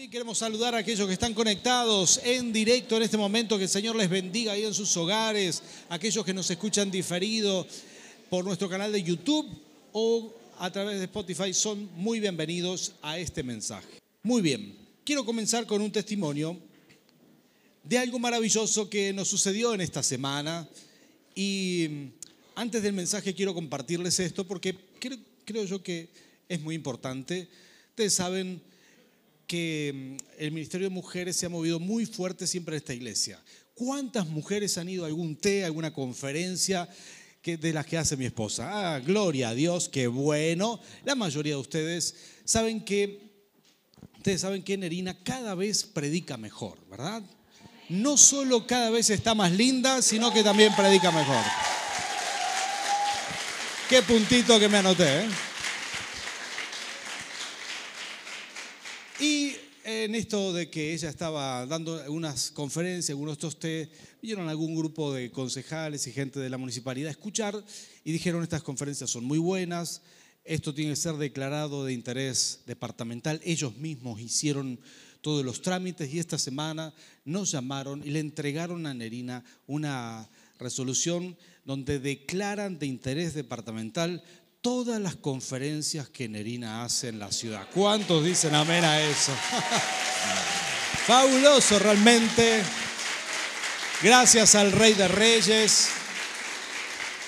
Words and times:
Bien, 0.00 0.10
queremos 0.10 0.38
saludar 0.38 0.74
a 0.74 0.78
aquellos 0.78 1.06
que 1.06 1.12
están 1.12 1.34
conectados 1.34 2.22
en 2.24 2.54
directo 2.54 2.96
en 2.96 3.02
este 3.02 3.18
momento, 3.18 3.58
que 3.58 3.64
el 3.64 3.68
Señor 3.68 3.96
les 3.96 4.08
bendiga 4.08 4.52
ahí 4.52 4.64
en 4.64 4.72
sus 4.72 4.96
hogares, 4.96 5.62
aquellos 5.90 6.24
que 6.24 6.32
nos 6.32 6.50
escuchan 6.50 6.90
diferido 6.90 7.66
por 8.30 8.42
nuestro 8.42 8.66
canal 8.66 8.90
de 8.92 9.02
YouTube 9.02 9.46
o 9.92 10.34
a 10.58 10.72
través 10.72 11.00
de 11.00 11.04
Spotify, 11.04 11.52
son 11.52 11.90
muy 11.96 12.18
bienvenidos 12.18 12.94
a 13.02 13.18
este 13.18 13.42
mensaje. 13.42 13.98
Muy 14.22 14.40
bien, 14.40 14.74
quiero 15.04 15.22
comenzar 15.22 15.66
con 15.66 15.82
un 15.82 15.92
testimonio 15.92 16.56
de 17.84 17.98
algo 17.98 18.18
maravilloso 18.18 18.88
que 18.88 19.12
nos 19.12 19.28
sucedió 19.28 19.74
en 19.74 19.82
esta 19.82 20.02
semana 20.02 20.66
y 21.34 22.08
antes 22.54 22.82
del 22.82 22.94
mensaje 22.94 23.34
quiero 23.34 23.52
compartirles 23.52 24.18
esto 24.18 24.46
porque 24.46 24.74
creo, 24.98 25.18
creo 25.44 25.64
yo 25.66 25.82
que 25.82 26.08
es 26.48 26.58
muy 26.58 26.74
importante. 26.74 27.48
Ustedes 27.90 28.14
saben 28.14 28.62
que 29.50 29.92
mm, 29.92 30.16
el 30.38 30.52
Ministerio 30.52 30.88
de 30.88 30.94
Mujeres 30.94 31.34
se 31.34 31.46
ha 31.46 31.48
movido 31.48 31.80
muy 31.80 32.06
fuerte 32.06 32.46
siempre 32.46 32.76
en 32.76 32.78
esta 32.78 32.94
iglesia. 32.94 33.42
¿Cuántas 33.74 34.28
mujeres 34.28 34.78
han 34.78 34.88
ido 34.88 35.02
a 35.02 35.08
algún 35.08 35.34
té, 35.34 35.64
a 35.64 35.66
alguna 35.66 35.92
conferencia 35.92 36.88
que, 37.42 37.56
de 37.56 37.72
las 37.72 37.84
que 37.84 37.98
hace 37.98 38.16
mi 38.16 38.26
esposa? 38.26 38.68
Ah, 38.70 39.00
gloria 39.00 39.48
a 39.48 39.54
Dios, 39.54 39.88
qué 39.88 40.06
bueno. 40.06 40.80
La 41.04 41.16
mayoría 41.16 41.54
de 41.54 41.60
ustedes 41.60 42.14
saben 42.44 42.84
que, 42.84 43.48
ustedes 44.18 44.40
saben 44.40 44.62
que 44.62 44.78
Nerina 44.78 45.20
cada 45.24 45.56
vez 45.56 45.82
predica 45.82 46.36
mejor, 46.36 46.78
¿verdad? 46.88 47.20
No 47.88 48.16
solo 48.16 48.68
cada 48.68 48.90
vez 48.90 49.10
está 49.10 49.34
más 49.34 49.50
linda, 49.50 50.00
sino 50.00 50.32
que 50.32 50.44
también 50.44 50.76
predica 50.76 51.10
mejor. 51.10 51.44
Qué 53.88 54.00
puntito 54.02 54.60
que 54.60 54.68
me 54.68 54.78
anoté, 54.78 55.24
¿eh? 55.24 55.28
Y 59.20 59.54
en 60.04 60.14
esto 60.14 60.52
de 60.52 60.70
que 60.70 60.94
ella 60.94 61.10
estaba 61.10 61.66
dando 61.66 62.00
algunas 62.00 62.50
conferencias, 62.50 63.18
estos 63.30 63.58
té, 63.58 63.90
vieron 64.22 64.48
algún 64.48 64.74
grupo 64.74 65.12
de 65.12 65.30
concejales 65.30 66.06
y 66.06 66.12
gente 66.12 66.40
de 66.40 66.48
la 66.48 66.56
municipalidad 66.56 67.10
escuchar 67.10 67.62
y 68.02 68.12
dijeron 68.12 68.42
estas 68.42 68.62
conferencias 68.62 69.10
son 69.10 69.24
muy 69.24 69.38
buenas, 69.38 70.00
esto 70.44 70.72
tiene 70.72 70.92
que 70.92 70.96
ser 70.96 71.16
declarado 71.16 71.84
de 71.84 71.92
interés 71.92 72.60
departamental. 72.66 73.40
Ellos 73.44 73.76
mismos 73.76 74.20
hicieron 74.20 74.80
todos 75.20 75.44
los 75.44 75.60
trámites 75.60 76.12
y 76.12 76.18
esta 76.18 76.38
semana 76.38 76.94
nos 77.26 77.50
llamaron 77.50 78.02
y 78.02 78.10
le 78.10 78.20
entregaron 78.20 78.86
a 78.86 78.94
Nerina 78.94 79.44
una 79.66 80.30
resolución 80.58 81.36
donde 81.64 81.98
declaran 81.98 82.78
de 82.78 82.86
interés 82.86 83.34
departamental 83.34 84.24
todas 84.60 85.00
las 85.00 85.16
conferencias 85.16 86.08
que 86.08 86.28
Nerina 86.28 86.84
hace 86.84 87.08
en 87.08 87.18
la 87.18 87.32
ciudad. 87.32 87.66
¿Cuántos 87.72 88.24
dicen 88.24 88.54
amén 88.54 88.84
a 88.84 89.00
eso? 89.00 89.32
Fabuloso 91.06 91.78
realmente. 91.78 92.62
Gracias 94.02 94.54
al 94.54 94.72
Rey 94.72 94.92
de 94.94 95.08
Reyes. 95.08 95.88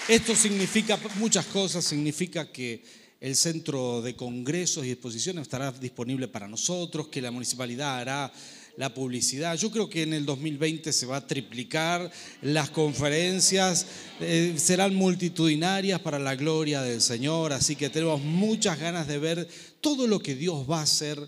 Esto 0.08 0.36
significa 0.36 0.98
muchas 1.16 1.46
cosas. 1.46 1.84
Significa 1.84 2.52
que 2.52 2.84
el 3.20 3.34
centro 3.34 4.02
de 4.02 4.14
congresos 4.14 4.84
y 4.84 4.90
exposiciones 4.90 5.42
estará 5.42 5.72
disponible 5.72 6.28
para 6.28 6.48
nosotros, 6.48 7.08
que 7.08 7.22
la 7.22 7.30
municipalidad 7.30 7.98
hará 7.98 8.32
la 8.76 8.94
publicidad. 8.94 9.56
Yo 9.56 9.70
creo 9.70 9.88
que 9.88 10.02
en 10.02 10.14
el 10.14 10.24
2020 10.24 10.92
se 10.92 11.06
va 11.06 11.16
a 11.16 11.26
triplicar 11.26 12.10
las 12.40 12.70
conferencias, 12.70 13.86
eh, 14.20 14.54
serán 14.56 14.94
multitudinarias 14.94 16.00
para 16.00 16.18
la 16.18 16.34
gloria 16.36 16.80
del 16.82 17.00
Señor, 17.00 17.52
así 17.52 17.76
que 17.76 17.90
tenemos 17.90 18.22
muchas 18.22 18.78
ganas 18.78 19.06
de 19.06 19.18
ver 19.18 19.48
todo 19.80 20.06
lo 20.06 20.20
que 20.20 20.34
Dios 20.34 20.68
va 20.70 20.80
a 20.80 20.82
hacer 20.82 21.18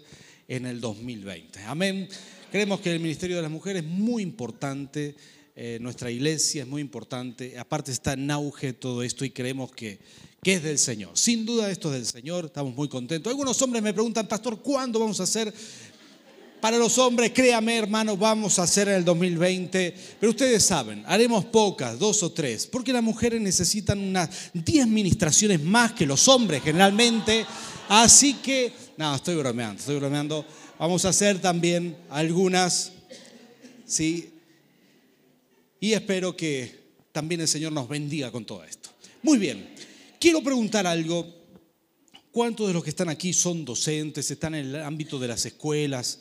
en 0.48 0.66
el 0.66 0.80
2020. 0.80 1.60
Amén. 1.64 2.08
Creemos 2.50 2.80
que 2.80 2.92
el 2.92 3.00
Ministerio 3.00 3.36
de 3.36 3.42
las 3.42 3.50
Mujeres 3.50 3.82
es 3.82 3.88
muy 3.88 4.22
importante, 4.22 5.14
eh, 5.56 5.78
nuestra 5.80 6.10
iglesia 6.10 6.62
es 6.62 6.68
muy 6.68 6.80
importante, 6.80 7.58
aparte 7.58 7.92
está 7.92 8.14
en 8.14 8.30
auge 8.30 8.72
todo 8.72 9.02
esto 9.02 9.24
y 9.24 9.30
creemos 9.30 9.72
que, 9.72 9.98
que 10.42 10.54
es 10.54 10.62
del 10.62 10.78
Señor. 10.78 11.16
Sin 11.18 11.44
duda 11.44 11.70
esto 11.70 11.88
es 11.88 11.94
del 11.94 12.06
Señor, 12.06 12.46
estamos 12.46 12.74
muy 12.74 12.88
contentos. 12.88 13.30
Algunos 13.30 13.60
hombres 13.62 13.82
me 13.82 13.92
preguntan, 13.92 14.26
pastor, 14.26 14.60
¿cuándo 14.62 14.98
vamos 14.98 15.20
a 15.20 15.24
hacer 15.24 15.52
para 16.64 16.78
los 16.78 16.96
hombres, 16.96 17.32
créame 17.34 17.76
hermanos, 17.76 18.18
vamos 18.18 18.58
a 18.58 18.62
hacer 18.62 18.88
en 18.88 18.94
el 18.94 19.04
2020, 19.04 19.94
pero 20.18 20.30
ustedes 20.30 20.64
saben, 20.64 21.04
haremos 21.06 21.44
pocas, 21.44 21.98
dos 21.98 22.22
o 22.22 22.32
tres, 22.32 22.66
porque 22.66 22.90
las 22.90 23.02
mujeres 23.02 23.38
necesitan 23.38 23.98
unas 23.98 24.30
10 24.54 24.86
ministraciones 24.88 25.62
más 25.62 25.92
que 25.92 26.06
los 26.06 26.26
hombres 26.26 26.62
generalmente, 26.62 27.44
así 27.86 28.36
que, 28.42 28.72
no, 28.96 29.14
estoy 29.14 29.34
bromeando, 29.34 29.78
estoy 29.80 29.96
bromeando, 29.96 30.46
vamos 30.78 31.04
a 31.04 31.10
hacer 31.10 31.38
también 31.38 31.98
algunas, 32.08 32.92
¿sí? 33.84 34.32
Y 35.80 35.92
espero 35.92 36.34
que 36.34 36.80
también 37.12 37.42
el 37.42 37.48
Señor 37.48 37.72
nos 37.72 37.90
bendiga 37.90 38.32
con 38.32 38.46
todo 38.46 38.64
esto. 38.64 38.88
Muy 39.22 39.36
bien, 39.36 39.68
quiero 40.18 40.42
preguntar 40.42 40.86
algo. 40.86 41.44
¿Cuántos 42.32 42.66
de 42.66 42.72
los 42.72 42.82
que 42.82 42.90
están 42.90 43.10
aquí 43.10 43.34
son 43.34 43.66
docentes, 43.66 44.30
están 44.30 44.54
en 44.54 44.74
el 44.74 44.76
ámbito 44.76 45.18
de 45.18 45.28
las 45.28 45.44
escuelas? 45.44 46.20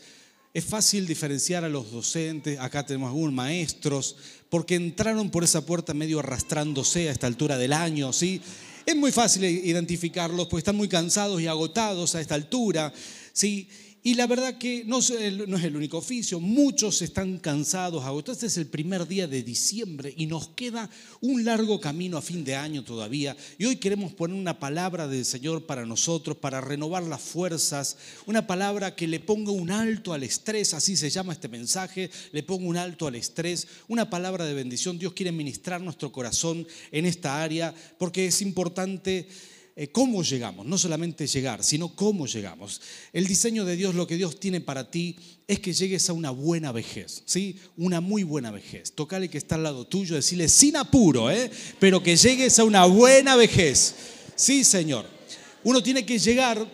Es 0.53 0.65
fácil 0.65 1.07
diferenciar 1.07 1.63
a 1.63 1.69
los 1.69 1.91
docentes, 1.91 2.59
acá 2.59 2.85
tenemos 2.85 3.07
algunos 3.07 3.33
maestros, 3.33 4.15
porque 4.49 4.75
entraron 4.75 5.31
por 5.31 5.43
esa 5.43 5.65
puerta 5.65 5.95
medio 5.95 6.19
arrastrándose 6.19 7.09
a 7.09 7.11
esta 7.11 7.25
altura 7.25 7.57
del 7.57 7.73
año, 7.73 8.13
¿sí? 8.13 8.39
Es 8.85 8.95
muy 8.95 9.11
fácil 9.11 9.45
identificarlos 9.45 10.45
porque 10.47 10.59
están 10.59 10.75
muy 10.75 10.87
cansados 10.87 11.41
y 11.41 11.47
agotados 11.47 12.13
a 12.13 12.21
esta 12.21 12.35
altura, 12.35 12.93
¿sí? 13.31 13.67
Y 14.05 14.15
la 14.15 14.27
verdad 14.27 14.57
que 14.57 14.83
no 14.85 14.99
es, 14.99 15.11
el, 15.11 15.75
único 15.77 15.97
oficio, 15.97 16.41
muchos 16.41 17.01
están 17.01 17.37
cansados, 17.37 18.03
agotados. 18.03 18.35
Este 18.35 18.47
es 18.47 18.57
el 18.57 18.67
primer 18.67 19.07
día 19.07 19.27
de 19.27 19.43
diciembre 19.43 20.13
y 20.17 20.25
nos 20.25 20.49
queda 20.49 20.89
un 21.21 21.45
largo 21.45 21.79
camino 21.79 22.17
a 22.17 22.21
fin 22.21 22.43
de 22.43 22.53
año 22.53 22.83
todavía. 22.83 23.37
Y 23.57 23.63
hoy 23.63 23.77
queremos 23.77 24.11
poner 24.11 24.35
una 24.35 24.59
palabra 24.59 25.07
del 25.07 25.23
Señor 25.23 25.65
para 25.65 25.85
nosotros, 25.85 26.35
para 26.35 26.59
renovar 26.59 27.03
las 27.03 27.21
fuerzas, 27.21 27.95
una 28.25 28.45
palabra 28.45 28.93
que 28.93 29.07
le 29.07 29.21
ponga 29.21 29.53
un 29.53 29.71
alto 29.71 30.11
al 30.11 30.23
estrés, 30.23 30.73
así 30.73 30.97
se 30.97 31.09
llama 31.09 31.31
este 31.31 31.47
mensaje, 31.47 32.11
le 32.33 32.43
ponga 32.43 32.67
un 32.67 32.75
alto 32.75 33.07
al 33.07 33.15
estrés, 33.15 33.69
una 33.87 34.09
palabra 34.09 34.43
de 34.43 34.53
bendición. 34.53 34.99
Dios 34.99 35.13
quiere 35.13 35.31
ministrar 35.31 35.79
nuestro 35.79 36.11
corazón 36.11 36.67
en 36.91 37.05
esta 37.05 37.41
área 37.41 37.73
porque 37.97 38.25
es 38.25 38.41
importante 38.41 39.29
eh, 39.75 39.87
cómo 39.87 40.21
llegamos, 40.21 40.67
no 40.67 40.77
solamente 40.77 41.25
llegar, 41.25 41.63
sino 41.63 41.95
cómo 41.95 42.27
llegamos. 42.27 42.79
El 43.11 43.25
diseño 43.25 43.65
de 43.65 43.75
Dios, 43.75 43.95
lo 43.95 44.05
que 44.05 44.17
Dios 44.17 44.39
tiene 44.39 44.61
para 44.61 44.91
ti 44.91 45.15
es 45.47 45.59
que 45.59 45.73
llegues 45.73 46.07
a 46.09 46.13
una 46.13 46.29
buena 46.29 46.71
vejez, 46.71 47.23
¿sí? 47.25 47.57
Una 47.75 47.99
muy 47.99 48.21
buena 48.21 48.51
vejez. 48.51 48.91
Tocale 48.91 49.29
que 49.29 49.39
está 49.39 49.55
al 49.55 49.63
lado 49.63 49.87
tuyo, 49.87 50.15
decirle 50.15 50.47
sin 50.47 50.75
apuro, 50.75 51.31
¿eh? 51.31 51.49
Pero 51.79 52.03
que 52.03 52.15
llegues 52.15 52.59
a 52.59 52.63
una 52.65 52.85
buena 52.85 53.35
vejez. 53.35 53.95
Sí, 54.35 54.63
Señor. 54.63 55.07
Uno 55.63 55.81
tiene 55.81 56.05
que 56.05 56.19
llegar 56.19 56.67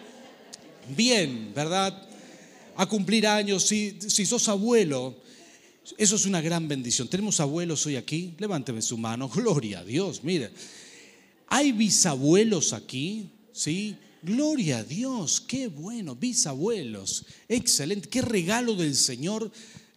bien, 0.95 1.53
¿verdad? 1.55 2.05
A 2.75 2.85
cumplir 2.85 3.27
años. 3.27 3.63
Si, 3.63 3.97
si 4.07 4.25
sos 4.25 4.49
abuelo, 4.49 5.15
eso 5.97 6.17
es 6.17 6.25
una 6.25 6.41
gran 6.41 6.67
bendición. 6.67 7.07
Tenemos 7.07 7.39
abuelos 7.39 7.85
hoy 7.85 7.95
aquí. 7.95 8.33
Levánteme 8.39 8.81
su 8.81 8.97
mano. 8.97 9.29
Gloria 9.33 9.79
a 9.79 9.85
Dios. 9.85 10.21
Mire. 10.21 10.51
¿Hay 11.49 11.71
bisabuelos 11.71 12.73
aquí? 12.73 13.29
¿Sí? 13.51 13.95
Gloria 14.21 14.79
a 14.79 14.83
Dios, 14.83 15.39
qué 15.39 15.67
bueno, 15.67 16.15
bisabuelos, 16.15 17.25
excelente, 17.47 18.09
qué 18.09 18.21
regalo 18.21 18.75
del 18.75 18.95
Señor 18.95 19.49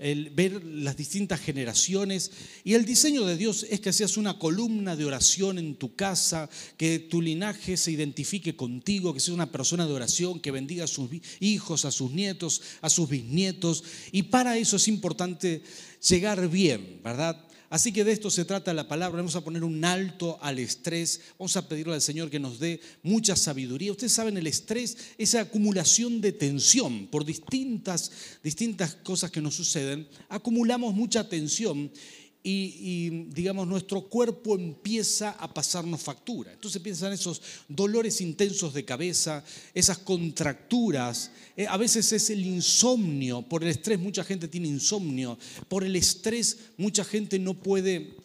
el 0.03 0.31
ver 0.31 0.65
las 0.65 0.97
distintas 0.97 1.41
generaciones. 1.41 2.33
Y 2.65 2.75
el 2.75 2.85
diseño 2.85 3.25
de 3.25 3.37
Dios 3.37 3.65
es 3.71 3.81
que 3.81 3.93
seas 3.93 4.17
una 4.17 4.39
columna 4.39 4.97
de 4.97 5.05
oración 5.05 5.59
en 5.59 5.77
tu 5.77 5.95
casa, 5.95 6.51
que 6.77 6.99
tu 6.99 7.23
linaje 7.23 7.77
se 7.77 7.93
identifique 7.93 8.57
contigo, 8.57 9.15
que 9.15 9.21
seas 9.21 9.35
una 9.35 9.53
persona 9.53 9.87
de 9.87 9.93
oración, 9.93 10.41
que 10.41 10.51
bendiga 10.51 10.85
a 10.85 10.89
sus 10.89 11.09
hijos, 11.39 11.85
a 11.85 11.93
sus 11.93 12.11
nietos, 12.11 12.63
a 12.81 12.91
sus 12.91 13.09
bisnietos. 13.09 13.85
Y 14.11 14.25
para 14.25 14.59
eso 14.59 14.77
es 14.77 14.89
importante 14.89 15.63
llegar 16.09 16.49
bien, 16.49 17.01
¿verdad? 17.05 17.49
Así 17.73 17.91
que 17.91 18.05
de 18.05 18.13
esto 18.13 18.29
se 18.29 18.45
trata 18.45 18.75
la 18.75 18.87
palabra. 18.87 19.23
Vamos 19.23 19.35
a 19.35 19.41
poner 19.41 19.65
un 19.65 19.83
alto 19.83 20.39
al 20.43 20.59
estrés. 20.59 21.23
Vamos 21.39 21.57
a 21.57 21.67
pedirle 21.67 21.95
al 21.95 22.03
Señor 22.03 22.29
que 22.29 22.39
nos 22.39 22.59
dé 22.59 22.83
mucha 23.03 23.35
sabiduría. 23.35 23.93
Ustedes 23.93 24.13
saben, 24.13 24.37
el 24.37 24.47
estrés, 24.47 24.95
esa 25.17 25.41
acumulación 25.41 26.21
de 26.21 26.33
tensión 26.33 27.07
por 27.07 27.25
distintas, 27.25 28.13
distintas 28.45 28.97
cosas 28.97 29.31
que 29.31 29.41
nos 29.41 29.55
suceden, 29.55 30.07
acumulamos 30.29 30.93
mucha 30.93 31.27
tensión 31.31 31.91
y, 32.45 33.27
digamos, 33.27 33.69
nuestro 33.69 34.03
cuerpo 34.09 34.57
empieza 34.57 35.31
a 35.31 35.53
pasarnos 35.53 36.03
factura. 36.03 36.53
Entonces 36.53 36.83
piensan 36.83 37.13
esos 37.13 37.41
dolores 37.69 38.21
intensos 38.21 38.75
de 38.75 38.85
cabeza, 38.85 39.45
esas 39.75 39.99
contracturas, 39.99 41.31
eh, 41.57 41.67
a 41.69 41.77
veces 41.77 42.13
es 42.13 42.31
el 42.31 42.45
insomnio, 42.45 43.43
por 43.43 43.63
el 43.63 43.71
estrés 43.71 44.01
mucha 44.01 44.25
gente 44.25 44.49
tiene 44.49 44.69
insomnio, 44.69 45.39
por 45.69 45.85
el 45.85 45.95
estrés 45.95 46.59
mucha 46.79 47.05
gente 47.05 47.39
no 47.39 47.55
puede 47.55 48.23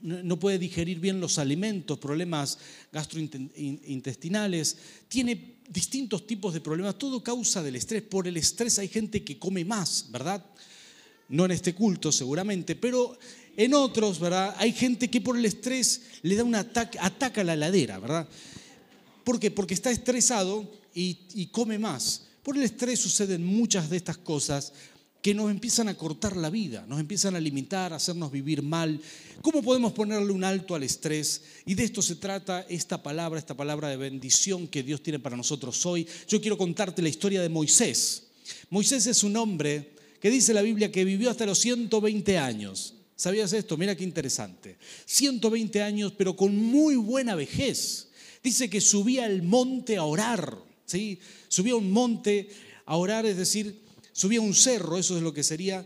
no 0.00 0.38
puede 0.38 0.60
digerir 0.60 1.00
bien 1.00 1.20
los 1.20 1.38
alimentos, 1.38 1.98
problemas 1.98 2.58
gastrointestinales, 2.92 4.76
tiene 5.08 5.58
distintos 5.68 6.24
tipos 6.24 6.54
de 6.54 6.60
problemas, 6.60 6.96
todo 6.98 7.22
causa 7.22 7.62
del 7.62 7.74
estrés. 7.74 8.02
Por 8.02 8.28
el 8.28 8.36
estrés 8.36 8.78
hay 8.78 8.86
gente 8.88 9.24
que 9.24 9.40
come 9.40 9.64
más, 9.64 10.06
¿verdad? 10.10 10.44
No 11.28 11.44
en 11.44 11.50
este 11.50 11.74
culto 11.74 12.12
seguramente, 12.12 12.76
pero 12.76 13.18
en 13.58 13.74
otros, 13.74 14.20
¿verdad? 14.20 14.54
Hay 14.56 14.72
gente 14.72 15.10
que 15.10 15.20
por 15.20 15.36
el 15.36 15.44
estrés 15.44 16.02
le 16.22 16.36
da 16.36 16.44
un 16.44 16.54
ataque, 16.54 16.96
ataca 17.00 17.42
la 17.42 17.56
ladera, 17.56 17.98
¿verdad? 17.98 18.28
¿Por 19.24 19.40
qué? 19.40 19.50
Porque 19.50 19.74
está 19.74 19.90
estresado 19.90 20.70
y, 20.94 21.18
y 21.34 21.46
come 21.46 21.76
más. 21.76 22.28
Por 22.44 22.56
el 22.56 22.62
estrés 22.62 23.00
suceden 23.00 23.44
muchas 23.44 23.90
de 23.90 23.96
estas 23.96 24.16
cosas 24.16 24.72
que 25.20 25.34
nos 25.34 25.50
empiezan 25.50 25.88
a 25.88 25.96
cortar 25.96 26.36
la 26.36 26.50
vida, 26.50 26.86
nos 26.86 27.00
empiezan 27.00 27.34
a 27.34 27.40
limitar, 27.40 27.92
a 27.92 27.96
hacernos 27.96 28.30
vivir 28.30 28.62
mal. 28.62 29.00
¿Cómo 29.42 29.60
podemos 29.60 29.92
ponerle 29.92 30.30
un 30.32 30.44
alto 30.44 30.76
al 30.76 30.84
estrés? 30.84 31.42
Y 31.66 31.74
de 31.74 31.82
esto 31.82 32.00
se 32.00 32.14
trata 32.14 32.64
esta 32.68 33.02
palabra, 33.02 33.40
esta 33.40 33.56
palabra 33.56 33.88
de 33.88 33.96
bendición 33.96 34.68
que 34.68 34.84
Dios 34.84 35.02
tiene 35.02 35.18
para 35.18 35.36
nosotros 35.36 35.84
hoy. 35.84 36.06
Yo 36.28 36.40
quiero 36.40 36.56
contarte 36.56 37.02
la 37.02 37.08
historia 37.08 37.42
de 37.42 37.48
Moisés. 37.48 38.28
Moisés 38.70 39.08
es 39.08 39.24
un 39.24 39.36
hombre 39.36 39.94
que 40.20 40.30
dice 40.30 40.54
la 40.54 40.62
Biblia 40.62 40.92
que 40.92 41.04
vivió 41.04 41.28
hasta 41.28 41.44
los 41.44 41.58
120 41.58 42.38
años. 42.38 42.94
¿Sabías 43.18 43.52
esto? 43.52 43.76
Mira 43.76 43.96
qué 43.96 44.04
interesante. 44.04 44.78
120 45.04 45.82
años, 45.82 46.12
pero 46.16 46.36
con 46.36 46.54
muy 46.54 46.94
buena 46.94 47.34
vejez. 47.34 48.10
Dice 48.44 48.70
que 48.70 48.80
subía 48.80 49.24
al 49.24 49.42
monte 49.42 49.96
a 49.96 50.04
orar. 50.04 50.56
¿sí? 50.86 51.18
Subía 51.48 51.72
a 51.72 51.78
un 51.78 51.90
monte 51.90 52.48
a 52.86 52.96
orar, 52.96 53.26
es 53.26 53.36
decir, 53.36 53.82
subía 54.12 54.40
un 54.40 54.54
cerro, 54.54 54.96
eso 54.96 55.16
es 55.16 55.22
lo 55.24 55.34
que 55.34 55.42
sería, 55.42 55.84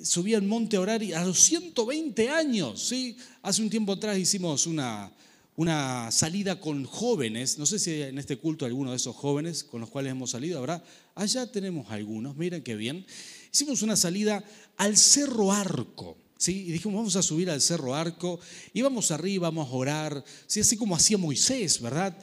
subía 0.00 0.36
al 0.36 0.44
monte 0.44 0.76
a 0.76 0.80
orar 0.80 1.02
y 1.02 1.12
a 1.12 1.24
los 1.24 1.40
120 1.40 2.28
años, 2.28 2.80
¿sí? 2.80 3.16
Hace 3.42 3.62
un 3.62 3.68
tiempo 3.68 3.94
atrás 3.94 4.16
hicimos 4.16 4.68
una, 4.68 5.12
una 5.56 6.12
salida 6.12 6.60
con 6.60 6.84
jóvenes, 6.84 7.58
no 7.58 7.66
sé 7.66 7.80
si 7.80 8.00
en 8.00 8.16
este 8.16 8.36
culto 8.38 8.64
alguno 8.64 8.90
de 8.92 8.96
esos 8.96 9.16
jóvenes 9.16 9.64
con 9.64 9.80
los 9.80 9.90
cuales 9.90 10.12
hemos 10.12 10.30
salido, 10.30 10.60
habrá, 10.60 10.84
allá 11.16 11.50
tenemos 11.50 11.90
algunos, 11.90 12.36
miren 12.36 12.62
qué 12.62 12.76
bien. 12.76 13.04
Hicimos 13.52 13.82
una 13.82 13.96
salida 13.96 14.44
al 14.76 14.96
Cerro 14.96 15.50
Arco, 15.50 16.16
¿sí? 16.40 16.64
Y 16.68 16.72
dijimos, 16.72 16.96
vamos 16.96 17.16
a 17.16 17.22
subir 17.22 17.50
al 17.50 17.60
Cerro 17.60 17.94
Arco, 17.94 18.40
íbamos 18.72 19.10
arriba, 19.10 19.48
vamos 19.50 19.68
a 19.68 19.72
orar, 19.72 20.24
¿sí? 20.46 20.60
así 20.60 20.76
como 20.76 20.96
hacía 20.96 21.18
Moisés, 21.18 21.80
¿verdad? 21.82 22.16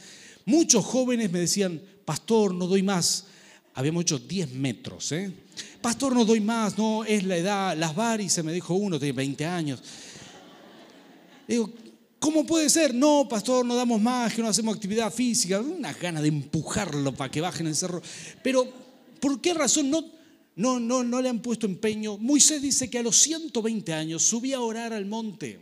Muchos 0.44 0.84
jóvenes 0.84 1.32
me 1.32 1.40
decían, 1.40 1.80
pastor, 2.04 2.54
no 2.54 2.66
doy 2.66 2.82
más, 2.82 3.26
habíamos 3.76 4.02
hecho 4.02 4.18
10 4.18 4.54
metros. 4.54 5.12
¿eh? 5.12 5.32
Pastor, 5.82 6.16
no 6.16 6.26
doy 6.26 6.42
más, 6.42 6.78
no, 6.80 7.06
es 7.06 7.24
la 7.24 7.38
edad. 7.38 7.78
Las 7.78 7.96
varices, 7.96 8.44
me 8.44 8.52
dijo 8.52 8.74
uno, 8.74 8.98
tiene 8.98 9.14
20 9.14 9.46
años. 9.46 9.84
Digo, 11.48 11.72
¿cómo 12.18 12.44
puede 12.44 12.72
ser? 12.72 12.96
No, 12.96 13.28
pastor, 13.30 13.66
no 13.66 13.76
damos 13.76 14.02
más, 14.02 14.34
que 14.34 14.42
no 14.42 14.48
hacemos 14.48 14.76
actividad 14.76 15.14
física. 15.14 15.60
Una 15.60 15.94
gana 15.94 16.22
de 16.24 16.30
empujarlo 16.30 17.14
para 17.14 17.30
que 17.30 17.40
bajen 17.40 17.68
el 17.68 17.76
cerro. 17.76 18.02
Pero, 18.42 18.68
¿por 19.20 19.40
qué 19.42 19.54
razón 19.54 19.92
no, 19.92 20.17
no, 20.58 20.80
no, 20.80 21.04
no 21.04 21.22
le 21.22 21.30
han 21.30 21.42
puesto 21.42 21.68
empeño? 21.68 22.18
Moisés 22.18 22.62
dice 22.62 22.90
que 22.90 22.98
a 22.98 23.04
los 23.04 23.16
120 23.18 23.94
años 23.94 24.24
subía 24.24 24.58
a 24.58 24.62
orar 24.62 24.92
al 24.92 25.06
monte. 25.06 25.60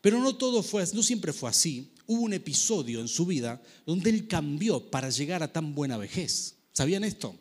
Pero 0.00 0.18
no 0.18 0.34
todo 0.34 0.62
fue, 0.62 0.84
no 0.94 1.02
siempre 1.02 1.32
fue 1.32 1.50
así. 1.50 1.92
Hubo 2.06 2.22
un 2.22 2.32
episodio 2.32 3.00
en 3.00 3.08
su 3.08 3.26
vida 3.26 3.62
donde 3.86 4.10
él 4.10 4.26
cambió 4.26 4.90
para 4.90 5.10
llegar 5.10 5.42
a 5.42 5.52
tan 5.52 5.74
buena 5.74 5.98
vejez. 5.98 6.56
¿Sabían 6.72 7.04
esto? 7.04 7.36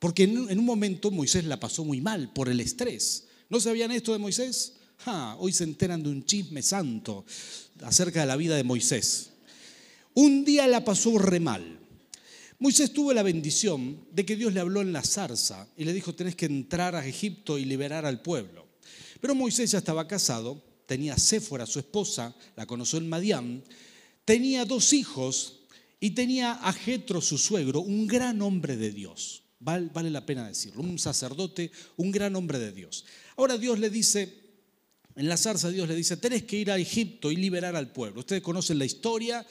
Porque 0.00 0.24
en 0.24 0.58
un 0.58 0.64
momento 0.64 1.12
Moisés 1.12 1.44
la 1.44 1.60
pasó 1.60 1.84
muy 1.84 2.00
mal 2.00 2.32
por 2.32 2.48
el 2.48 2.60
estrés. 2.60 3.28
¿No 3.48 3.60
sabían 3.60 3.92
esto 3.92 4.12
de 4.12 4.18
Moisés? 4.18 4.74
hoy 5.38 5.52
se 5.52 5.64
enteran 5.64 6.02
de 6.02 6.10
un 6.10 6.24
chisme 6.24 6.62
santo 6.62 7.24
acerca 7.82 8.20
de 8.20 8.26
la 8.26 8.36
vida 8.36 8.56
de 8.56 8.64
Moisés. 8.64 9.30
Un 10.14 10.44
día 10.44 10.66
la 10.66 10.84
pasó 10.84 11.18
re 11.18 11.40
mal. 11.40 11.78
Moisés 12.62 12.92
tuvo 12.92 13.12
la 13.12 13.24
bendición 13.24 14.06
de 14.12 14.24
que 14.24 14.36
Dios 14.36 14.54
le 14.54 14.60
habló 14.60 14.82
en 14.82 14.92
la 14.92 15.02
zarza 15.02 15.66
y 15.76 15.84
le 15.84 15.92
dijo, 15.92 16.14
tenés 16.14 16.36
que 16.36 16.46
entrar 16.46 16.94
a 16.94 17.04
Egipto 17.04 17.58
y 17.58 17.64
liberar 17.64 18.06
al 18.06 18.22
pueblo. 18.22 18.68
Pero 19.20 19.34
Moisés 19.34 19.72
ya 19.72 19.78
estaba 19.78 20.06
casado, 20.06 20.62
tenía 20.86 21.14
a 21.14 21.18
Séfora, 21.18 21.66
su 21.66 21.80
esposa, 21.80 22.32
la 22.54 22.64
conoció 22.64 23.00
en 23.00 23.08
Madián, 23.08 23.64
tenía 24.24 24.64
dos 24.64 24.92
hijos 24.92 25.62
y 25.98 26.10
tenía 26.12 26.52
a 26.52 26.72
Jetro, 26.72 27.20
su 27.20 27.36
suegro, 27.36 27.80
un 27.80 28.06
gran 28.06 28.40
hombre 28.42 28.76
de 28.76 28.92
Dios. 28.92 29.42
Vale, 29.58 29.90
vale 29.92 30.10
la 30.10 30.24
pena 30.24 30.46
decirlo, 30.46 30.82
un 30.82 31.00
sacerdote, 31.00 31.72
un 31.96 32.12
gran 32.12 32.36
hombre 32.36 32.60
de 32.60 32.70
Dios. 32.70 33.04
Ahora 33.36 33.58
Dios 33.58 33.80
le 33.80 33.90
dice, 33.90 34.38
en 35.16 35.28
la 35.28 35.36
zarza 35.36 35.68
Dios 35.68 35.88
le 35.88 35.96
dice, 35.96 36.16
tenés 36.16 36.44
que 36.44 36.58
ir 36.58 36.70
a 36.70 36.78
Egipto 36.78 37.32
y 37.32 37.36
liberar 37.36 37.74
al 37.74 37.90
pueblo. 37.90 38.20
Ustedes 38.20 38.40
conocen 38.40 38.78
la 38.78 38.84
historia. 38.84 39.44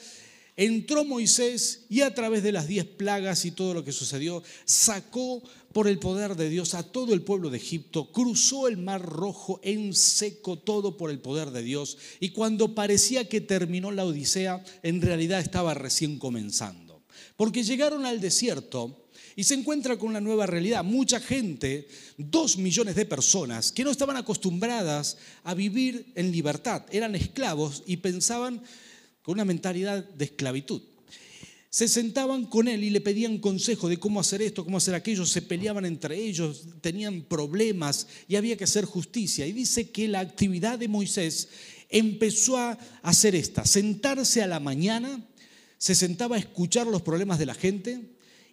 Entró 0.56 1.04
Moisés 1.04 1.86
y 1.88 2.02
a 2.02 2.14
través 2.14 2.42
de 2.42 2.52
las 2.52 2.68
diez 2.68 2.84
plagas 2.84 3.44
y 3.46 3.52
todo 3.52 3.72
lo 3.72 3.84
que 3.84 3.92
sucedió, 3.92 4.42
sacó 4.66 5.42
por 5.72 5.88
el 5.88 5.98
poder 5.98 6.36
de 6.36 6.50
Dios 6.50 6.74
a 6.74 6.82
todo 6.82 7.14
el 7.14 7.22
pueblo 7.22 7.48
de 7.48 7.56
Egipto, 7.56 8.12
cruzó 8.12 8.68
el 8.68 8.76
mar 8.76 9.00
rojo 9.00 9.60
en 9.62 9.94
seco, 9.94 10.58
todo 10.58 10.98
por 10.98 11.10
el 11.10 11.20
poder 11.20 11.50
de 11.50 11.62
Dios. 11.62 11.96
Y 12.20 12.30
cuando 12.30 12.74
parecía 12.74 13.28
que 13.28 13.40
terminó 13.40 13.90
la 13.90 14.04
Odisea, 14.04 14.62
en 14.82 15.00
realidad 15.00 15.40
estaba 15.40 15.72
recién 15.72 16.18
comenzando. 16.18 17.02
Porque 17.36 17.64
llegaron 17.64 18.04
al 18.04 18.20
desierto 18.20 19.08
y 19.36 19.44
se 19.44 19.54
encuentra 19.54 19.98
con 19.98 20.10
una 20.10 20.20
nueva 20.20 20.46
realidad. 20.46 20.84
Mucha 20.84 21.20
gente, 21.20 21.88
dos 22.18 22.58
millones 22.58 22.94
de 22.94 23.06
personas, 23.06 23.72
que 23.72 23.84
no 23.84 23.90
estaban 23.90 24.16
acostumbradas 24.16 25.16
a 25.44 25.54
vivir 25.54 26.12
en 26.14 26.30
libertad, 26.30 26.84
eran 26.90 27.14
esclavos 27.14 27.82
y 27.86 27.96
pensaban 27.96 28.62
con 29.22 29.34
una 29.34 29.44
mentalidad 29.44 30.04
de 30.04 30.24
esclavitud 30.24 30.82
se 31.72 31.88
sentaban 31.88 32.44
con 32.44 32.68
él 32.68 32.84
y 32.84 32.90
le 32.90 33.00
pedían 33.00 33.38
consejo 33.38 33.88
de 33.88 33.96
cómo 33.96 34.20
hacer 34.20 34.42
esto, 34.42 34.62
cómo 34.62 34.76
hacer 34.76 34.94
aquello, 34.94 35.24
se 35.24 35.40
peleaban 35.40 35.86
entre 35.86 36.18
ellos, 36.18 36.66
tenían 36.82 37.22
problemas 37.22 38.08
y 38.28 38.36
había 38.36 38.58
que 38.58 38.64
hacer 38.64 38.84
justicia. 38.84 39.46
Y 39.46 39.52
dice 39.52 39.88
que 39.88 40.06
la 40.06 40.20
actividad 40.20 40.78
de 40.78 40.88
Moisés 40.88 41.48
empezó 41.88 42.58
a 42.58 42.78
hacer 43.00 43.34
esta, 43.34 43.64
sentarse 43.64 44.42
a 44.42 44.46
la 44.46 44.60
mañana, 44.60 45.26
se 45.78 45.94
sentaba 45.94 46.36
a 46.36 46.40
escuchar 46.40 46.86
los 46.86 47.00
problemas 47.00 47.38
de 47.38 47.46
la 47.46 47.54
gente 47.54 48.02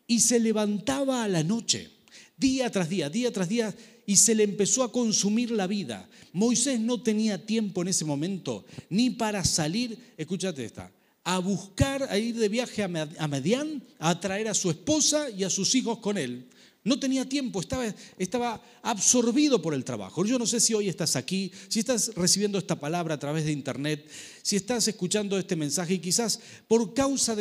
y 0.07 0.21
se 0.21 0.39
levantaba 0.39 1.25
a 1.25 1.27
la 1.27 1.43
noche, 1.43 1.91
día 2.37 2.71
tras 2.71 2.87
día, 2.87 3.09
día 3.09 3.33
tras 3.33 3.49
día, 3.49 3.75
y 4.09 4.15
se 4.15 4.33
le 4.33 4.41
empezó 4.41 4.81
a 4.81 4.91
consumir 4.91 5.51
la 5.51 5.67
vida. 5.67 6.09
Moisés 6.33 6.79
no 6.79 6.99
tenía 6.99 7.45
tiempo 7.45 7.83
en 7.83 7.89
ese 7.89 8.05
momento 8.05 8.65
ni 8.89 9.11
para 9.11 9.43
salir, 9.43 10.15
escúchate 10.17 10.65
esta, 10.65 10.91
a 11.23 11.37
buscar, 11.37 12.01
a 12.09 12.17
ir 12.17 12.35
de 12.35 12.49
viaje 12.49 12.81
a 12.81 13.27
Medián, 13.27 13.83
a 13.99 14.19
traer 14.19 14.47
a 14.47 14.55
su 14.55 14.71
esposa 14.71 15.29
y 15.29 15.43
a 15.43 15.49
sus 15.51 15.75
hijos 15.75 15.99
con 15.99 16.17
él. 16.17 16.49
No 16.83 16.99
tenía 16.99 17.29
tiempo, 17.29 17.59
estaba, 17.59 17.85
estaba 18.17 18.59
absorbido 18.81 19.61
por 19.61 19.75
el 19.75 19.85
trabajo. 19.85 20.25
Yo 20.25 20.39
no 20.39 20.47
sé 20.47 20.59
si 20.59 20.73
hoy 20.73 20.89
estás 20.89 21.15
aquí, 21.15 21.51
si 21.67 21.77
estás 21.77 22.15
recibiendo 22.15 22.57
esta 22.57 22.79
palabra 22.79 23.13
a 23.13 23.19
través 23.19 23.45
de 23.45 23.51
internet, 23.51 24.09
si 24.41 24.55
estás 24.55 24.87
escuchando 24.87 25.37
este 25.37 25.55
mensaje 25.55 25.93
y 25.93 25.99
quizás 25.99 26.39
por 26.67 26.95
causa 26.95 27.35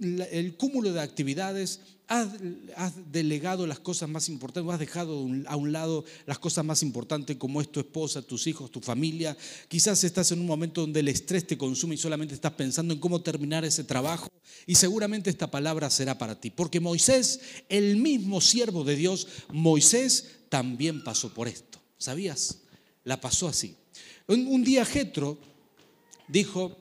del 0.00 0.56
cúmulo 0.56 0.92
de 0.92 1.00
actividades 1.00 1.80
Has, 2.10 2.28
delegado 3.12 3.68
las 3.68 3.78
cosas 3.78 4.08
más 4.08 4.28
importantes, 4.28 4.72
has 4.72 4.80
dejado 4.80 5.28
a 5.46 5.54
un 5.54 5.70
lado 5.70 6.04
las 6.26 6.40
cosas 6.40 6.64
más 6.64 6.82
importantes 6.82 7.36
como 7.36 7.60
es 7.60 7.70
tu 7.70 7.78
esposa, 7.78 8.20
tus 8.20 8.48
hijos, 8.48 8.68
tu 8.72 8.80
familia. 8.80 9.36
Quizás 9.68 10.02
estás 10.02 10.32
en 10.32 10.40
un 10.40 10.46
momento 10.46 10.80
donde 10.80 10.98
el 10.98 11.06
estrés 11.06 11.46
te 11.46 11.56
consume 11.56 11.94
y 11.94 11.98
solamente 11.98 12.34
estás 12.34 12.54
pensando 12.54 12.92
en 12.92 12.98
cómo 12.98 13.22
terminar 13.22 13.64
ese 13.64 13.84
trabajo. 13.84 14.28
Y 14.66 14.74
seguramente 14.74 15.30
esta 15.30 15.52
palabra 15.52 15.88
será 15.88 16.18
para 16.18 16.40
ti. 16.40 16.50
Porque 16.50 16.80
Moisés, 16.80 17.42
el 17.68 17.94
mismo 17.94 18.40
siervo 18.40 18.82
de 18.82 18.96
Dios, 18.96 19.28
Moisés 19.52 20.32
también 20.48 21.04
pasó 21.04 21.32
por 21.32 21.46
esto. 21.46 21.78
¿Sabías? 21.96 22.62
La 23.04 23.20
pasó 23.20 23.46
así. 23.46 23.76
Un, 24.26 24.64
día 24.64 24.84
Jetro 24.84 25.38
dijo, 26.26 26.76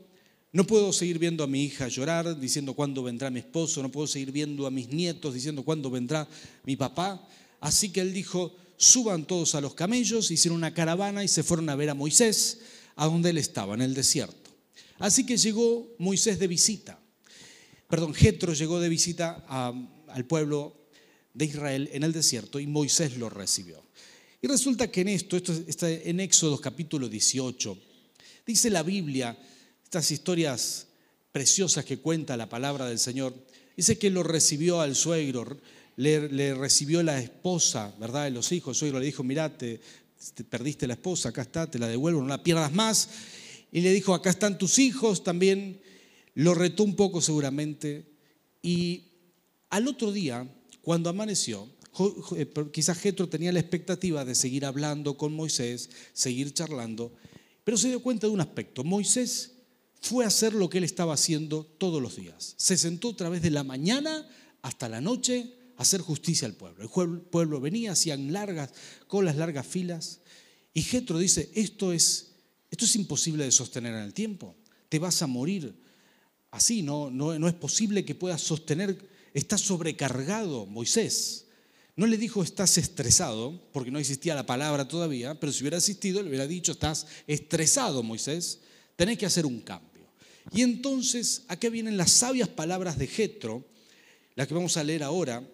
no 0.51 0.65
puedo 0.65 0.91
seguir 0.91 1.19
viendo 1.19 1.43
a 1.43 1.47
mi 1.47 1.63
hija 1.63 1.87
llorar 1.87 2.39
diciendo 2.39 2.73
cuándo 2.73 3.03
vendrá 3.03 3.29
mi 3.29 3.39
esposo, 3.39 3.83
no 3.83 3.91
puedo 3.91 4.07
seguir 4.07 4.31
viendo 4.31 4.65
a 4.65 4.71
mis 4.71 4.89
nietos 4.89 5.33
diciendo 5.33 5.63
cuándo 5.63 5.91
vendrá 5.91 6.27
mi 6.63 6.75
papá. 6.75 7.23
Así 7.59 7.89
que 7.89 8.01
él 8.01 8.13
dijo, 8.13 8.55
suban 8.77 9.25
todos 9.25 9.53
a 9.53 9.61
los 9.61 9.75
camellos, 9.75 10.31
hicieron 10.31 10.57
una 10.57 10.73
caravana 10.73 11.23
y 11.23 11.27
se 11.27 11.43
fueron 11.43 11.69
a 11.69 11.75
ver 11.75 11.89
a 11.89 11.93
Moisés, 11.93 12.61
a 12.95 13.05
donde 13.05 13.29
él 13.29 13.37
estaba, 13.37 13.75
en 13.75 13.81
el 13.81 13.93
desierto. 13.93 14.49
Así 14.97 15.25
que 15.25 15.37
llegó 15.37 15.95
Moisés 15.99 16.39
de 16.39 16.47
visita. 16.47 16.99
Perdón, 17.87 18.13
Jetro 18.13 18.53
llegó 18.53 18.79
de 18.79 18.89
visita 18.89 19.45
al 20.07 20.25
pueblo 20.25 20.75
de 21.33 21.45
Israel 21.45 21.89
en 21.93 22.03
el 22.03 22.11
desierto 22.11 22.59
y 22.59 22.67
Moisés 22.67 23.17
lo 23.17 23.29
recibió. 23.29 23.83
Y 24.41 24.47
resulta 24.47 24.89
que 24.89 25.01
en 25.01 25.09
esto, 25.09 25.37
esto 25.37 25.53
está 25.67 25.89
en 25.91 26.19
Éxodo 26.19 26.59
capítulo 26.59 27.07
18, 27.07 27.77
dice 28.45 28.69
la 28.69 28.83
Biblia 28.83 29.37
estas 29.89 30.11
historias 30.11 30.85
preciosas 31.31 31.83
que 31.83 31.97
cuenta 31.97 32.37
la 32.37 32.47
palabra 32.47 32.85
del 32.85 32.99
Señor. 32.99 33.33
Dice 33.75 33.97
que 33.97 34.11
lo 34.11 34.21
recibió 34.21 34.81
al 34.81 34.95
suegro, 34.95 35.57
le, 35.95 36.53
recibió 36.53 37.01
la 37.01 37.19
esposa, 37.19 37.95
¿verdad? 37.99 38.25
De 38.25 38.29
los 38.29 38.51
hijos. 38.51 38.77
El 38.77 38.79
suegro 38.79 38.99
le 38.99 39.07
dijo, 39.07 39.23
mirá, 39.23 39.57
te, 39.57 39.81
perdiste 40.47 40.85
la 40.85 40.93
esposa, 40.93 41.29
acá 41.29 41.41
está, 41.41 41.71
te 41.71 41.79
la 41.79 41.87
devuelvo, 41.87 42.21
no 42.21 42.27
la 42.27 42.43
pierdas 42.43 42.71
más. 42.71 43.09
Y 43.71 43.81
le 43.81 43.91
dijo, 43.91 44.13
acá 44.13 44.29
están 44.29 44.59
tus 44.59 44.77
hijos 44.77 45.23
también. 45.23 45.81
Lo 46.35 46.53
retó 46.53 46.83
un 46.83 46.95
poco 46.95 47.19
seguramente 47.19 48.05
y 48.61 49.05
Al 49.71 49.87
otro 49.87 50.11
día, 50.11 50.47
cuando 50.83 51.09
amaneció, 51.09 51.67
eh, 52.35 52.47
quizás 52.71 52.99
Jetro 52.99 53.27
tenía 53.27 53.51
la 53.51 53.59
expectativa 53.59 54.23
de 54.23 54.35
seguir 54.35 54.65
hablando 54.65 55.17
con 55.17 55.33
Moisés, 55.33 55.89
seguir 56.13 56.53
charlando, 56.53 57.11
pero 57.63 57.75
se 57.75 57.87
dio 57.87 58.03
cuenta 58.03 58.27
de 58.27 58.33
un 58.33 58.41
aspecto. 58.41 58.83
Moisés 58.83 59.55
fue 60.01 60.23
a 60.23 60.27
hacer 60.27 60.53
lo 60.53 60.69
que 60.69 60.77
él 60.77 60.83
estaba 60.83 61.13
haciendo 61.13 61.63
todos 61.77 62.01
los 62.01 62.15
días. 62.15 62.55
Se 62.57 62.77
sentó 62.77 63.09
a 63.09 63.15
través 63.15 63.41
de 63.41 63.51
la 63.51 63.63
mañana 63.63 64.27
hasta 64.61 64.89
la 64.89 65.01
noche 65.01 65.53
a 65.77 65.81
hacer 65.81 66.01
justicia 66.01 66.47
al 66.47 66.55
pueblo. 66.55 66.83
El 66.83 67.21
pueblo 67.21 67.59
venía, 67.59 67.91
hacían 67.91 68.31
largas 68.31 68.71
colas, 69.07 69.35
largas 69.35 69.67
filas. 69.67 70.19
Y 70.73 70.81
Jetro 70.81 71.17
dice, 71.17 71.51
esto 71.53 71.91
es, 71.91 72.31
esto 72.71 72.85
es 72.85 72.95
imposible 72.95 73.43
de 73.43 73.51
sostener 73.51 73.93
en 73.93 74.03
el 74.03 74.13
tiempo. 74.13 74.55
Te 74.87 74.99
vas 74.99 75.21
a 75.21 75.27
morir 75.27 75.75
así, 76.51 76.81
no, 76.81 77.11
no, 77.11 77.37
no 77.37 77.47
es 77.47 77.53
posible 77.53 78.05
que 78.05 78.15
puedas 78.15 78.41
sostener, 78.41 78.97
estás 79.33 79.61
sobrecargado, 79.61 80.65
Moisés. 80.65 81.45
No 81.95 82.07
le 82.07 82.17
dijo 82.17 82.43
estás 82.43 82.77
estresado, 82.77 83.61
porque 83.73 83.91
no 83.91 83.99
existía 83.99 84.33
la 84.33 84.45
palabra 84.45 84.87
todavía, 84.87 85.37
pero 85.39 85.51
si 85.51 85.63
hubiera 85.63 85.77
existido 85.77 86.23
le 86.23 86.29
hubiera 86.29 86.47
dicho 86.47 86.71
estás 86.71 87.07
estresado, 87.27 88.03
Moisés, 88.03 88.59
tenés 88.95 89.17
que 89.17 89.25
hacer 89.25 89.45
un 89.45 89.59
cambio. 89.59 89.88
Y 90.53 90.61
entonces, 90.61 91.43
acá 91.47 91.69
vienen 91.69 91.97
las 91.97 92.11
sabias 92.11 92.47
palabras 92.47 92.97
de 92.97 93.07
Jetro, 93.07 93.65
las 94.35 94.47
que 94.47 94.53
vamos 94.53 94.77
a 94.77 94.83
leer 94.83 95.03
ahora, 95.03 95.47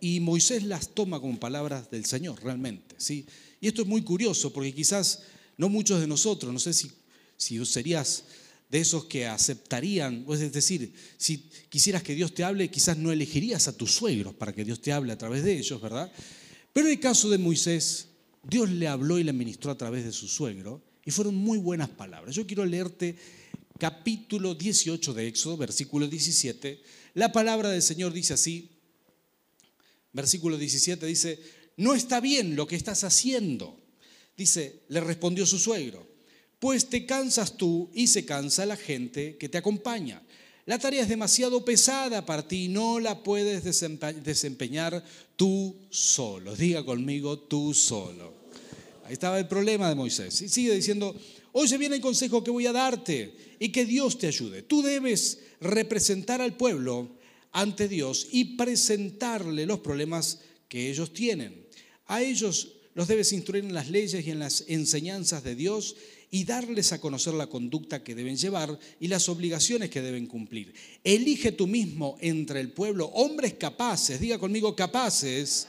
y 0.00 0.20
Moisés 0.20 0.62
las 0.62 0.94
toma 0.94 1.20
como 1.20 1.38
palabras 1.38 1.90
del 1.90 2.04
Señor, 2.04 2.42
realmente. 2.42 2.94
¿sí? 2.98 3.26
Y 3.60 3.68
esto 3.68 3.82
es 3.82 3.88
muy 3.88 4.02
curioso, 4.02 4.52
porque 4.52 4.74
quizás 4.74 5.22
no 5.56 5.68
muchos 5.68 6.00
de 6.00 6.06
nosotros, 6.06 6.52
no 6.52 6.58
sé 6.58 6.72
si, 6.74 6.90
si 7.36 7.64
serías 7.64 8.24
de 8.68 8.80
esos 8.80 9.04
que 9.04 9.26
aceptarían, 9.26 10.26
es 10.28 10.52
decir, 10.52 10.92
si 11.16 11.38
quisieras 11.68 12.02
que 12.02 12.14
Dios 12.14 12.34
te 12.34 12.44
hable, 12.44 12.70
quizás 12.70 12.96
no 12.96 13.12
elegirías 13.12 13.68
a 13.68 13.76
tus 13.76 13.92
suegros 13.92 14.34
para 14.34 14.52
que 14.52 14.64
Dios 14.64 14.80
te 14.80 14.92
hable 14.92 15.12
a 15.12 15.18
través 15.18 15.44
de 15.44 15.56
ellos, 15.56 15.80
¿verdad? 15.80 16.10
Pero 16.72 16.86
en 16.86 16.94
el 16.94 17.00
caso 17.00 17.30
de 17.30 17.38
Moisés, 17.38 18.08
Dios 18.42 18.70
le 18.70 18.86
habló 18.86 19.18
y 19.18 19.24
le 19.24 19.32
ministró 19.32 19.70
a 19.70 19.78
través 19.78 20.04
de 20.04 20.12
su 20.12 20.28
suegro, 20.28 20.82
y 21.04 21.12
fueron 21.12 21.36
muy 21.36 21.58
buenas 21.58 21.88
palabras. 21.88 22.34
Yo 22.34 22.46
quiero 22.46 22.64
leerte 22.64 23.16
capítulo 23.78 24.54
18 24.54 25.14
de 25.14 25.28
Éxodo, 25.28 25.56
versículo 25.56 26.08
17. 26.08 26.82
La 27.14 27.32
palabra 27.32 27.70
del 27.70 27.82
Señor 27.82 28.12
dice 28.12 28.34
así, 28.34 28.70
versículo 30.12 30.56
17 30.56 31.06
dice, 31.06 31.40
no 31.76 31.94
está 31.94 32.20
bien 32.20 32.56
lo 32.56 32.66
que 32.66 32.76
estás 32.76 33.04
haciendo. 33.04 33.80
Dice, 34.36 34.82
le 34.88 35.00
respondió 35.00 35.46
su 35.46 35.58
suegro, 35.58 36.06
pues 36.58 36.88
te 36.88 37.06
cansas 37.06 37.56
tú 37.56 37.90
y 37.94 38.06
se 38.06 38.24
cansa 38.24 38.66
la 38.66 38.76
gente 38.76 39.36
que 39.36 39.48
te 39.48 39.58
acompaña. 39.58 40.22
La 40.66 40.78
tarea 40.78 41.02
es 41.02 41.08
demasiado 41.08 41.64
pesada 41.64 42.26
para 42.26 42.46
ti, 42.46 42.68
no 42.68 42.98
la 42.98 43.22
puedes 43.22 43.62
desempeñar 43.62 45.04
tú 45.36 45.76
solo. 45.90 46.56
Diga 46.56 46.84
conmigo, 46.84 47.38
tú 47.38 47.72
solo. 47.72 48.34
Ahí 49.04 49.12
estaba 49.12 49.38
el 49.38 49.46
problema 49.46 49.88
de 49.88 49.94
Moisés. 49.94 50.42
Y 50.42 50.48
sigue 50.48 50.74
diciendo, 50.74 51.14
oye 51.58 51.78
viene 51.78 51.96
el 51.96 52.02
consejo 52.02 52.44
que 52.44 52.50
voy 52.50 52.66
a 52.66 52.72
darte 52.72 53.34
y 53.58 53.70
que 53.70 53.86
Dios 53.86 54.18
te 54.18 54.26
ayude. 54.26 54.60
Tú 54.60 54.82
debes 54.82 55.40
representar 55.58 56.42
al 56.42 56.54
pueblo 56.54 57.16
ante 57.50 57.88
Dios 57.88 58.28
y 58.30 58.56
presentarle 58.56 59.64
los 59.64 59.80
problemas 59.80 60.40
que 60.68 60.90
ellos 60.90 61.14
tienen. 61.14 61.66
A 62.08 62.22
ellos 62.22 62.74
los 62.92 63.08
debes 63.08 63.32
instruir 63.32 63.64
en 63.64 63.72
las 63.72 63.88
leyes 63.88 64.26
y 64.26 64.30
en 64.30 64.38
las 64.38 64.64
enseñanzas 64.68 65.44
de 65.44 65.54
Dios 65.54 65.96
y 66.30 66.44
darles 66.44 66.92
a 66.92 67.00
conocer 67.00 67.32
la 67.32 67.46
conducta 67.46 68.04
que 68.04 68.14
deben 68.14 68.36
llevar 68.36 68.78
y 69.00 69.08
las 69.08 69.30
obligaciones 69.30 69.88
que 69.88 70.02
deben 70.02 70.26
cumplir. 70.26 70.74
Elige 71.04 71.52
tú 71.52 71.66
mismo 71.66 72.18
entre 72.20 72.60
el 72.60 72.70
pueblo 72.70 73.06
hombres 73.14 73.54
capaces, 73.54 74.20
diga 74.20 74.38
conmigo 74.38 74.76
capaces 74.76 75.68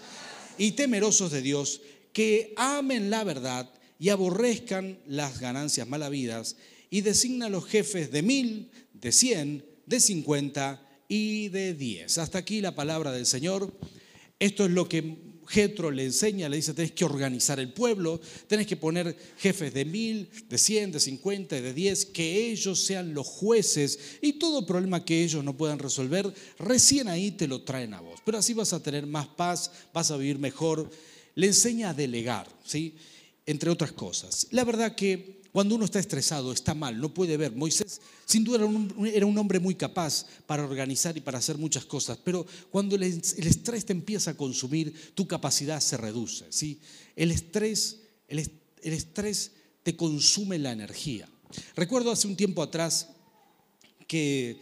y 0.58 0.72
temerosos 0.72 1.32
de 1.32 1.41
Dios, 1.41 1.79
que 2.12 2.53
amen 2.58 3.10
la 3.10 3.24
verdad 3.24 3.72
y 4.00 4.10
aborrezcan 4.10 5.00
las 5.08 5.39
ganancias 5.39 5.88
malavidas, 5.88 6.56
y 6.89 7.01
designa 7.01 7.50
los 7.50 7.66
jefes 7.66 8.12
de 8.12 8.22
mil, 8.22 8.72
de 8.94 9.12
cien, 9.12 9.66
de 9.86 10.00
cincuenta 10.00 10.82
y 11.08 11.50
de 11.50 11.74
diez. 11.74 12.18
Hasta 12.18 12.38
aquí 12.38 12.62
la 12.62 12.75
palabra 12.75 13.12
del 13.12 13.25
Señor. 13.25 13.74
Esto 14.39 14.66
es 14.66 14.72
lo 14.72 14.88
que 14.88 15.18
Jetro 15.48 15.92
le 15.92 16.04
enseña, 16.04 16.50
le 16.50 16.58
dice, 16.58 16.74
tenés 16.74 16.92
que 16.92 17.06
organizar 17.06 17.60
el 17.60 17.74
pueblo, 17.74 18.20
tenés 18.48 18.68
que 18.68 18.75
poner 18.75 19.16
jefes 19.38 19.74
de 19.74 19.86
mil, 19.86 20.30
de 20.50 20.58
cien, 20.58 20.92
de 20.92 21.00
cincuenta 21.00 21.58
y 21.58 21.62
de 21.62 21.74
diez, 21.74 22.06
que 22.06 22.51
ellos 22.51 22.84
sean 22.84 23.13
los 23.13 23.25
jueces 23.25 24.18
y 24.22 24.34
todo 24.34 24.66
problema 24.66 25.06
que 25.06 25.24
ellos 25.24 25.44
no 25.44 25.56
puedan 25.56 25.80
resolver, 25.80 26.34
recién 26.60 27.08
ahí 27.08 27.32
te 27.32 27.48
lo 27.48 27.63
traen 27.63 27.94
a 27.94 28.01
vos. 28.01 28.20
Pero 28.25 28.38
así 28.38 28.54
vas 28.54 28.74
a 28.74 28.84
tener 28.84 29.08
más 29.08 29.27
paz, 29.27 29.72
vas 29.94 30.12
a 30.12 30.18
vivir 30.18 30.38
mejor 30.38 30.89
le 31.36 31.48
enseña 31.48 31.92
a 31.92 31.94
delegar, 31.94 32.48
¿sí? 32.66 32.96
Entre 33.48 33.72
otras 33.72 33.94
cosas. 33.94 34.48
La 34.51 34.63
verdad 34.63 34.94
que 34.94 35.38
cuando 35.51 35.74
uno 35.74 35.86
está 35.86 35.98
estresado, 36.00 36.51
está 36.51 36.75
mal, 36.75 37.00
no 37.00 37.12
puede 37.12 37.36
ver. 37.38 37.56
Moisés 37.56 38.00
sin 38.25 38.44
duda 38.44 38.58
era 38.58 39.25
un, 39.25 39.38
hombre 39.39 39.60
muy 39.60 39.74
capaz 39.74 40.27
para 40.46 40.63
organizar 40.63 41.18
y 41.18 41.22
para 41.22 41.39
hacer 41.39 41.58
muchas 41.58 41.86
cosas, 41.86 42.20
pero 42.24 42.46
cuando 42.70 42.96
el, 42.96 43.04
estrés 43.04 43.86
te 43.86 43.94
empieza 43.94 44.32
a 44.32 44.38
consumir, 44.38 44.94
tu 45.16 45.25
capacidad 45.25 45.80
se 45.80 45.98
reduce. 45.98 46.46
¿sí? 46.51 46.80
El, 47.16 47.32
estrés, 47.32 48.01
el, 48.27 48.39
estrés 48.84 49.51
te 49.82 49.96
consume 49.96 50.60
la 50.60 50.74
energía. 50.74 51.27
Recuerdo 51.75 52.12
hace 52.12 52.27
un 52.27 52.36
tiempo 52.36 52.62
atrás 52.62 53.08
que 54.06 54.60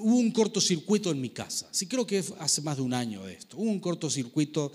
hubo 0.00 0.16
un 0.16 0.30
cortocircuito 0.30 1.10
en 1.10 1.20
mi 1.20 1.30
casa. 1.30 1.68
Sí, 1.72 1.86
creo 1.86 2.06
que 2.06 2.24
hace 2.38 2.62
más 2.62 2.76
de 2.76 2.82
un 2.82 2.94
año 2.94 3.24
de 3.24 3.34
esto. 3.34 3.56
Hubo 3.58 3.70
un 3.70 3.80
cortocircuito 3.80 4.72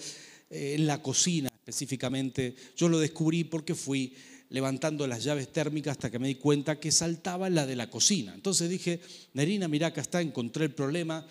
eh, 0.50 0.76
en 0.78 0.86
la 0.86 1.02
cocina 1.02 1.50
específicamente. 1.66 2.56
Yo 2.78 2.88
lo 2.88 3.00
descubrí 3.00 3.44
porque 3.44 3.74
fui 3.74 4.14
levantando 4.50 5.08
las 5.08 5.24
llaves 5.24 5.52
térmicas 5.52 5.94
hasta 5.94 6.12
que 6.12 6.20
me 6.20 6.28
di 6.28 6.36
cuenta 6.36 6.80
que 6.80 6.92
saltaba 6.92 7.50
la 7.50 7.66
de 7.66 7.76
la 7.76 7.90
cocina. 7.90 8.36
Entonces 8.36 8.70
dije, 8.70 9.02
Nerina, 9.34 9.68
mira, 9.68 9.88
acá 9.88 10.02
está, 10.02 10.22
encontré 10.22 10.66
el 10.66 10.74
problema 10.74 11.26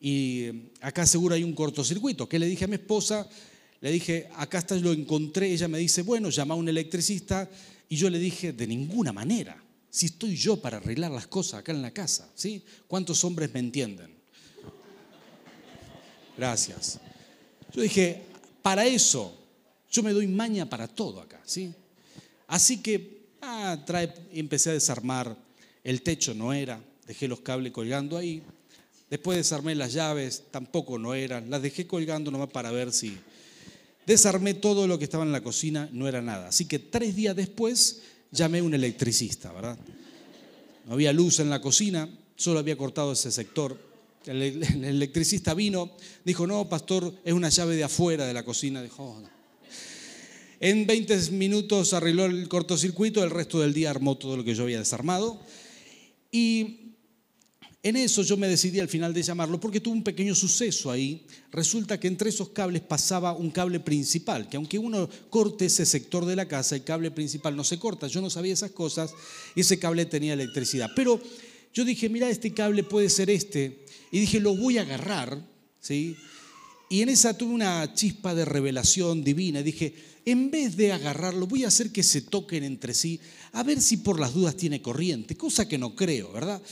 y 0.00 0.44
eh, 0.44 0.70
acá 0.80 1.04
seguro 1.04 1.34
hay 1.34 1.44
un 1.44 1.52
cortocircuito. 1.52 2.26
¿Qué 2.26 2.38
le 2.38 2.46
dije 2.46 2.64
a 2.64 2.68
mi 2.68 2.76
esposa? 2.76 3.28
Le 3.82 3.92
dije, 3.92 4.30
acá 4.36 4.58
está, 4.58 4.74
lo 4.76 4.94
encontré. 4.94 5.52
Ella 5.52 5.68
me 5.68 5.78
dice, 5.78 6.00
bueno, 6.00 6.30
llama 6.30 6.54
a 6.54 6.56
un 6.56 6.68
electricista. 6.68 7.50
Y 7.86 7.96
yo 7.96 8.08
le 8.08 8.18
dije, 8.18 8.54
de 8.54 8.66
ninguna 8.66 9.12
manera. 9.12 9.62
Si 9.90 10.06
estoy 10.06 10.34
yo 10.34 10.56
para 10.56 10.78
arreglar 10.78 11.10
las 11.10 11.26
cosas 11.26 11.60
acá 11.60 11.72
en 11.72 11.82
la 11.82 11.92
casa, 11.92 12.32
¿sí? 12.34 12.64
¿Cuántos 12.88 13.22
hombres 13.22 13.52
me 13.52 13.60
entienden? 13.60 14.10
Gracias. 16.38 16.98
Yo 17.72 17.82
dije, 17.82 18.22
para 18.62 18.86
eso, 18.86 19.43
yo 19.94 20.02
me 20.02 20.12
doy 20.12 20.26
maña 20.26 20.68
para 20.68 20.88
todo 20.88 21.20
acá, 21.20 21.40
¿sí? 21.44 21.72
Así 22.48 22.82
que 22.82 23.28
ah, 23.40 23.78
empecé 24.32 24.70
a 24.70 24.72
desarmar. 24.72 25.36
El 25.84 26.02
techo 26.02 26.34
no 26.34 26.52
era, 26.52 26.82
dejé 27.06 27.28
los 27.28 27.40
cables 27.40 27.72
colgando 27.72 28.16
ahí. 28.16 28.42
Después 29.08 29.38
desarmé 29.38 29.76
las 29.76 29.92
llaves, 29.92 30.44
tampoco 30.50 30.98
no 30.98 31.14
eran. 31.14 31.48
Las 31.48 31.62
dejé 31.62 31.86
colgando 31.86 32.32
nomás 32.32 32.48
para 32.48 32.72
ver 32.72 32.92
si. 32.92 33.16
Desarmé 34.04 34.54
todo 34.54 34.88
lo 34.88 34.98
que 34.98 35.04
estaba 35.04 35.22
en 35.22 35.30
la 35.30 35.42
cocina, 35.42 35.88
no 35.92 36.08
era 36.08 36.20
nada. 36.20 36.48
Así 36.48 36.64
que 36.64 36.80
tres 36.80 37.14
días 37.14 37.36
después 37.36 38.02
llamé 38.32 38.58
a 38.58 38.64
un 38.64 38.74
electricista, 38.74 39.52
¿verdad? 39.52 39.78
No 40.86 40.94
había 40.94 41.12
luz 41.12 41.38
en 41.38 41.50
la 41.50 41.60
cocina, 41.60 42.08
solo 42.34 42.58
había 42.58 42.76
cortado 42.76 43.12
ese 43.12 43.30
sector. 43.30 43.78
El, 44.26 44.42
electricista 44.84 45.54
vino, 45.54 45.92
dijo, 46.24 46.48
no, 46.48 46.68
pastor, 46.68 47.14
es 47.24 47.32
una 47.32 47.48
llave 47.48 47.76
de 47.76 47.84
afuera 47.84 48.26
de 48.26 48.34
la 48.34 48.44
cocina. 48.44 48.82
Dijo, 48.82 49.04
oh, 49.04 49.33
En 50.64 50.86
20 50.86 51.30
minutos 51.32 51.92
arregló 51.92 52.24
el 52.24 52.48
cortocircuito, 52.48 53.22
el 53.22 53.28
resto 53.28 53.60
del 53.60 53.74
día 53.74 53.90
armó 53.90 54.16
todo 54.16 54.34
lo 54.34 54.44
que 54.44 54.54
yo 54.54 54.62
había 54.62 54.78
desarmado. 54.78 55.38
Y 56.32 56.94
en 57.82 57.96
eso 57.96 58.22
yo 58.22 58.38
me 58.38 58.48
decidí 58.48 58.80
al 58.80 58.88
final 58.88 59.12
de 59.12 59.22
llamarlo 59.22 59.60
porque 59.60 59.80
tuvo 59.80 59.92
un 59.92 60.02
pequeño 60.02 60.34
suceso 60.34 60.90
ahí. 60.90 61.26
Resulta 61.52 62.00
que 62.00 62.08
entre 62.08 62.30
esos 62.30 62.48
cables 62.48 62.80
pasaba 62.80 63.34
un 63.34 63.50
cable 63.50 63.78
principal, 63.78 64.48
que 64.48 64.56
aunque 64.56 64.78
uno 64.78 65.06
corte 65.28 65.66
ese 65.66 65.84
sector 65.84 66.24
de 66.24 66.34
la 66.34 66.48
casa, 66.48 66.76
el 66.76 66.84
cable 66.84 67.10
principal 67.10 67.54
no 67.54 67.62
se 67.62 67.78
corta. 67.78 68.06
Yo 68.06 68.22
no 68.22 68.30
sabía 68.30 68.54
esas 68.54 68.70
cosas 68.70 69.12
y 69.54 69.60
ese 69.60 69.78
cable 69.78 70.06
tenía 70.06 70.32
electricidad. 70.32 70.92
Pero 70.96 71.20
yo 71.74 71.84
dije, 71.84 72.08
mira, 72.08 72.30
este 72.30 72.54
cable 72.54 72.84
puede 72.84 73.10
ser 73.10 73.28
este. 73.28 73.84
Y 74.10 74.18
dije, 74.18 74.40
lo 74.40 74.56
voy 74.56 74.78
a 74.78 74.80
agarrar, 74.80 75.46
¿sí? 75.78 76.16
Y 76.88 77.02
en 77.02 77.10
esa 77.10 77.36
tuve 77.36 77.52
una 77.52 77.92
chispa 77.92 78.34
de 78.34 78.46
revelación 78.46 79.24
divina. 79.24 79.62
Dije, 79.62 80.13
en 80.24 80.50
vez 80.50 80.76
de 80.76 80.92
agarrarlo, 80.92 81.46
voy 81.46 81.64
a 81.64 81.68
hacer 81.68 81.92
que 81.92 82.02
se 82.02 82.22
toquen 82.22 82.64
entre 82.64 82.94
sí, 82.94 83.20
a 83.52 83.62
ver 83.62 83.80
si 83.80 83.98
por 83.98 84.18
las 84.18 84.34
dudas 84.34 84.56
tiene 84.56 84.80
corriente, 84.80 85.36
cosa 85.36 85.68
que 85.68 85.78
no 85.78 85.94
creo, 85.94 86.32
¿verdad? 86.32 86.62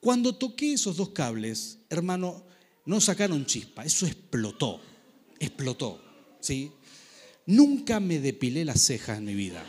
Cuando 0.00 0.36
toqué 0.36 0.74
esos 0.74 0.96
dos 0.96 1.10
cables, 1.10 1.78
hermano, 1.90 2.44
no 2.86 3.00
sacaron 3.00 3.46
chispa, 3.46 3.84
eso 3.84 4.06
explotó, 4.06 4.80
explotó, 5.38 6.02
¿sí? 6.40 6.70
Nunca 7.46 8.00
me 8.00 8.20
depilé 8.20 8.64
las 8.64 8.80
cejas 8.80 9.18
en 9.18 9.24
mi 9.24 9.34
vida. 9.34 9.64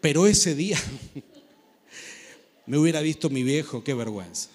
Pero 0.00 0.26
ese 0.26 0.54
día 0.54 0.78
me 2.66 2.78
hubiera 2.78 3.00
visto 3.00 3.30
mi 3.30 3.42
viejo, 3.42 3.84
qué 3.84 3.94
vergüenza. 3.94 4.48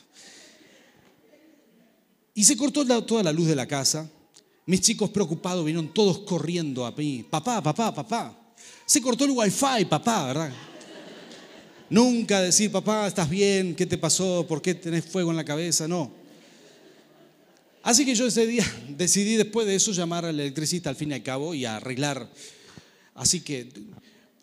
Y 2.33 2.43
se 2.43 2.57
cortó 2.57 2.85
toda 3.03 3.23
la 3.23 3.33
luz 3.33 3.47
de 3.47 3.55
la 3.55 3.67
casa. 3.67 4.09
Mis 4.69 4.81
chicos 4.81 5.09
preocupados 5.09 5.65
vinieron 5.65 5.91
todos 5.91 6.19
corriendo 6.19 6.85
a 6.85 6.91
mí. 6.91 7.25
Papá, 7.27 7.59
papá, 7.59 7.91
papá. 7.91 8.53
Se 8.85 9.01
cortó 9.01 9.25
el 9.25 9.31
wifi, 9.31 9.85
papá, 9.89 10.27
¿verdad? 10.27 10.53
Nunca 11.89 12.39
decir, 12.39 12.71
papá, 12.71 13.07
¿estás 13.07 13.27
bien? 13.27 13.73
¿Qué 13.73 13.87
te 13.87 13.97
pasó? 13.97 14.45
¿Por 14.47 14.61
qué 14.61 14.75
tenés 14.75 15.05
fuego 15.05 15.31
en 15.31 15.37
la 15.37 15.43
cabeza? 15.43 15.87
No. 15.87 16.11
Así 17.81 18.05
que 18.05 18.13
yo 18.13 18.27
ese 18.27 18.45
día 18.45 18.63
decidí 18.89 19.37
después 19.37 19.65
de 19.65 19.73
eso 19.73 19.91
llamar 19.91 20.25
al 20.25 20.39
electricista 20.39 20.91
al 20.91 20.95
fin 20.95 21.09
y 21.09 21.13
al 21.15 21.23
cabo 21.23 21.55
y 21.55 21.65
arreglar. 21.65 22.29
Así 23.15 23.41
que 23.41 23.69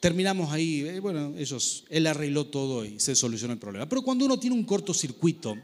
terminamos 0.00 0.52
ahí, 0.52 0.80
eh, 0.88 0.98
bueno, 0.98 1.34
ellos, 1.38 1.84
él 1.88 2.04
arregló 2.04 2.46
todo 2.46 2.84
y 2.84 2.98
se 2.98 3.14
solucionó 3.14 3.52
el 3.52 3.60
problema. 3.60 3.88
Pero 3.88 4.02
cuando 4.02 4.24
uno 4.24 4.40
tiene 4.40 4.56
un 4.56 4.64
cortocircuito, 4.64 5.56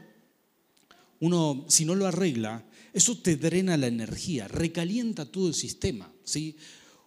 uno, 1.19 1.65
si 1.67 1.83
no 1.83 1.95
lo 1.95 2.07
arregla, 2.07 2.63
eso 2.93 3.17
te 3.17 3.35
drena 3.35 3.75
la 3.75 3.87
energía, 3.87 4.47
recalienta 4.47 5.25
todo 5.25 5.47
el 5.47 5.53
sistema, 5.53 6.11
¿sí? 6.23 6.55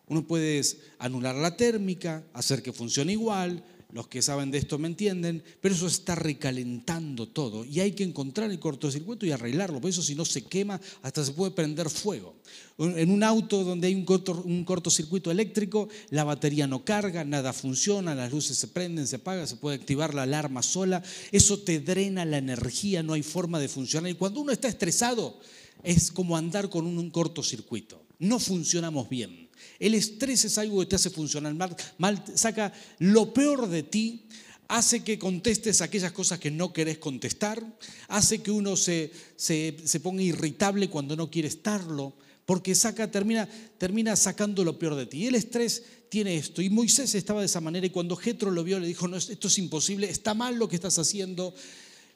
Uno 0.09 0.27
puede 0.27 0.63
anular 0.99 1.35
la 1.35 1.57
térmica, 1.57 2.25
hacer 2.33 2.63
que 2.63 2.73
funcione 2.73 3.13
igual, 3.13 3.65
los 3.93 4.09
que 4.09 4.21
saben 4.21 4.51
de 4.51 4.59
esto 4.59 4.79
me 4.79 4.89
entienden, 4.89 5.43
pero 5.61 5.75
eso 5.75 5.87
está 5.87 6.15
recalentando 6.15 7.29
todo 7.29 7.65
y 7.65 7.81
hay 7.81 7.93
que 7.93 8.05
encontrar 8.05 8.51
el 8.51 8.59
cortocircuito 8.59 9.25
y 9.25 9.31
arreglarlo, 9.31 9.81
por 9.81 9.91
eso 9.91 10.03
si 10.03 10.15
no 10.15 10.25
se 10.25 10.43
quema 10.43 10.81
hasta 11.03 11.25
se 11.25 11.33
puede 11.33 11.53
prender 11.53 11.89
fuego. 11.89 12.35
En 12.79 13.11
un 13.11 13.23
auto 13.23 13.65
donde 13.65 13.87
hay 13.87 13.95
un, 13.95 14.05
un 14.45 14.65
cortocircuito 14.65 15.31
eléctrico, 15.31 15.89
la 16.11 16.25
batería 16.25 16.67
no 16.67 16.85
carga, 16.85 17.25
nada 17.25 17.53
funciona, 17.53 18.15
las 18.15 18.33
luces 18.33 18.59
se 18.59 18.69
prenden, 18.69 19.07
se 19.07 19.17
apagan, 19.17 19.47
se 19.47 19.57
puede 19.57 19.77
activar 19.77 20.15
la 20.15 20.25
alarma 20.25 20.63
sola, 20.63 21.03
eso 21.33 21.61
te 21.61 21.81
drena 21.81 22.25
la 22.25 22.39
energía, 22.39 23.03
no 23.03 23.15
hay 23.15 23.23
forma 23.23 23.59
de 23.59 23.69
funcionar 23.69 24.11
y 24.11 24.15
cuando 24.15 24.41
uno 24.41 24.53
está 24.53 24.69
estresado 24.69 25.39
es 25.87 26.11
como 26.11 26.37
andar 26.37 26.69
con 26.69 26.85
un 26.85 27.11
cortocircuito, 27.11 28.05
no 28.19 28.41
funcionamos 28.41 29.09
bien. 29.09 29.49
El 29.79 29.95
estrés 29.95 30.45
es 30.45 30.59
algo 30.59 30.81
que 30.81 30.87
te 30.87 30.97
hace 30.97 31.11
funcionar 31.11 31.55
mal, 31.55 32.25
saca 32.35 32.73
lo 32.99 33.33
peor 33.33 33.69
de 33.69 33.85
ti, 33.85 34.27
hace 34.67 35.05
que 35.05 35.17
contestes 35.17 35.81
aquellas 35.81 36.11
cosas 36.11 36.41
que 36.41 36.51
no 36.51 36.73
querés 36.73 36.99
contestar, 36.99 37.63
hace 38.09 38.43
que 38.43 38.51
uno 38.51 38.77
se, 38.77 39.13
se, 39.37 40.01
ponga 40.03 40.23
irritable 40.23 40.91
cuando 40.91 41.15
no 41.15 41.31
quiere 41.31 41.47
estarlo, 41.47 42.15
porque 42.47 42.75
saca, 42.75 43.09
termina, 43.09 43.49
termina 43.79 44.17
sacando 44.17 44.65
lo 44.65 44.81
peor 44.81 44.97
de 44.97 45.07
ti. 45.07 45.19
Y 45.19 45.27
el 45.29 45.37
estrés 45.37 45.85
tiene 46.09 46.37
esto. 46.37 46.63
Y 46.63 46.71
Moisés 46.71 47.15
estaba 47.15 47.41
de 47.41 47.47
esa 47.47 47.61
manera 47.61 47.87
y 47.87 47.91
cuando 47.91 48.17
Jetro 48.17 48.51
lo 48.51 48.65
vio 48.65 48.81
le 48.81 48.89
dijo, 48.89 49.07
no, 49.07 49.17
esto 49.17 49.47
es 49.49 49.59
imposible, 49.59 50.11
está 50.11 50.35
mal 50.35 50.57
lo 50.57 50.69
que 50.69 50.77
estás 50.77 50.99
haciendo, 50.99 51.55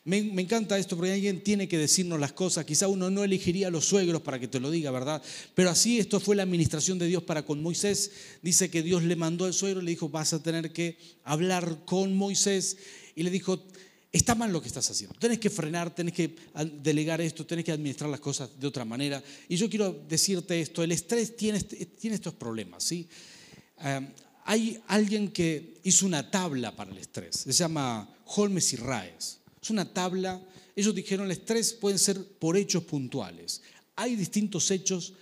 me, 0.04 0.18
encanta 0.18 0.78
esto 0.78 0.96
porque 0.96 1.12
alguien 1.12 1.42
tiene 1.42 1.68
que 1.68 1.76
decirnos 1.76 2.18
las 2.18 2.32
cosas. 2.32 2.64
Quizá 2.64 2.88
uno 2.88 3.10
no 3.10 3.22
elegiría 3.22 3.68
a 3.68 3.70
los 3.70 3.84
suegros 3.84 4.22
para 4.22 4.38
que 4.38 4.48
te 4.48 4.58
lo 4.58 4.70
diga, 4.70 4.90
¿verdad? 4.90 5.22
Pero 5.54 5.70
así 5.70 5.98
esto 5.98 6.20
fue 6.20 6.36
la 6.36 6.42
administración 6.42 6.98
de 6.98 7.06
Dios 7.06 7.22
para 7.22 7.44
con 7.44 7.62
Moisés. 7.62 8.10
Dice 8.42 8.70
que 8.70 8.82
Dios 8.82 9.02
le 9.02 9.16
mandó 9.16 9.44
al 9.44 9.52
suegro, 9.52 9.82
le 9.82 9.90
dijo, 9.90 10.08
vas 10.08 10.32
a 10.32 10.42
tener 10.42 10.72
que 10.72 10.96
hablar 11.24 11.84
con 11.84 12.16
Moisés. 12.16 12.78
Y 13.14 13.22
le 13.24 13.30
dijo, 13.30 13.62
está 14.10 14.34
mal 14.34 14.52
lo 14.52 14.62
que 14.62 14.68
estás 14.68 14.90
haciendo. 14.90 15.18
Tienes 15.18 15.38
que 15.38 15.50
frenar, 15.50 15.94
tienes 15.94 16.14
que 16.14 16.34
delegar 16.82 17.20
esto, 17.20 17.44
tienes 17.44 17.64
que 17.64 17.72
administrar 17.72 18.08
las 18.08 18.20
cosas 18.20 18.48
de 18.58 18.66
otra 18.66 18.86
manera. 18.86 19.22
Y 19.48 19.56
yo 19.56 19.68
quiero 19.68 19.92
decirte 20.08 20.60
esto, 20.60 20.82
el 20.82 20.92
estrés 20.92 21.36
tiene, 21.36 21.58
este, 21.58 21.88
estos 22.02 22.34
problemas, 22.34 22.84
¿sí? 22.84 23.06
Hay 24.44 24.80
alguien 24.88 25.30
que 25.30 25.78
hizo 25.84 26.06
una 26.06 26.30
tabla 26.30 26.74
para 26.74 26.90
el 26.90 26.98
estrés, 26.98 27.36
se 27.36 27.52
llama 27.52 28.08
Holmes 28.24 28.72
y 28.72 28.76
Raes. 28.76 29.39
Es 29.62 29.70
una 29.70 29.92
tabla. 29.92 30.40
Ellos 30.74 30.94
dijeron 30.94 31.26
el 31.26 31.32
estrés 31.32 31.72
pueden 31.72 31.98
ser 31.98 32.22
por 32.38 32.56
hechos 32.56 32.84
puntuales. 32.84 33.62
Hay 33.96 34.16
distintos 34.16 34.70
hechos. 34.70 35.14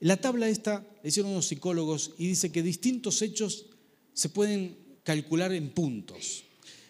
La 0.00 0.16
tabla 0.16 0.48
esta 0.48 0.84
la 1.02 1.08
hicieron 1.08 1.32
unos 1.32 1.46
psicólogos 1.46 2.12
y 2.18 2.28
dice 2.28 2.50
que 2.50 2.62
distintos 2.62 3.22
hechos 3.22 3.66
se 4.12 4.28
pueden 4.28 4.76
calcular 5.04 5.52
en 5.52 5.70
puntos. 5.70 6.44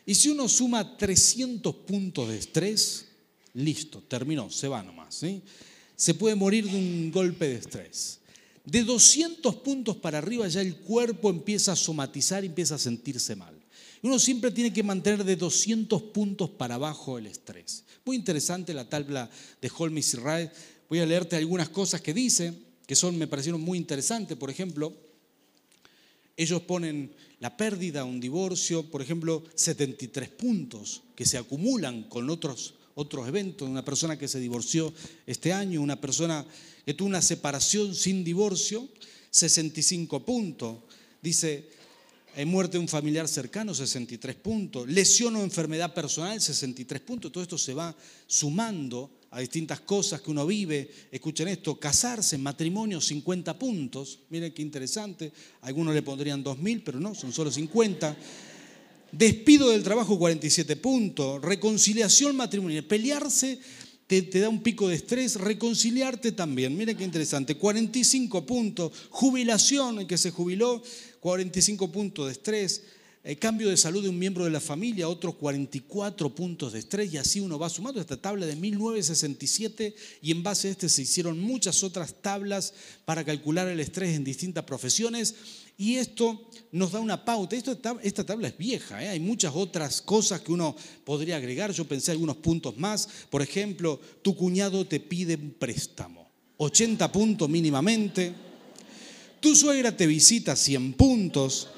Y 0.06 0.14
si 0.14 0.28
uno 0.28 0.48
suma 0.48 0.96
300 0.96 1.74
puntos 1.74 2.28
de 2.28 2.38
estrés, 2.38 3.06
listo, 3.54 4.02
terminó, 4.02 4.50
se 4.50 4.68
va 4.68 4.82
nomás. 4.82 5.20
Se 5.96 6.14
puede 6.14 6.36
morir 6.36 6.70
de 6.70 6.76
un 6.76 7.10
golpe 7.10 7.48
de 7.48 7.56
estrés. 7.56 8.20
De 8.64 8.84
200 8.84 9.56
puntos 9.56 9.96
para 9.96 10.18
arriba 10.18 10.46
ya 10.48 10.60
el 10.60 10.76
cuerpo 10.76 11.30
empieza 11.30 11.72
a 11.72 11.76
somatizar 11.76 12.44
y 12.44 12.48
empieza 12.48 12.76
a 12.76 12.78
sentirse 12.78 13.34
mal. 13.36 13.55
Uno 14.06 14.20
siempre 14.20 14.52
tiene 14.52 14.72
que 14.72 14.84
mantener 14.84 15.24
de 15.24 15.34
200 15.34 16.00
puntos 16.00 16.48
para 16.48 16.76
abajo 16.76 17.18
el 17.18 17.26
estrés. 17.26 17.82
Muy 18.04 18.14
interesante 18.14 18.72
la 18.72 18.88
tabla 18.88 19.28
de 19.60 19.68
Holmes 19.76 20.14
y 20.14 20.16
Wright. 20.18 20.50
Voy 20.88 21.00
a 21.00 21.06
leerte 21.06 21.34
algunas 21.34 21.70
cosas 21.70 22.00
que 22.02 22.14
dice, 22.14 22.54
que 22.86 22.94
son, 22.94 23.18
me 23.18 23.26
parecieron 23.26 23.60
muy 23.60 23.76
interesantes. 23.76 24.36
Por 24.36 24.48
ejemplo, 24.48 24.94
ellos 26.36 26.62
ponen 26.62 27.10
la 27.40 27.56
pérdida, 27.56 28.04
un 28.04 28.20
divorcio, 28.20 28.88
por 28.88 29.02
ejemplo, 29.02 29.42
73 29.56 30.28
puntos 30.28 31.02
que 31.16 31.26
se 31.26 31.36
acumulan 31.36 32.04
con 32.04 32.30
otros, 32.30 32.74
otros 32.94 33.26
eventos. 33.26 33.68
Una 33.68 33.84
persona 33.84 34.16
que 34.16 34.28
se 34.28 34.38
divorció 34.38 34.94
este 35.26 35.52
año, 35.52 35.82
una 35.82 36.00
persona 36.00 36.46
que 36.84 36.94
tuvo 36.94 37.08
una 37.08 37.22
separación 37.22 37.92
sin 37.92 38.22
divorcio, 38.22 38.88
65 39.32 40.24
puntos. 40.24 40.76
Dice, 41.20 41.74
muerte 42.44 42.76
de 42.76 42.80
un 42.80 42.88
familiar 42.88 43.26
cercano, 43.28 43.72
63 43.72 44.36
puntos, 44.36 44.86
lesión 44.86 45.36
o 45.36 45.42
enfermedad 45.42 45.94
personal, 45.94 46.38
63 46.38 47.00
puntos. 47.00 47.32
Todo 47.32 47.42
esto 47.42 47.56
se 47.56 47.72
va 47.72 47.96
sumando 48.26 49.10
a 49.30 49.40
distintas 49.40 49.80
cosas 49.80 50.20
que 50.20 50.30
uno 50.30 50.46
vive. 50.46 50.90
Escuchen 51.10 51.48
esto, 51.48 51.78
casarse, 51.78 52.36
matrimonio, 52.38 53.00
50 53.00 53.58
puntos. 53.58 54.18
Miren 54.30 54.52
qué 54.52 54.62
interesante. 54.62 55.32
Algunos 55.62 55.94
le 55.94 56.02
pondrían 56.02 56.44
2.000, 56.44 56.82
pero 56.84 57.00
no, 57.00 57.14
son 57.14 57.32
solo 57.32 57.50
50. 57.50 58.16
Despido 59.12 59.70
del 59.70 59.82
trabajo, 59.82 60.18
47 60.18 60.76
puntos. 60.76 61.40
Reconciliación 61.40 62.36
matrimonial. 62.36 62.84
Pelearse 62.84 63.58
te, 64.06 64.22
te, 64.22 64.40
da 64.40 64.48
un 64.48 64.62
pico 64.62 64.88
de 64.88 64.96
estrés. 64.96 65.36
Reconciliarte 65.36 66.32
también. 66.32 66.76
Miren 66.76 66.96
qué 66.96 67.04
interesante. 67.04 67.56
45 67.56 68.44
puntos. 68.44 68.92
Jubilación, 69.10 70.00
el 70.00 70.06
que 70.06 70.18
se 70.18 70.30
jubiló, 70.30 70.82
45 71.20 71.90
puntos 71.90 72.26
de 72.26 72.32
estrés, 72.32 72.82
el 73.26 73.32
eh, 73.32 73.36
cambio 73.38 73.68
de 73.68 73.76
salud 73.76 74.04
de 74.04 74.08
un 74.08 74.18
miembro 74.20 74.44
de 74.44 74.50
la 74.50 74.60
familia, 74.60 75.08
otros 75.08 75.34
44 75.34 76.32
puntos 76.32 76.72
de 76.72 76.78
estrés, 76.78 77.12
y 77.12 77.16
así 77.16 77.40
uno 77.40 77.58
va 77.58 77.68
sumando 77.68 78.00
esta 78.00 78.16
tabla 78.16 78.46
de 78.46 78.54
1967, 78.54 79.96
y 80.22 80.30
en 80.30 80.44
base 80.44 80.68
a 80.68 80.70
este 80.70 80.88
se 80.88 81.02
hicieron 81.02 81.40
muchas 81.40 81.82
otras 81.82 82.22
tablas 82.22 82.72
para 83.04 83.24
calcular 83.24 83.66
el 83.66 83.80
estrés 83.80 84.14
en 84.14 84.22
distintas 84.22 84.62
profesiones, 84.62 85.34
y 85.76 85.96
esto 85.96 86.48
nos 86.70 86.92
da 86.92 87.00
una 87.00 87.24
pauta. 87.24 87.56
Esta 87.56 88.24
tabla 88.24 88.46
es 88.46 88.56
vieja, 88.56 89.02
¿eh? 89.02 89.08
hay 89.08 89.18
muchas 89.18 89.52
otras 89.56 90.00
cosas 90.00 90.40
que 90.42 90.52
uno 90.52 90.76
podría 91.04 91.38
agregar, 91.38 91.72
yo 91.72 91.84
pensé 91.84 92.12
algunos 92.12 92.36
puntos 92.36 92.76
más, 92.76 93.08
por 93.28 93.42
ejemplo, 93.42 94.00
tu 94.22 94.36
cuñado 94.36 94.86
te 94.86 95.00
pide 95.00 95.34
un 95.34 95.50
préstamo, 95.50 96.30
80 96.58 97.10
puntos 97.10 97.48
mínimamente. 97.48 98.45
Tu 99.40 99.54
suegra 99.54 99.96
te 99.96 100.06
visita 100.06 100.56
100 100.56 100.94
puntos. 100.94 101.68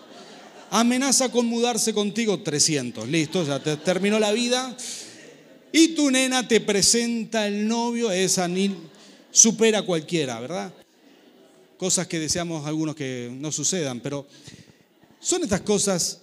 Amenaza 0.71 1.31
con 1.31 1.47
mudarse 1.47 1.95
contigo 1.95 2.43
300. 2.43 3.09
Listo, 3.09 3.45
ya 3.45 3.63
te 3.63 3.77
terminó 3.77 4.19
la 4.19 4.33
vida. 4.33 4.77
Y 5.73 5.89
tu 5.89 6.11
nena 6.11 6.47
te 6.47 6.61
presenta 6.61 7.47
el 7.47 7.69
novio, 7.69 8.11
esa 8.11 8.49
ni 8.49 8.75
supera 9.31 9.83
cualquiera, 9.83 10.41
¿verdad? 10.41 10.73
Cosas 11.77 12.07
que 12.07 12.19
deseamos 12.19 12.67
algunos 12.67 12.95
que 12.95 13.31
no 13.39 13.53
sucedan, 13.53 14.01
pero 14.01 14.27
son 15.21 15.43
estas 15.43 15.61
cosas, 15.61 16.23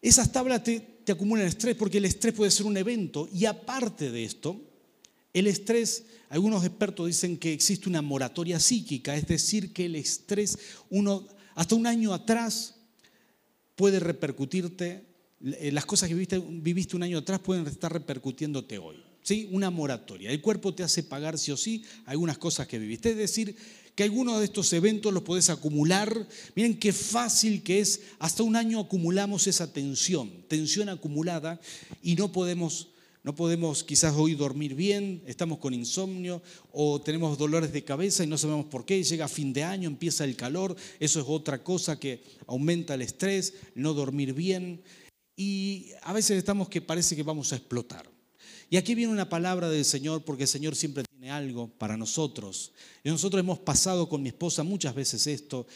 esas 0.00 0.30
tablas 0.30 0.62
te, 0.62 0.80
te 1.04 1.12
acumulan 1.12 1.46
estrés 1.46 1.74
porque 1.74 1.98
el 1.98 2.04
estrés 2.04 2.34
puede 2.34 2.50
ser 2.50 2.66
un 2.66 2.76
evento 2.76 3.28
y 3.32 3.46
aparte 3.46 4.10
de 4.10 4.24
esto, 4.24 4.60
el 5.32 5.46
estrés, 5.46 6.04
algunos 6.28 6.64
expertos 6.64 7.06
dicen 7.06 7.38
que 7.38 7.52
existe 7.52 7.88
una 7.88 8.02
moratoria 8.02 8.58
psíquica, 8.60 9.16
es 9.16 9.26
decir, 9.26 9.72
que 9.72 9.86
el 9.86 9.96
estrés, 9.96 10.58
uno, 10.90 11.26
hasta 11.54 11.74
un 11.74 11.86
año 11.86 12.12
atrás, 12.12 12.76
puede 13.74 14.00
repercutirte, 14.00 15.04
eh, 15.40 15.70
las 15.72 15.86
cosas 15.86 16.08
que 16.08 16.14
viviste, 16.14 16.96
un 16.96 17.02
año 17.02 17.18
atrás 17.18 17.40
pueden 17.40 17.66
estar 17.66 17.92
repercutiéndote 17.92 18.78
hoy. 18.78 18.96
¿sí? 19.22 19.48
Una 19.52 19.70
moratoria. 19.70 20.30
El 20.30 20.40
cuerpo 20.40 20.74
te 20.74 20.82
hace 20.82 21.02
pagar 21.02 21.38
sí 21.38 21.52
o 21.52 21.56
sí 21.56 21.84
algunas 22.06 22.38
cosas 22.38 22.66
que 22.66 22.78
viviste. 22.78 23.10
Es 23.10 23.16
decir, 23.16 23.54
que 23.94 24.02
algunos 24.02 24.38
de 24.38 24.46
estos 24.46 24.72
eventos 24.72 25.12
los 25.12 25.22
podés 25.22 25.50
acumular. 25.50 26.26
Miren 26.56 26.78
qué 26.78 26.92
fácil 26.92 27.62
que 27.62 27.80
es. 27.80 28.00
Hasta 28.18 28.42
un 28.42 28.56
año 28.56 28.80
acumulamos 28.80 29.46
esa 29.46 29.72
tensión, 29.72 30.44
tensión 30.48 30.88
acumulada, 30.88 31.60
y 32.02 32.16
no 32.16 32.32
podemos 32.32 32.88
no 33.28 33.34
podemos 33.34 33.84
quizás 33.84 34.14
hoy 34.16 34.34
dormir 34.34 34.74
bien, 34.74 35.22
estamos 35.26 35.58
con 35.58 35.74
insomnio 35.74 36.40
o 36.72 36.98
tenemos 36.98 37.36
dolores 37.36 37.70
de 37.74 37.84
cabeza 37.84 38.24
y 38.24 38.26
no 38.26 38.38
sabemos 38.38 38.64
por 38.64 38.86
qué. 38.86 39.04
Llega 39.04 39.28
fin 39.28 39.52
de 39.52 39.62
año, 39.64 39.86
empieza 39.86 40.24
el 40.24 40.34
calor, 40.34 40.74
eso 40.98 41.20
es 41.20 41.26
otra 41.28 41.62
cosa 41.62 42.00
que 42.00 42.22
aumenta 42.46 42.94
el 42.94 43.02
estrés, 43.02 43.52
no 43.74 43.92
dormir 43.92 44.32
bien. 44.32 44.82
Y 45.36 45.90
a 46.04 46.14
veces 46.14 46.38
estamos 46.38 46.70
que 46.70 46.80
parece 46.80 47.16
que 47.16 47.22
vamos 47.22 47.52
a 47.52 47.56
explotar. 47.56 48.10
Y 48.70 48.78
aquí 48.78 48.94
viene 48.94 49.12
una 49.12 49.28
palabra 49.28 49.68
del 49.68 49.84
Señor 49.84 50.24
porque 50.24 50.44
el 50.44 50.48
Señor 50.48 50.74
siempre 50.74 51.04
tiene 51.04 51.30
algo 51.30 51.68
para 51.68 51.98
nosotros. 51.98 52.72
Y 53.04 53.10
nosotros 53.10 53.40
hemos 53.40 53.58
pasado 53.58 54.08
con 54.08 54.22
mi 54.22 54.30
esposa 54.30 54.62
muchas 54.62 54.94
veces 54.94 55.26
esto, 55.26 55.66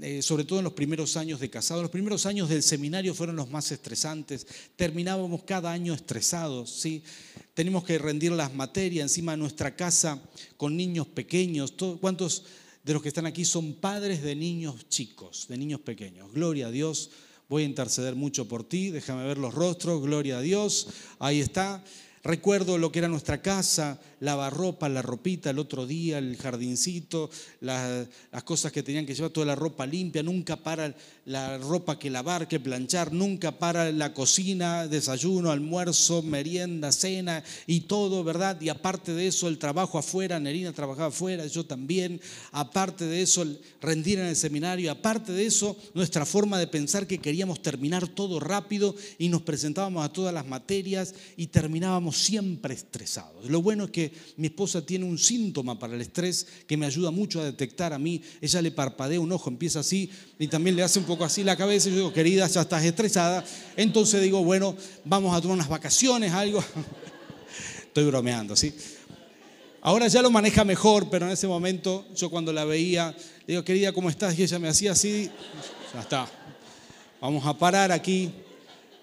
eh, 0.00 0.22
sobre 0.22 0.44
todo 0.44 0.60
en 0.60 0.64
los 0.64 0.72
primeros 0.72 1.16
años 1.16 1.40
de 1.40 1.50
casado. 1.50 1.82
Los 1.82 1.90
primeros 1.90 2.24
años 2.24 2.48
del 2.48 2.62
seminario 2.62 3.14
fueron 3.14 3.36
los 3.36 3.50
más 3.50 3.72
estresantes. 3.72 4.46
Terminábamos 4.76 5.42
cada 5.42 5.72
año 5.72 5.92
estresados, 5.94 6.70
¿sí? 6.70 7.02
Tenemos 7.54 7.84
que 7.84 7.98
rendir 7.98 8.32
las 8.32 8.54
materias 8.54 9.02
encima 9.02 9.32
de 9.32 9.38
nuestra 9.38 9.74
casa 9.74 10.22
con 10.56 10.76
niños 10.76 11.08
pequeños. 11.08 11.74
¿Cuántos 12.00 12.44
de 12.84 12.92
los 12.92 13.02
que 13.02 13.08
están 13.08 13.26
aquí 13.26 13.44
son 13.44 13.74
padres 13.74 14.22
de 14.22 14.36
niños 14.36 14.88
chicos, 14.88 15.46
de 15.48 15.58
niños 15.58 15.80
pequeños? 15.80 16.32
Gloria 16.32 16.68
a 16.68 16.70
Dios. 16.70 17.10
Voy 17.48 17.64
a 17.64 17.66
interceder 17.66 18.14
mucho 18.14 18.46
por 18.46 18.62
ti. 18.62 18.90
Déjame 18.90 19.26
ver 19.26 19.38
los 19.38 19.52
rostros. 19.52 20.00
Gloria 20.00 20.38
a 20.38 20.40
Dios. 20.40 20.86
Ahí 21.18 21.40
está. 21.40 21.82
Recuerdo 22.22 22.76
lo 22.76 22.92
que 22.92 22.98
era 22.98 23.08
nuestra 23.08 23.40
casa, 23.40 23.98
lavarropa, 24.20 24.90
la 24.90 25.00
ropita 25.00 25.48
el 25.48 25.58
otro 25.58 25.86
día, 25.86 26.18
el 26.18 26.36
jardincito, 26.36 27.30
las, 27.60 28.08
cosas 28.44 28.72
que 28.72 28.82
tenían 28.82 29.06
que 29.06 29.14
llevar, 29.14 29.30
toda 29.30 29.46
la 29.46 29.54
ropa 29.54 29.86
limpia, 29.86 30.22
nunca 30.22 30.56
para 30.56 30.94
la 31.30 31.58
ropa 31.58 31.96
que 31.96 32.10
lavar, 32.10 32.48
que 32.48 32.58
planchar, 32.58 33.12
nunca 33.12 33.56
para 33.56 33.92
la 33.92 34.12
cocina, 34.12 34.88
desayuno, 34.88 35.52
almuerzo, 35.52 36.22
merienda, 36.22 36.90
cena 36.90 37.44
y 37.68 37.82
todo, 37.82 38.24
¿verdad? 38.24 38.60
Y 38.60 38.68
aparte 38.68 39.14
de 39.14 39.28
eso, 39.28 39.46
el 39.46 39.56
trabajo 39.56 39.96
afuera, 39.96 40.40
Nerina 40.40 40.72
trabajaba 40.72 41.06
afuera, 41.06 41.46
yo 41.46 41.64
también, 41.64 42.20
aparte 42.50 43.04
de 43.04 43.22
eso, 43.22 43.46
rendir 43.80 44.18
en 44.18 44.26
el 44.26 44.34
seminario, 44.34 44.90
aparte 44.90 45.30
de 45.30 45.46
eso, 45.46 45.76
nuestra 45.94 46.26
forma 46.26 46.58
de 46.58 46.66
pensar 46.66 47.06
que 47.06 47.18
queríamos 47.18 47.62
terminar 47.62 48.08
todo 48.08 48.40
rápido 48.40 48.96
y 49.16 49.28
nos 49.28 49.42
presentábamos 49.42 50.04
a 50.04 50.12
todas 50.12 50.34
las 50.34 50.46
materias 50.46 51.14
y 51.36 51.46
terminábamos 51.46 52.16
siempre 52.18 52.74
estresados. 52.74 53.48
Lo 53.48 53.62
bueno 53.62 53.84
es 53.84 53.90
que 53.92 54.12
mi 54.36 54.48
esposa 54.48 54.84
tiene 54.84 55.04
un 55.04 55.16
síntoma 55.16 55.78
para 55.78 55.94
el 55.94 56.00
estrés 56.00 56.44
que 56.66 56.76
me 56.76 56.86
ayuda 56.86 57.12
mucho 57.12 57.40
a 57.40 57.44
detectar 57.44 57.92
a 57.92 58.00
mí. 58.00 58.20
Ella 58.40 58.60
le 58.60 58.72
parpadea 58.72 59.20
un 59.20 59.30
ojo, 59.30 59.48
empieza 59.48 59.78
así 59.78 60.10
y 60.40 60.48
también 60.48 60.74
le 60.74 60.82
hace 60.82 60.98
un 60.98 61.04
poco 61.04 61.19
así 61.24 61.44
la 61.44 61.56
cabeza. 61.56 61.88
Y 61.88 61.92
yo 61.92 61.96
digo, 61.98 62.12
querida, 62.12 62.46
ya 62.46 62.62
estás 62.62 62.84
estresada. 62.84 63.44
Entonces 63.76 64.22
digo, 64.22 64.42
bueno, 64.44 64.76
vamos 65.04 65.36
a 65.36 65.40
tomar 65.40 65.56
unas 65.56 65.68
vacaciones, 65.68 66.32
algo. 66.32 66.62
Estoy 67.86 68.04
bromeando, 68.04 68.56
¿sí? 68.56 68.74
Ahora 69.82 70.08
ya 70.08 70.20
lo 70.20 70.30
maneja 70.30 70.64
mejor, 70.64 71.08
pero 71.08 71.26
en 71.26 71.32
ese 71.32 71.48
momento 71.48 72.06
yo 72.14 72.28
cuando 72.30 72.52
la 72.52 72.64
veía, 72.64 73.14
le 73.46 73.54
digo, 73.54 73.64
querida, 73.64 73.92
¿cómo 73.92 74.10
estás? 74.10 74.38
Y 74.38 74.42
ella 74.42 74.58
me 74.58 74.68
hacía 74.68 74.92
así, 74.92 75.30
ya 75.94 76.00
está. 76.00 76.28
Vamos 77.20 77.46
a 77.46 77.56
parar 77.56 77.90
aquí 77.90 78.30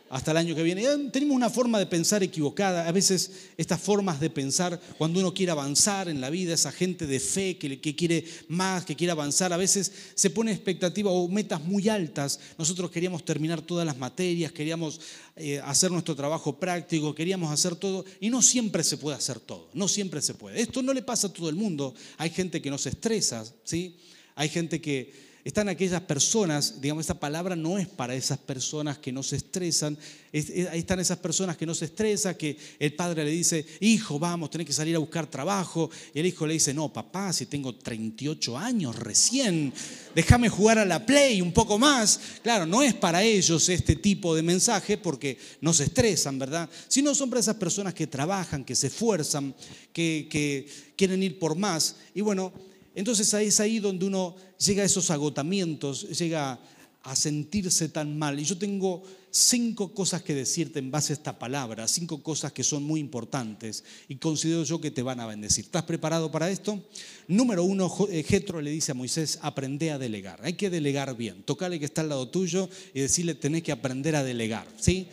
hasta 0.10 0.32
el 0.32 0.38
año 0.38 0.56
que 0.56 0.64
viene. 0.64 0.84
Tenemos 1.12 1.36
una 1.36 1.50
forma 1.50 1.80
de 1.80 1.86
pensar 1.86 2.24
equivocada. 2.24 2.88
A 2.88 2.92
veces 2.92 3.32
estas 3.58 3.82
formas 3.82 4.20
de 4.20 4.30
pensar, 4.30 4.80
cuando 4.98 5.20
uno 5.20 5.34
quiere 5.34 5.52
avanzar 5.52 6.10
en 6.10 6.22
la 6.22 6.30
vida, 6.30 6.54
esa 6.54 6.72
gente 6.72 7.08
de 7.08 7.20
fe 7.20 7.58
que, 7.58 7.96
quiere 7.96 8.26
más, 8.48 8.86
que 8.86 8.96
quiere 8.96 9.12
avanzar, 9.12 9.54
a 9.54 9.58
veces 9.58 9.92
se 10.16 10.30
pone 10.30 10.52
expectativa 10.52 11.12
o 11.12 11.28
metas 11.28 11.64
muy 11.64 11.90
altas. 11.90 12.40
Nosotros 12.58 12.92
queríamos 12.92 13.26
terminar 13.26 13.62
todas 13.62 13.86
las 13.86 13.98
materias, 13.98 14.52
queríamos 14.52 15.00
eh, 15.36 15.60
hacer 15.64 15.92
nuestro 15.92 16.16
trabajo 16.16 16.60
práctico, 16.60 17.14
queríamos 17.14 17.52
hacer 17.52 17.76
todo 17.76 18.06
y 18.20 18.30
no 18.30 18.42
siempre 18.42 18.84
se 18.84 18.98
puede 18.98 19.18
hacer 19.18 19.40
todo, 19.40 19.70
no 19.74 19.88
siempre 19.88 20.22
se 20.22 20.34
puede. 20.34 20.62
Esto 20.62 20.82
no 20.82 20.94
le 20.94 21.02
pasa 21.02 21.28
a 21.28 21.34
todo 21.34 21.50
el 21.50 21.56
mundo. 21.56 21.94
Hay 22.18 22.30
gente 22.30 22.62
que 22.62 22.70
no 22.70 22.78
se 22.78 22.90
estresa, 22.90 23.46
¿sí? 23.64 23.98
Hay 24.36 24.50
gente 24.50 24.80
que 24.80 25.27
están 25.48 25.70
aquellas 25.70 26.02
personas, 26.02 26.82
digamos, 26.82 27.04
esta 27.04 27.18
palabra 27.18 27.56
no 27.56 27.78
es 27.78 27.88
para 27.88 28.14
esas 28.14 28.38
personas 28.38 28.98
que 28.98 29.14
no 29.14 29.24
se 29.24 29.38
estresan, 29.38 29.98
ahí 30.34 30.80
están 30.80 31.00
esas 31.00 31.20
personas 31.20 31.56
que 31.56 31.66
no 31.66 31.74
se 31.74 31.86
estresan, 31.86 32.36
que 32.36 32.58
el 32.78 32.94
padre 32.94 33.24
le 33.24 33.32
dice, 33.32 33.66
hijo, 33.80 34.20
vamos, 34.20 34.50
tenés 34.50 34.68
que 34.68 34.74
salir 34.74 34.94
a 34.98 35.00
buscar 35.00 35.26
trabajo, 35.28 35.90
y 36.14 36.20
el 36.20 36.26
hijo 36.26 36.46
le 36.46 36.56
dice, 36.56 36.74
no, 36.74 36.92
papá, 36.92 37.32
si 37.32 37.46
tengo 37.46 37.74
38 37.76 38.58
años 38.58 38.98
recién, 38.98 39.72
déjame 40.14 40.50
jugar 40.50 40.80
a 40.80 40.86
la 40.86 41.06
play 41.06 41.40
un 41.40 41.54
poco 41.54 41.80
más. 41.80 42.20
Claro, 42.44 42.66
no 42.66 42.84
es 42.84 42.94
para 42.94 43.24
ellos 43.24 43.70
este 43.70 43.96
tipo 43.96 44.36
de 44.36 44.44
mensaje 44.44 44.98
porque 44.98 45.38
no 45.62 45.72
se 45.72 45.86
estresan, 45.86 46.38
¿verdad? 46.38 46.70
Sino 46.90 47.16
son 47.16 47.30
para 47.30 47.40
esas 47.40 47.56
personas 47.56 47.94
que 47.94 48.08
trabajan, 48.08 48.66
que 48.66 48.76
se 48.76 48.88
esfuerzan, 48.88 49.56
que, 49.94 50.28
que 50.30 50.68
quieren 50.98 51.24
ir 51.24 51.40
por 51.40 51.56
más. 51.56 51.96
Y 52.14 52.20
bueno, 52.20 52.52
entonces 52.98 53.32
ahí 53.36 53.48
es 53.48 53.60
ahí 53.60 53.80
donde 53.80 54.08
uno 54.08 54.36
llega 54.58 54.84
a 54.84 54.86
esos 54.86 55.12
agotamientos, 55.12 56.10
llega 56.10 56.60
a 57.04 57.16
sentirse 57.16 57.88
tan 57.90 58.18
mal. 58.18 58.40
Y 58.40 58.44
yo 58.44 58.58
tengo 58.58 59.02
cinco 59.32 59.94
cosas 59.94 60.22
que 60.24 60.34
decirte 60.34 60.80
en 60.80 60.92
base 60.92 61.14
a 61.14 61.16
esta 61.16 61.40
palabra, 61.40 61.88
cinco 61.88 62.22
cosas 62.22 62.52
que 62.52 62.64
son 62.64 62.84
muy 62.84 63.00
importantes 63.00 63.84
y 64.08 64.16
considero 64.16 64.64
yo 64.64 64.82
que 64.82 64.92
te 64.92 65.02
van 65.02 65.20
a 65.20 65.26
bendecir. 65.26 65.66
¿Estás 65.66 65.84
preparado 65.84 66.32
para 66.32 66.50
esto? 66.50 66.84
Número 67.28 67.64
uno, 67.64 67.90
eh, 68.10 68.24
Jetro 68.24 68.62
le 68.62 68.72
dice 68.72 68.92
a 68.92 68.96
Moisés, 68.96 69.40
aprende 69.42 69.92
a 69.92 69.98
delegar. 69.98 70.40
Hay 70.44 70.54
que 70.54 70.70
delegar 70.70 71.16
bien. 71.16 71.44
Tocale 71.44 71.80
que 71.80 71.86
está 71.86 72.02
al 72.02 72.10
lado 72.10 72.28
tuyo 72.30 72.70
y 72.94 73.02
decirle, 73.02 73.36
tenés 73.36 73.64
que 73.64 73.72
aprender 73.72 74.16
a 74.16 74.24
delegar. 74.24 74.68
¿sí? 74.78 75.08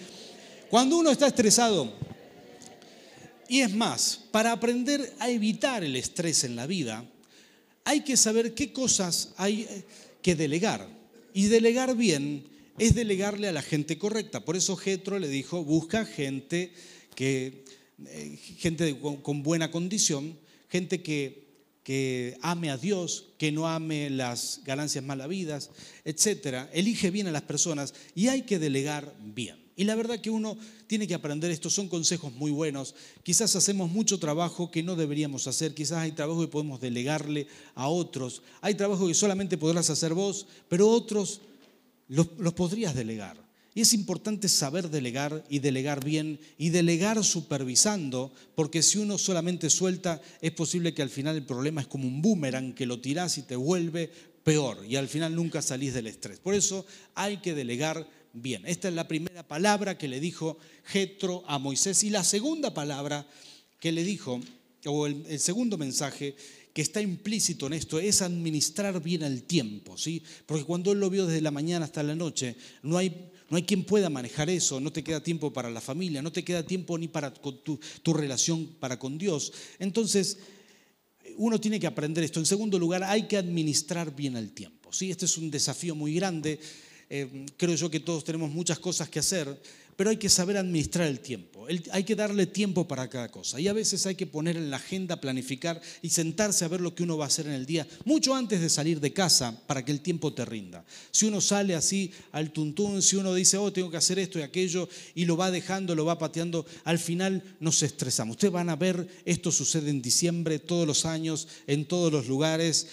Cuando 0.70 0.96
uno 0.96 1.10
está 1.10 1.28
estresado, 1.28 1.92
y 3.48 3.60
es 3.60 3.72
más, 3.72 4.20
para 4.32 4.52
aprender 4.52 5.14
a 5.20 5.30
evitar 5.30 5.84
el 5.84 5.94
estrés 5.96 6.44
en 6.44 6.56
la 6.56 6.66
vida, 6.66 7.04
hay 7.84 8.00
que 8.00 8.16
saber 8.16 8.54
qué 8.54 8.72
cosas 8.72 9.34
hay 9.36 9.62
eh, 9.62 9.84
que 10.22 10.34
delegar. 10.34 10.88
Y 11.32 11.46
delegar 11.46 11.96
bien 11.96 12.44
es 12.78 12.94
delegarle 12.94 13.48
a 13.48 13.52
la 13.52 13.62
gente 13.62 13.98
correcta. 13.98 14.44
Por 14.44 14.56
eso 14.56 14.76
Getro 14.76 15.18
le 15.18 15.28
dijo, 15.28 15.64
busca 15.64 16.04
gente, 16.04 16.72
que, 17.14 17.64
eh, 18.06 18.38
gente 18.58 18.98
con 19.22 19.42
buena 19.42 19.70
condición, 19.70 20.38
gente 20.68 21.02
que, 21.02 21.44
que 21.82 22.36
ame 22.40 22.70
a 22.70 22.76
Dios, 22.76 23.32
que 23.38 23.52
no 23.52 23.68
ame 23.68 24.10
las 24.10 24.62
ganancias 24.64 25.04
malavidas, 25.04 25.70
etc. 26.04 26.68
Elige 26.72 27.10
bien 27.10 27.26
a 27.26 27.32
las 27.32 27.42
personas 27.42 27.94
y 28.14 28.28
hay 28.28 28.42
que 28.42 28.58
delegar 28.58 29.14
bien. 29.20 29.63
Y 29.76 29.84
la 29.84 29.96
verdad 29.96 30.20
que 30.20 30.30
uno 30.30 30.56
tiene 30.86 31.08
que 31.08 31.14
aprender 31.14 31.50
esto, 31.50 31.68
son 31.68 31.88
consejos 31.88 32.32
muy 32.32 32.50
buenos. 32.50 32.94
Quizás 33.22 33.56
hacemos 33.56 33.90
mucho 33.90 34.18
trabajo 34.18 34.70
que 34.70 34.82
no 34.82 34.94
deberíamos 34.94 35.46
hacer, 35.46 35.74
quizás 35.74 35.98
hay 35.98 36.12
trabajo 36.12 36.42
que 36.42 36.48
podemos 36.48 36.80
delegarle 36.80 37.48
a 37.74 37.88
otros, 37.88 38.42
hay 38.60 38.74
trabajo 38.74 39.08
que 39.08 39.14
solamente 39.14 39.58
podrás 39.58 39.90
hacer 39.90 40.14
vos, 40.14 40.46
pero 40.68 40.88
otros 40.88 41.40
los, 42.08 42.28
podrías 42.54 42.94
delegar. 42.94 43.42
Y 43.76 43.80
es 43.80 43.92
importante 43.92 44.48
saber 44.48 44.88
delegar 44.88 45.44
y 45.48 45.58
delegar 45.58 46.04
bien 46.04 46.38
y 46.56 46.70
delegar 46.70 47.24
supervisando, 47.24 48.32
porque 48.54 48.82
si 48.82 48.98
uno 48.98 49.18
solamente 49.18 49.68
suelta, 49.68 50.22
es 50.40 50.52
posible 50.52 50.94
que 50.94 51.02
al 51.02 51.10
final 51.10 51.34
el 51.34 51.44
problema 51.44 51.80
es 51.80 51.88
como 51.88 52.06
un 52.06 52.22
boomerang 52.22 52.72
que 52.72 52.86
lo 52.86 53.00
tirás 53.00 53.36
y 53.38 53.42
te 53.42 53.56
vuelve 53.56 54.08
peor 54.44 54.84
y 54.86 54.94
al 54.94 55.08
final 55.08 55.34
nunca 55.34 55.60
salís 55.60 55.94
del 55.94 56.06
estrés. 56.06 56.38
Por 56.38 56.54
eso 56.54 56.86
hay 57.16 57.38
que 57.38 57.54
delegar 57.54 58.06
bien. 58.34 58.62
Esta 58.66 58.88
es 58.88 58.94
la 58.94 59.08
primera 59.08 59.46
palabra 59.46 59.96
que 59.96 60.08
le 60.08 60.20
dijo 60.20 60.58
Jetro 60.84 61.44
a 61.46 61.58
Moisés. 61.58 62.02
Y 62.04 62.10
la 62.10 62.24
segunda 62.24 62.74
palabra 62.74 63.26
que 63.80 63.92
le 63.92 64.04
dijo, 64.04 64.40
o 64.86 65.06
el, 65.06 65.38
segundo 65.38 65.78
mensaje 65.78 66.36
que 66.72 66.82
está 66.82 67.00
implícito 67.00 67.68
en 67.68 67.74
esto, 67.74 68.00
es 68.00 68.20
administrar 68.20 69.00
bien 69.02 69.22
el 69.22 69.44
tiempo. 69.44 69.96
¿sí? 69.96 70.22
Porque 70.44 70.64
cuando 70.64 70.92
él 70.92 71.00
lo 71.00 71.08
vio 71.08 71.26
desde 71.26 71.40
la 71.40 71.52
mañana 71.52 71.84
hasta 71.84 72.02
la 72.02 72.16
noche, 72.16 72.56
no 72.82 72.98
hay, 72.98 73.30
no 73.48 73.56
hay 73.56 73.62
quien 73.62 73.84
pueda 73.84 74.10
manejar 74.10 74.50
eso, 74.50 74.80
no 74.80 74.92
te 74.92 75.04
queda 75.04 75.22
tiempo 75.22 75.52
para 75.52 75.70
la 75.70 75.80
familia, 75.80 76.20
no 76.20 76.32
te 76.32 76.44
queda 76.44 76.66
tiempo 76.66 76.98
ni 76.98 77.06
para 77.06 77.32
tu, 77.32 77.78
tu 78.02 78.12
relación 78.12 78.66
para 78.80 78.98
con 78.98 79.16
Dios. 79.16 79.52
Entonces, 79.78 80.38
uno 81.36 81.60
tiene 81.60 81.78
que 81.78 81.86
aprender 81.86 82.24
esto. 82.24 82.40
En 82.40 82.46
segundo 82.46 82.78
lugar, 82.78 83.04
hay 83.04 83.28
que 83.28 83.36
administrar 83.36 84.14
bien 84.14 84.36
el 84.36 84.52
tiempo. 84.52 84.92
¿sí? 84.92 85.10
Este 85.10 85.26
es 85.26 85.38
un 85.38 85.50
desafío 85.50 85.94
muy 85.94 86.14
grande 86.14 86.58
eh, 87.10 87.46
creo 87.56 87.74
yo 87.74 87.90
que 87.90 88.00
todos 88.00 88.24
tenemos 88.24 88.50
muchas 88.50 88.78
cosas 88.78 89.08
que 89.08 89.18
hacer, 89.18 89.60
pero 89.96 90.10
hay 90.10 90.16
que 90.16 90.28
saber 90.28 90.56
administrar 90.56 91.06
el 91.06 91.20
tiempo. 91.20 91.66
hay 91.92 92.04
que 92.04 92.16
darle 92.16 92.46
tiempo 92.46 92.86
para 92.86 93.08
cada 93.08 93.28
cosa. 93.30 93.60
Y 93.60 93.68
a 93.68 93.72
veces 93.72 94.04
hay 94.06 94.14
que 94.14 94.26
poner 94.26 94.56
en 94.56 94.70
la 94.70 94.76
agenda, 94.76 95.20
planificar 95.20 95.80
y 96.02 96.10
sentarse 96.10 96.64
a 96.64 96.68
ver 96.68 96.80
lo 96.80 96.94
que 96.94 97.02
uno 97.04 97.16
va 97.16 97.24
a 97.24 97.28
hacer 97.28 97.46
en 97.46 97.52
el 97.52 97.66
día, 97.66 97.86
mucho 98.04 98.34
antes 98.34 98.60
de 98.60 98.68
salir 98.68 99.00
de 99.00 99.12
casa, 99.12 99.56
para 99.66 99.84
que 99.84 99.92
el 99.92 100.00
tiempo 100.00 100.32
te 100.32 100.44
rinda. 100.44 100.84
Si 101.10 101.26
uno 101.26 101.40
sale 101.40 101.74
así 101.74 102.10
al 102.32 102.50
tuntún, 102.50 103.02
si 103.02 103.16
uno 103.16 103.34
dice, 103.34 103.56
oh, 103.56 103.72
tengo 103.72 103.90
que 103.90 103.96
hacer 103.96 104.18
esto 104.18 104.38
y 104.38 104.42
aquello, 104.42 104.88
y 105.14 105.24
lo 105.24 105.36
va 105.36 105.50
dejando, 105.50 105.94
lo 105.94 106.04
va 106.04 106.18
pateando, 106.18 106.66
al 106.84 106.98
final 106.98 107.42
nos 107.60 107.82
estresamos. 107.82 108.34
Ustedes 108.34 108.52
van 108.52 108.70
a 108.70 108.76
ver, 108.76 109.06
esto 109.24 109.52
sucede 109.52 109.90
en 109.90 110.02
diciembre, 110.02 110.58
todos 110.58 110.86
los 110.86 111.06
años, 111.06 111.48
en 111.66 111.84
todos 111.84 112.12
los 112.12 112.26
lugares, 112.26 112.88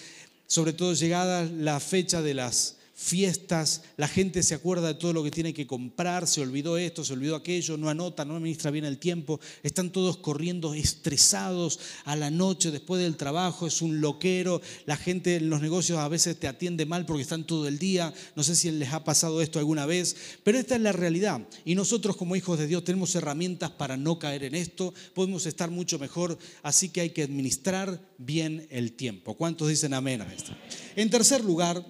sobre 0.48 0.74
todo 0.74 0.94
llegada 0.94 1.46
la 1.46 1.80
fecha 1.80 2.22
de 2.22 2.34
las 2.36 2.78
fiestas, 3.02 3.82
la 3.98 4.08
gente 4.08 4.44
se 4.44 4.54
acuerda 4.54 4.90
de 4.90 4.94
todo 4.94 5.12
lo 5.12 5.24
que 5.24 5.32
tiene 5.32 5.56
que 5.56 5.66
comprar, 5.66 6.28
se 6.28 6.40
olvidó 6.40 6.78
esto, 6.78 7.04
se 7.04 7.14
olvidó 7.14 7.36
aquello, 7.36 7.76
no 7.76 7.90
anota, 7.90 8.26
no 8.26 8.36
administra 8.36 8.70
bien 8.70 8.86
el 8.86 9.00
tiempo, 9.00 9.40
están 9.64 9.90
todos 9.90 10.18
corriendo 10.18 10.76
estresados 10.76 11.80
a 12.06 12.16
la 12.16 12.30
noche 12.30 12.70
después 12.70 13.02
del 13.02 13.18
trabajo, 13.18 13.66
es 13.66 13.82
un 13.82 14.02
loquero, 14.02 14.62
la 14.86 14.98
gente 14.98 15.38
en 15.38 15.50
los 15.50 15.62
negocios 15.62 15.98
a 15.98 16.08
veces 16.08 16.40
te 16.40 16.48
atiende 16.48 16.86
mal 16.86 17.08
porque 17.08 17.24
están 17.24 17.44
todo 17.44 17.68
el 17.68 17.80
día, 17.80 18.14
no 18.36 18.44
sé 18.44 18.56
si 18.56 18.70
les 18.70 18.94
ha 18.94 19.04
pasado 19.04 19.42
esto 19.42 19.58
alguna 19.58 19.88
vez, 19.88 20.16
pero 20.44 20.60
esta 20.60 20.76
es 20.76 20.82
la 20.82 20.92
realidad 20.92 21.42
y 21.66 21.74
nosotros 21.74 22.16
como 22.16 22.36
hijos 22.36 22.60
de 22.60 22.68
Dios 22.68 22.84
tenemos 22.84 23.16
herramientas 23.16 23.72
para 23.72 23.98
no 23.98 24.20
caer 24.20 24.44
en 24.44 24.54
esto, 24.54 24.94
podemos 25.16 25.48
estar 25.48 25.72
mucho 25.72 25.98
mejor, 25.98 26.38
así 26.62 26.90
que 26.90 27.02
hay 27.02 27.10
que 27.10 27.24
administrar 27.24 28.00
bien 28.20 28.68
el 28.70 28.94
tiempo. 28.94 29.36
¿Cuántos 29.36 29.70
dicen 29.70 29.96
amén 29.96 30.22
a 30.22 30.32
esto? 30.32 30.52
En 30.96 31.10
tercer 31.10 31.44
lugar, 31.44 31.84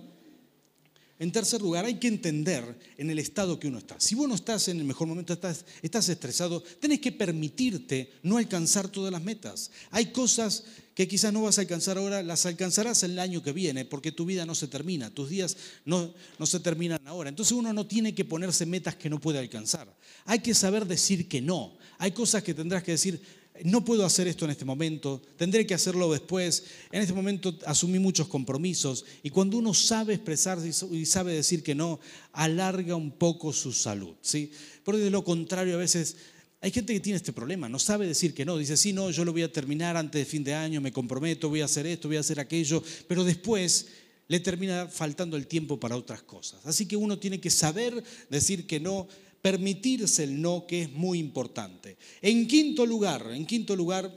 en 1.21 1.31
tercer 1.31 1.61
lugar, 1.61 1.85
hay 1.85 1.99
que 1.99 2.07
entender 2.07 2.79
en 2.97 3.11
el 3.11 3.19
estado 3.19 3.59
que 3.59 3.67
uno 3.67 3.77
está. 3.77 3.95
Si 3.99 4.15
vos 4.15 4.27
no 4.27 4.33
estás 4.33 4.69
en 4.69 4.79
el 4.79 4.85
mejor 4.85 5.07
momento, 5.07 5.33
estás, 5.33 6.09
estresado, 6.09 6.63
tenés 6.79 6.99
que 6.99 7.11
permitirte 7.11 8.13
no 8.23 8.37
alcanzar 8.37 8.89
todas 8.89 9.11
las 9.11 9.21
metas. 9.21 9.69
Hay 9.91 10.07
cosas 10.07 10.63
que 10.95 11.07
quizás 11.07 11.31
no 11.31 11.43
vas 11.43 11.59
a 11.59 11.61
alcanzar 11.61 11.99
ahora, 11.99 12.23
las 12.23 12.47
alcanzarás 12.47 13.03
el 13.03 13.19
año 13.19 13.43
que 13.43 13.51
viene, 13.51 13.85
porque 13.85 14.11
tu 14.11 14.25
vida 14.25 14.47
no 14.47 14.55
se 14.55 14.67
termina, 14.67 15.11
tus 15.11 15.29
días 15.29 15.57
no, 15.85 16.11
no 16.39 16.47
se 16.47 16.59
terminan 16.59 16.99
ahora. 17.05 17.29
Entonces 17.29 17.51
uno 17.51 17.71
no 17.71 17.85
tiene 17.85 18.15
que 18.15 18.25
ponerse 18.25 18.65
metas 18.65 18.95
que 18.95 19.11
no 19.11 19.21
puede 19.21 19.37
alcanzar. 19.37 19.95
Hay 20.25 20.39
que 20.39 20.55
saber 20.55 20.87
decir 20.87 21.29
que 21.29 21.39
no. 21.39 21.77
Hay 21.99 22.13
cosas 22.13 22.41
que 22.41 22.55
tendrás 22.55 22.81
que 22.81 22.93
decir, 22.93 23.21
no 23.63 23.85
puedo 23.85 24.05
hacer 24.05 24.27
esto 24.27 24.45
en 24.45 24.51
este 24.51 24.65
momento, 24.65 25.21
tendré 25.37 25.65
que 25.65 25.73
hacerlo 25.73 26.11
después, 26.11 26.63
en 26.91 27.01
este 27.01 27.13
momento 27.13 27.57
asumí 27.65 27.99
muchos 27.99 28.27
compromisos 28.27 29.05
y 29.23 29.29
cuando 29.29 29.57
uno 29.57 29.73
sabe 29.73 30.15
expresarse 30.15 30.71
y 30.91 31.05
sabe 31.05 31.33
decir 31.33 31.63
que 31.63 31.75
no, 31.75 31.99
alarga 32.31 32.95
un 32.95 33.11
poco 33.11 33.53
su 33.53 33.71
salud, 33.71 34.15
¿sí? 34.21 34.51
Porque 34.83 35.01
de 35.01 35.09
lo 35.09 35.23
contrario 35.23 35.75
a 35.75 35.79
veces 35.79 36.15
hay 36.61 36.71
gente 36.71 36.93
que 36.93 36.99
tiene 36.99 37.17
este 37.17 37.33
problema, 37.33 37.67
no 37.69 37.79
sabe 37.79 38.07
decir 38.07 38.33
que 38.33 38.45
no, 38.45 38.57
dice, 38.57 38.77
sí, 38.77 38.93
no, 38.93 39.09
yo 39.11 39.25
lo 39.25 39.31
voy 39.31 39.43
a 39.43 39.51
terminar 39.51 39.97
antes 39.97 40.19
de 40.19 40.25
fin 40.25 40.43
de 40.43 40.53
año, 40.53 40.81
me 40.81 40.91
comprometo, 40.91 41.49
voy 41.49 41.61
a 41.61 41.65
hacer 41.65 41.87
esto, 41.87 42.07
voy 42.07 42.17
a 42.17 42.21
hacer 42.21 42.39
aquello, 42.39 42.83
pero 43.07 43.23
después 43.23 43.87
le 44.27 44.39
termina 44.39 44.87
faltando 44.87 45.35
el 45.37 45.45
tiempo 45.45 45.79
para 45.79 45.97
otras 45.97 46.21
cosas. 46.21 46.65
Así 46.65 46.85
que 46.85 46.95
uno 46.95 47.19
tiene 47.19 47.41
que 47.41 47.49
saber 47.49 48.01
decir 48.29 48.65
que 48.65 48.79
no 48.79 49.07
permitirse 49.41 50.23
el 50.23 50.41
no, 50.41 50.65
que 50.67 50.83
es 50.83 50.91
muy 50.91 51.19
importante. 51.19 51.97
En 52.21 52.47
quinto 52.47 52.85
lugar, 52.85 53.31
en 53.31 53.45
quinto 53.45 53.75
lugar, 53.75 54.11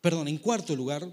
perdón, 0.00 0.28
en 0.28 0.38
cuarto 0.38 0.76
lugar, 0.76 1.08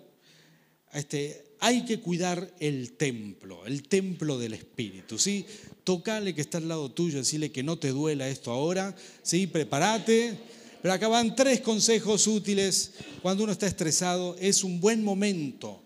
este, 0.94 1.46
hay 1.60 1.86
que 1.86 2.00
cuidar 2.00 2.54
el 2.60 2.94
templo, 2.94 3.66
el 3.66 3.84
templo 3.88 4.38
del 4.38 4.54
Espíritu, 4.54 5.18
¿sí? 5.18 5.46
Tocale 5.84 6.36
que 6.36 6.42
está 6.42 6.58
al 6.58 6.68
lado 6.68 6.92
tuyo, 6.92 7.20
decirle 7.20 7.52
que 7.52 7.64
no 7.64 7.78
te 7.78 7.90
duela 7.90 8.28
esto 8.28 8.52
ahora, 8.52 8.96
¿sí? 9.24 9.48
Prepárate. 9.48 10.38
Pero 10.82 10.94
acá 10.94 11.08
van 11.08 11.36
tres 11.36 11.62
consejos 11.62 12.28
útiles 12.28 12.92
cuando 13.22 13.44
uno 13.44 13.52
está 13.52 13.66
estresado. 13.66 14.36
Es 14.40 14.64
un 14.64 14.80
buen 14.80 15.04
momento 15.04 15.82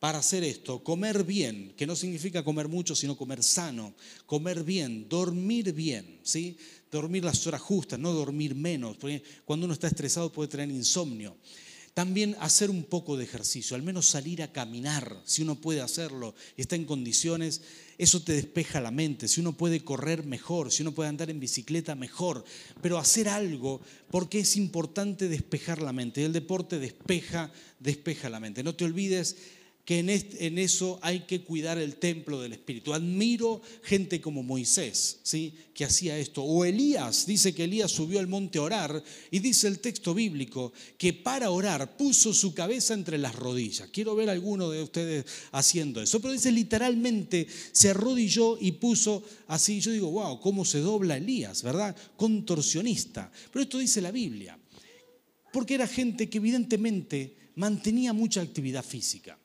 para 0.00 0.18
hacer 0.18 0.44
esto, 0.44 0.82
comer 0.84 1.24
bien, 1.24 1.72
que 1.76 1.86
no 1.86 1.96
significa 1.96 2.44
comer 2.44 2.68
mucho, 2.68 2.94
sino 2.94 3.16
comer 3.16 3.42
sano, 3.42 3.94
comer 4.26 4.62
bien, 4.62 5.08
dormir 5.08 5.72
bien, 5.72 6.20
¿sí? 6.22 6.56
Dormir 6.90 7.24
las 7.24 7.44
horas 7.46 7.60
justas, 7.60 7.98
no 7.98 8.12
dormir 8.12 8.54
menos, 8.54 8.96
porque 8.96 9.22
cuando 9.44 9.66
uno 9.66 9.74
está 9.74 9.88
estresado 9.88 10.32
puede 10.32 10.48
tener 10.48 10.70
insomnio. 10.70 11.36
También 11.94 12.36
hacer 12.38 12.70
un 12.70 12.84
poco 12.84 13.16
de 13.16 13.24
ejercicio, 13.24 13.74
al 13.74 13.82
menos 13.82 14.06
salir 14.06 14.40
a 14.44 14.52
caminar, 14.52 15.20
si 15.24 15.42
uno 15.42 15.56
puede 15.56 15.80
hacerlo 15.80 16.32
y 16.56 16.60
está 16.60 16.76
en 16.76 16.84
condiciones, 16.84 17.60
eso 17.98 18.22
te 18.22 18.34
despeja 18.34 18.80
la 18.80 18.92
mente, 18.92 19.26
si 19.26 19.40
uno 19.40 19.56
puede 19.56 19.82
correr 19.82 20.24
mejor, 20.24 20.70
si 20.70 20.82
uno 20.82 20.92
puede 20.92 21.08
andar 21.08 21.28
en 21.28 21.40
bicicleta 21.40 21.96
mejor, 21.96 22.44
pero 22.80 22.98
hacer 22.98 23.28
algo 23.28 23.80
porque 24.12 24.38
es 24.38 24.56
importante 24.56 25.28
despejar 25.28 25.82
la 25.82 25.92
mente. 25.92 26.24
El 26.24 26.32
deporte 26.32 26.78
despeja, 26.78 27.50
despeja 27.80 28.30
la 28.30 28.38
mente. 28.38 28.62
No 28.62 28.76
te 28.76 28.84
olvides 28.84 29.36
que 29.88 30.00
en, 30.00 30.58
eso 30.58 30.98
hay 31.00 31.20
que 31.20 31.40
cuidar 31.40 31.78
el 31.78 31.96
templo 31.96 32.42
del 32.42 32.52
Espíritu. 32.52 32.92
Admiro 32.92 33.62
gente 33.82 34.20
como 34.20 34.42
Moisés, 34.42 35.20
¿sí? 35.22 35.54
que 35.72 35.86
hacía 35.86 36.18
esto. 36.18 36.42
O 36.42 36.66
Elías, 36.66 37.24
dice 37.24 37.54
que 37.54 37.64
Elías 37.64 37.90
subió 37.90 38.20
al 38.20 38.26
monte 38.26 38.58
a 38.58 38.62
orar 38.64 39.02
y 39.30 39.38
dice 39.38 39.66
el 39.66 39.78
texto 39.78 40.12
bíblico 40.12 40.74
que 40.98 41.14
para 41.14 41.48
orar 41.48 41.96
puso 41.96 42.34
su 42.34 42.52
cabeza 42.52 42.92
entre 42.92 43.16
las 43.16 43.34
rodillas. 43.34 43.88
Quiero 43.88 44.14
ver 44.14 44.28
a 44.28 44.32
alguno 44.32 44.68
de 44.68 44.82
ustedes 44.82 45.24
haciendo 45.52 46.02
eso, 46.02 46.20
pero 46.20 46.34
dice 46.34 46.52
literalmente 46.52 47.46
se 47.72 47.88
arrodilló 47.88 48.58
y 48.60 48.72
puso 48.72 49.22
así. 49.46 49.80
Yo 49.80 49.90
digo, 49.90 50.10
wow, 50.10 50.38
cómo 50.38 50.66
se 50.66 50.80
dobla 50.80 51.16
Elías, 51.16 51.62
¿verdad? 51.62 51.96
Contorsionista. 52.14 53.32
Pero 53.50 53.62
esto 53.62 53.78
dice 53.78 54.02
la 54.02 54.10
Biblia. 54.10 54.58
Porque 55.50 55.76
era 55.76 55.86
gente 55.86 56.28
que 56.28 56.36
evidentemente 56.36 57.52
mantenía 57.54 58.12
mucha 58.12 58.42
actividad 58.42 58.84
física. 58.84 59.38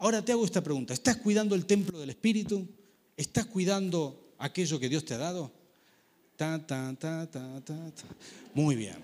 Ahora 0.00 0.24
te 0.24 0.32
hago 0.32 0.46
esta 0.46 0.62
pregunta. 0.62 0.94
¿Estás 0.94 1.16
cuidando 1.16 1.54
el 1.54 1.66
templo 1.66 1.98
del 2.00 2.08
Espíritu? 2.08 2.66
¿Estás 3.18 3.44
cuidando 3.44 4.32
aquello 4.38 4.80
que 4.80 4.88
Dios 4.88 5.04
te 5.04 5.12
ha 5.12 5.18
dado? 5.18 5.52
Ta, 6.36 6.66
ta, 6.66 6.96
ta, 6.96 7.28
Muy 8.54 8.76
bien. 8.76 8.96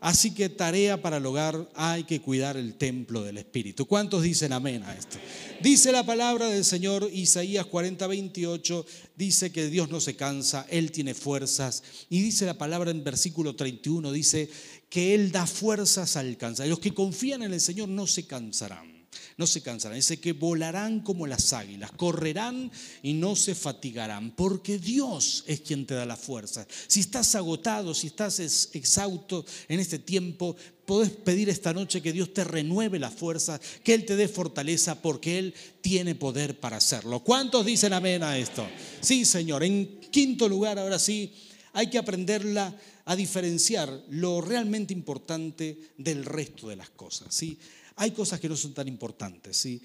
Así 0.00 0.32
que 0.32 0.48
tarea 0.48 1.02
para 1.02 1.18
el 1.18 1.26
hogar, 1.26 1.68
hay 1.74 2.04
que 2.04 2.22
cuidar 2.22 2.56
el 2.56 2.76
templo 2.76 3.22
del 3.22 3.36
Espíritu. 3.36 3.84
¿Cuántos 3.84 4.22
dicen 4.22 4.54
amén 4.54 4.84
a 4.84 4.96
esto? 4.96 5.18
Dice 5.60 5.92
la 5.92 6.06
palabra 6.06 6.46
del 6.46 6.64
Señor, 6.64 7.10
Isaías 7.12 7.66
40, 7.66 8.06
28, 8.06 8.86
dice 9.16 9.52
que 9.52 9.68
Dios 9.68 9.90
no 9.90 10.00
se 10.00 10.16
cansa, 10.16 10.64
Él 10.70 10.92
tiene 10.92 11.12
fuerzas. 11.12 11.82
Y 12.08 12.22
dice 12.22 12.46
la 12.46 12.56
palabra 12.56 12.90
en 12.90 13.04
versículo 13.04 13.54
31, 13.54 14.12
dice 14.12 14.48
que 14.88 15.14
Él 15.14 15.30
da 15.30 15.46
fuerzas 15.46 16.16
al 16.16 16.38
cansado. 16.38 16.70
Los 16.70 16.78
que 16.78 16.94
confían 16.94 17.42
en 17.42 17.52
el 17.52 17.60
Señor 17.60 17.90
no 17.90 18.06
se 18.06 18.26
cansarán 18.26 18.97
no 19.36 19.46
se 19.46 19.62
cansarán. 19.62 19.96
Dice 19.96 20.20
que 20.20 20.32
volarán 20.32 21.00
como 21.00 21.26
las 21.26 21.52
águilas, 21.52 21.90
correrán 21.92 22.70
y 23.02 23.14
no 23.14 23.36
se 23.36 23.54
fatigarán, 23.54 24.32
porque 24.32 24.78
Dios 24.78 25.44
es 25.46 25.60
quien 25.60 25.86
te 25.86 25.94
da 25.94 26.06
la 26.06 26.16
fuerza. 26.16 26.66
Si 26.86 27.00
estás 27.00 27.34
agotado, 27.34 27.94
si 27.94 28.08
estás 28.08 28.40
exhausto 28.40 29.44
en 29.68 29.80
este 29.80 29.98
tiempo, 29.98 30.56
podés 30.84 31.10
pedir 31.10 31.48
esta 31.50 31.74
noche 31.74 32.00
que 32.00 32.12
Dios 32.12 32.32
te 32.32 32.44
renueve 32.44 32.98
la 32.98 33.10
fuerza, 33.10 33.60
que 33.84 33.94
Él 33.94 34.06
te 34.06 34.16
dé 34.16 34.26
fortaleza, 34.26 35.02
porque 35.02 35.38
Él 35.38 35.54
tiene 35.82 36.14
poder 36.14 36.58
para 36.58 36.78
hacerlo. 36.78 37.20
¿Cuántos 37.20 37.66
dicen 37.66 37.92
amén 37.92 38.22
a 38.22 38.38
esto? 38.38 38.66
Sí, 39.00 39.24
Señor. 39.24 39.64
En 39.64 40.00
quinto 40.10 40.48
lugar, 40.48 40.78
ahora 40.78 40.98
sí, 40.98 41.32
hay 41.74 41.88
que 41.88 41.98
aprenderla 41.98 42.74
a 43.04 43.16
diferenciar 43.16 44.04
lo 44.10 44.40
realmente 44.40 44.92
importante 44.92 45.78
del 45.96 46.24
resto 46.24 46.68
de 46.68 46.76
las 46.76 46.90
cosas. 46.90 47.34
¿sí? 47.34 47.58
Hay 48.00 48.12
cosas 48.12 48.38
que 48.38 48.48
no 48.48 48.56
son 48.56 48.74
tan 48.74 48.86
importantes, 48.86 49.56
¿sí? 49.56 49.82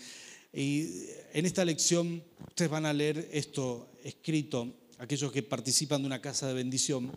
Y 0.54 1.08
en 1.34 1.48
esta 1.48 1.66
lección 1.66 2.24
ustedes 2.48 2.70
van 2.70 2.86
a 2.86 2.94
leer 2.94 3.28
esto 3.32 3.90
escrito, 4.04 4.72
aquellos 5.00 5.32
que 5.32 5.42
participan 5.42 6.02
de 6.02 6.06
una 6.06 6.22
casa 6.22 6.48
de 6.48 6.54
bendición, 6.54 7.12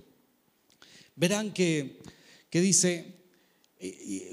verán 1.14 1.52
que, 1.52 1.98
que 2.48 2.62
dice, 2.62 3.14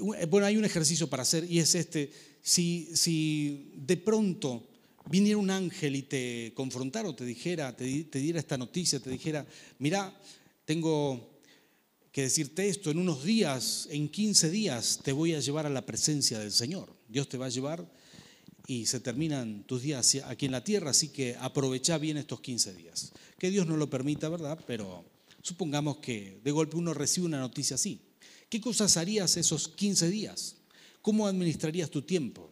bueno, 0.00 0.46
hay 0.46 0.56
un 0.56 0.64
ejercicio 0.64 1.06
para 1.08 1.22
hacer 1.22 1.44
y 1.50 1.58
es 1.58 1.74
este, 1.74 2.10
si, 2.40 2.88
si 2.94 3.72
de 3.76 3.98
pronto 3.98 4.66
viniera 5.10 5.36
un 5.36 5.50
ángel 5.50 5.96
y 5.96 6.02
te 6.02 6.52
confrontara 6.54 7.10
o 7.10 7.14
te 7.14 7.26
dijera, 7.26 7.76
te, 7.76 8.04
te 8.04 8.18
diera 8.20 8.38
esta 8.38 8.56
noticia, 8.56 9.00
te 9.00 9.10
dijera, 9.10 9.46
mira, 9.78 10.18
tengo 10.64 11.33
que 12.14 12.22
decirte 12.22 12.68
esto, 12.68 12.92
en 12.92 12.98
unos 12.98 13.24
días, 13.24 13.88
en 13.90 14.08
15 14.08 14.48
días, 14.48 15.00
te 15.02 15.10
voy 15.10 15.34
a 15.34 15.40
llevar 15.40 15.66
a 15.66 15.68
la 15.68 15.84
presencia 15.84 16.38
del 16.38 16.52
Señor. 16.52 16.94
Dios 17.08 17.28
te 17.28 17.36
va 17.36 17.46
a 17.46 17.48
llevar 17.48 17.90
y 18.68 18.86
se 18.86 19.00
terminan 19.00 19.64
tus 19.64 19.82
días 19.82 20.14
aquí 20.24 20.46
en 20.46 20.52
la 20.52 20.62
tierra, 20.62 20.90
así 20.90 21.08
que 21.08 21.34
aprovecha 21.40 21.98
bien 21.98 22.16
estos 22.16 22.40
15 22.40 22.72
días. 22.74 23.10
Que 23.36 23.50
Dios 23.50 23.66
no 23.66 23.76
lo 23.76 23.90
permita, 23.90 24.28
¿verdad? 24.28 24.60
Pero 24.64 25.04
supongamos 25.42 25.96
que 25.96 26.38
de 26.44 26.52
golpe 26.52 26.76
uno 26.76 26.94
recibe 26.94 27.26
una 27.26 27.40
noticia 27.40 27.74
así. 27.74 28.00
¿Qué 28.48 28.60
cosas 28.60 28.96
harías 28.96 29.36
esos 29.36 29.66
15 29.66 30.08
días? 30.08 30.54
¿Cómo 31.02 31.26
administrarías 31.26 31.90
tu 31.90 32.02
tiempo? 32.02 32.48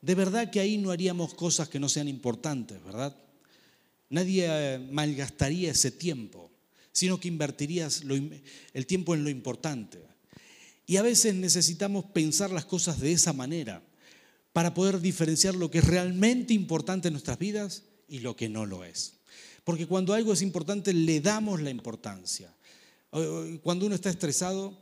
De 0.00 0.14
verdad 0.14 0.52
que 0.52 0.60
ahí 0.60 0.78
no 0.78 0.92
haríamos 0.92 1.34
cosas 1.34 1.68
que 1.68 1.80
no 1.80 1.88
sean 1.88 2.06
importantes, 2.06 2.80
¿verdad? 2.84 3.16
Nadie 4.08 4.46
eh, 4.46 4.78
malgastaría 4.78 5.72
ese 5.72 5.90
tiempo 5.90 6.48
sino 6.92 7.20
que 7.20 7.28
invertirías 7.28 8.02
el 8.72 8.86
tiempo 8.86 9.14
en 9.14 9.24
lo 9.24 9.30
importante. 9.30 10.00
Y 10.86 10.96
a 10.96 11.02
veces 11.02 11.34
necesitamos 11.34 12.04
pensar 12.06 12.50
las 12.50 12.64
cosas 12.64 13.00
de 13.00 13.12
esa 13.12 13.32
manera 13.32 13.82
para 14.52 14.74
poder 14.74 15.00
diferenciar 15.00 15.54
lo 15.54 15.70
que 15.70 15.78
es 15.78 15.84
realmente 15.84 16.52
importante 16.52 17.08
en 17.08 17.14
nuestras 17.14 17.38
vidas 17.38 17.84
y 18.08 18.18
lo 18.18 18.34
que 18.34 18.48
no 18.48 18.66
lo 18.66 18.84
es. 18.84 19.14
Porque 19.62 19.86
cuando 19.86 20.14
algo 20.14 20.32
es 20.32 20.42
importante 20.42 20.92
le 20.92 21.20
damos 21.20 21.60
la 21.60 21.70
importancia. 21.70 22.52
Cuando 23.62 23.86
uno 23.86 23.94
está 23.94 24.10
estresado 24.10 24.76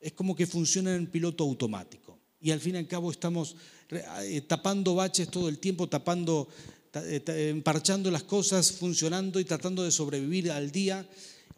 es 0.00 0.12
como 0.12 0.34
que 0.34 0.46
funciona 0.46 0.94
en 0.94 1.06
piloto 1.06 1.44
automático. 1.44 2.18
Y 2.40 2.50
al 2.50 2.60
fin 2.60 2.74
y 2.74 2.78
al 2.78 2.88
cabo 2.88 3.10
estamos 3.10 3.56
eh, 3.90 4.40
tapando 4.48 4.94
baches 4.94 5.28
todo 5.28 5.48
el 5.48 5.58
tiempo, 5.58 5.88
tapando 5.88 6.48
emparchando 6.94 8.10
las 8.10 8.24
cosas, 8.24 8.72
funcionando 8.72 9.40
y 9.40 9.44
tratando 9.44 9.82
de 9.82 9.90
sobrevivir 9.90 10.50
al 10.50 10.70
día 10.70 11.08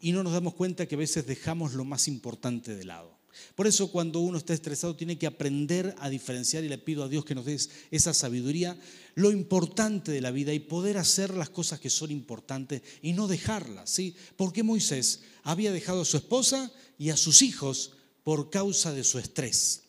y 0.05 0.11
no 0.11 0.21
nos 0.21 0.33
damos 0.33 0.53
cuenta 0.53 0.85
que 0.85 0.93
a 0.93 0.99
veces 0.99 1.25
dejamos 1.25 1.73
lo 1.73 1.83
más 1.83 2.07
importante 2.07 2.75
de 2.75 2.83
lado. 2.83 3.17
Por 3.55 3.65
eso 3.65 3.91
cuando 3.91 4.19
uno 4.19 4.37
está 4.37 4.53
estresado 4.53 4.95
tiene 4.95 5.17
que 5.17 5.25
aprender 5.25 5.95
a 5.97 6.09
diferenciar 6.09 6.63
y 6.63 6.69
le 6.69 6.77
pido 6.77 7.03
a 7.03 7.07
Dios 7.07 7.25
que 7.25 7.33
nos 7.33 7.45
dé 7.45 7.57
esa 7.89 8.13
sabiduría, 8.13 8.77
lo 9.15 9.31
importante 9.31 10.11
de 10.11 10.21
la 10.21 10.29
vida 10.29 10.53
y 10.53 10.59
poder 10.59 10.99
hacer 10.99 11.33
las 11.33 11.49
cosas 11.49 11.79
que 11.79 11.89
son 11.89 12.11
importantes 12.11 12.83
y 13.01 13.13
no 13.13 13.27
dejarlas. 13.27 13.89
¿sí? 13.89 14.15
Porque 14.37 14.61
Moisés 14.61 15.21
había 15.41 15.71
dejado 15.71 16.01
a 16.01 16.05
su 16.05 16.17
esposa 16.17 16.71
y 16.99 17.09
a 17.09 17.17
sus 17.17 17.41
hijos 17.41 17.93
por 18.23 18.51
causa 18.51 18.93
de 18.93 19.03
su 19.03 19.17
estrés. 19.17 19.84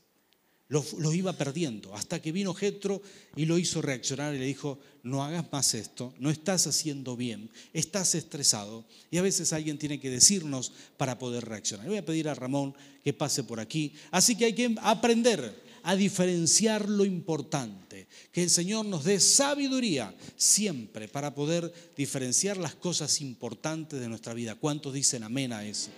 Los, 0.69 0.97
iba 1.15 1.33
perdiendo, 1.33 1.95
hasta 1.95 2.21
que 2.21 2.33
vino 2.33 2.53
Jetro 2.53 3.01
y 3.37 3.45
lo 3.45 3.57
hizo 3.57 3.81
reaccionar 3.81 4.35
y 4.35 4.39
le 4.39 4.47
dijo, 4.47 4.81
no 5.05 5.23
hagas 5.23 5.45
más 5.53 5.75
esto, 5.75 6.13
no 6.19 6.29
estás 6.29 6.67
haciendo 6.67 7.17
bien, 7.17 7.51
estás 7.73 8.17
estresado. 8.17 8.85
Y 9.13 9.19
a 9.19 9.23
veces 9.23 9.53
alguien 9.53 9.79
tiene 9.79 10.01
que 10.01 10.11
decirnos 10.11 10.73
para 10.97 11.21
poder 11.21 11.45
reaccionar. 11.45 11.87
Voy 11.87 11.99
a 11.99 12.05
pedir 12.05 12.29
a 12.29 12.35
Ramón 12.35 12.75
que 13.05 13.13
pase 13.13 13.45
por 13.45 13.61
aquí. 13.61 13.95
Así 14.11 14.35
que 14.35 14.47
hay 14.47 14.55
que 14.55 14.75
aprender 14.83 15.67
a 15.85 15.95
diferenciar 15.95 16.89
lo 16.89 17.05
importante, 17.05 18.09
que 18.33 18.43
el 18.43 18.51
Señor 18.51 18.87
nos 18.87 19.05
dé 19.05 19.21
sabiduría 19.21 20.13
siempre 20.35 21.07
para 21.07 21.33
poder 21.33 21.73
diferenciar 21.97 22.57
las 22.57 22.75
cosas 22.75 23.21
importantes 23.21 24.01
de 24.01 24.09
nuestra 24.09 24.35
vida. 24.35 24.57
¿Cuántos 24.57 24.93
dicen 24.93 25.23
amén 25.23 25.53
a 25.53 25.65
eso? 25.65 25.91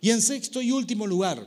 Y 0.00 0.10
en 0.10 0.20
sexto 0.20 0.60
y 0.60 0.72
último 0.72 1.06
lugar, 1.06 1.46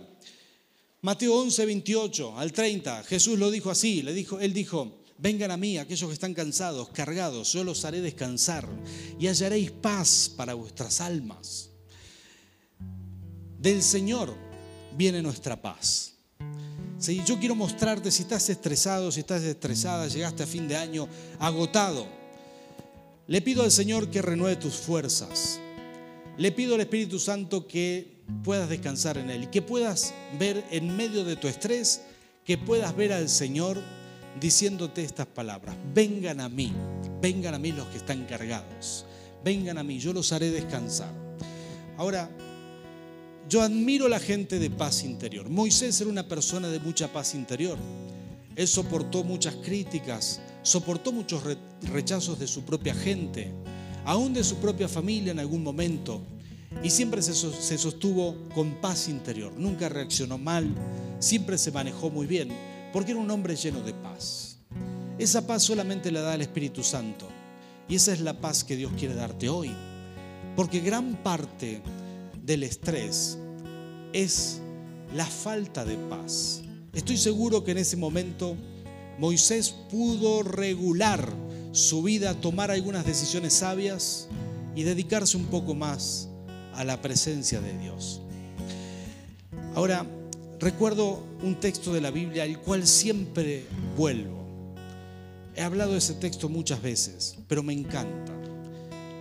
Mateo 1.06 1.36
11, 1.40 1.68
28 1.68 2.36
al 2.36 2.52
30, 2.52 3.04
Jesús 3.04 3.38
lo 3.38 3.52
dijo 3.52 3.70
así, 3.70 4.02
le 4.02 4.12
dijo, 4.12 4.40
él 4.40 4.54
dijo, 4.54 5.04
vengan 5.20 5.52
a 5.52 5.56
mí 5.56 5.78
aquellos 5.78 6.10
que 6.10 6.16
están 6.16 6.34
cansados, 6.34 6.90
cargados, 6.90 7.54
yo 7.54 7.64
los 7.64 7.86
haré 7.86 8.02
descansar 8.02 8.68
y 9.20 9.28
hallaréis 9.28 9.70
paz 9.70 10.34
para 10.36 10.56
vuestras 10.56 11.02
almas. 11.02 11.70
Del 13.60 13.84
Señor 13.84 14.36
viene 14.98 15.22
nuestra 15.22 15.62
paz. 15.62 16.14
Si 16.98 17.24
yo 17.24 17.38
quiero 17.40 17.54
mostrarte 17.54 18.10
si 18.10 18.24
estás 18.24 18.50
estresado, 18.50 19.12
si 19.12 19.20
estás 19.20 19.44
estresada, 19.44 20.08
llegaste 20.08 20.42
a 20.42 20.48
fin 20.48 20.68
de 20.68 20.76
año 20.76 21.08
agotado. 21.38 22.08
Le 23.28 23.44
pido 23.44 23.62
al 23.62 23.72
Señor 23.72 24.10
que 24.10 24.24
renueve 24.24 24.56
tus 24.56 24.74
fuerzas. 24.74 25.60
Le 26.40 26.52
pido 26.52 26.74
al 26.74 26.82
Espíritu 26.82 27.20
Santo 27.20 27.68
que 27.68 28.15
puedas 28.44 28.70
descansar 28.70 29.18
en 29.18 29.30
Él 29.30 29.44
y 29.44 29.48
que 29.48 29.62
puedas 29.62 30.14
ver 30.40 30.64
en 30.72 30.96
medio 30.96 31.24
de 31.24 31.36
tu 31.36 31.48
estrés, 31.48 32.02
que 32.44 32.58
puedas 32.58 32.96
ver 32.96 33.14
al 33.14 33.30
Señor 33.30 33.82
diciéndote 34.40 35.04
estas 35.04 35.28
palabras. 35.28 35.76
Vengan 35.94 36.40
a 36.42 36.50
mí, 36.50 36.72
vengan 37.22 37.54
a 37.54 37.60
mí 37.60 37.72
los 37.72 37.88
que 37.88 37.98
están 37.98 38.26
cargados, 38.26 39.06
vengan 39.44 39.78
a 39.78 39.84
mí, 39.84 40.00
yo 40.00 40.14
los 40.14 40.32
haré 40.32 40.52
descansar. 40.52 41.12
Ahora, 41.98 42.30
yo 43.48 43.62
admiro 43.62 44.08
la 44.08 44.20
gente 44.20 44.60
de 44.60 44.70
paz 44.70 45.04
interior. 45.04 45.50
Moisés 45.50 46.02
era 46.02 46.10
una 46.10 46.28
persona 46.28 46.68
de 46.68 46.80
mucha 46.80 47.14
paz 47.14 47.36
interior. 47.36 47.78
Él 48.56 48.68
soportó 48.68 49.24
muchas 49.24 49.56
críticas, 49.56 50.42
soportó 50.64 51.12
muchos 51.12 51.44
rechazos 51.84 52.40
de 52.40 52.48
su 52.48 52.64
propia 52.64 52.96
gente, 52.96 53.52
aún 54.04 54.34
de 54.34 54.44
su 54.44 54.58
propia 54.58 54.88
familia 54.88 55.32
en 55.32 55.40
algún 55.40 55.62
momento. 55.62 56.22
Y 56.84 56.90
siempre 56.90 57.22
se 57.22 57.78
sostuvo 57.78 58.36
con 58.54 58.76
paz 58.82 59.08
interior, 59.08 59.54
nunca 59.58 59.90
reaccionó 59.90 60.38
mal, 60.38 60.74
siempre 61.20 61.58
se 61.58 61.72
manejó 61.72 62.10
muy 62.10 62.28
bien, 62.28 62.50
porque 62.94 63.12
era 63.12 63.20
un 63.20 63.32
hombre 63.32 63.56
lleno 63.56 63.82
de 63.82 63.94
paz. 63.94 64.58
Esa 65.18 65.48
paz 65.48 65.64
solamente 65.64 66.12
la 66.12 66.22
da 66.22 66.36
el 66.36 66.42
Espíritu 66.42 66.84
Santo. 66.84 67.28
Y 67.88 67.96
esa 67.96 68.12
es 68.14 68.20
la 68.20 68.40
paz 68.42 68.64
que 68.64 68.76
Dios 68.76 68.92
quiere 68.98 69.16
darte 69.16 69.48
hoy. 69.48 69.72
Porque 70.56 70.80
gran 70.80 71.16
parte 71.24 71.82
del 72.44 72.64
estrés 72.64 73.38
es 74.14 74.62
la 75.14 75.26
falta 75.26 75.86
de 75.86 75.96
paz. 75.96 76.62
Estoy 76.94 77.18
seguro 77.18 77.64
que 77.64 77.72
en 77.72 77.78
ese 77.78 77.98
momento 77.98 78.56
Moisés 79.18 79.76
pudo 79.90 80.44
regular 80.44 81.34
su 81.72 82.04
vida, 82.04 82.34
tomar 82.34 82.72
algunas 82.72 83.06
decisiones 83.06 83.54
sabias 83.54 84.28
y 84.76 84.84
dedicarse 84.84 85.38
un 85.38 85.46
poco 85.46 85.76
más 85.76 86.30
a 86.76 86.84
la 86.84 87.02
presencia 87.02 87.62
de 87.62 87.78
Dios. 87.78 88.22
Ahora, 89.76 90.06
recuerdo 90.60 91.24
un 91.42 91.60
texto 91.60 91.94
de 91.94 92.02
la 92.02 92.12
Biblia 92.12 92.44
al 92.44 92.60
cual 92.62 92.88
siempre 92.88 93.66
vuelvo. 93.98 94.46
He 95.56 95.62
hablado 95.62 95.94
de 95.94 96.00
ese 96.00 96.16
texto 96.16 96.50
muchas 96.50 96.82
veces, 96.82 97.38
pero 97.48 97.64
me 97.64 97.74
encanta. 97.74 98.34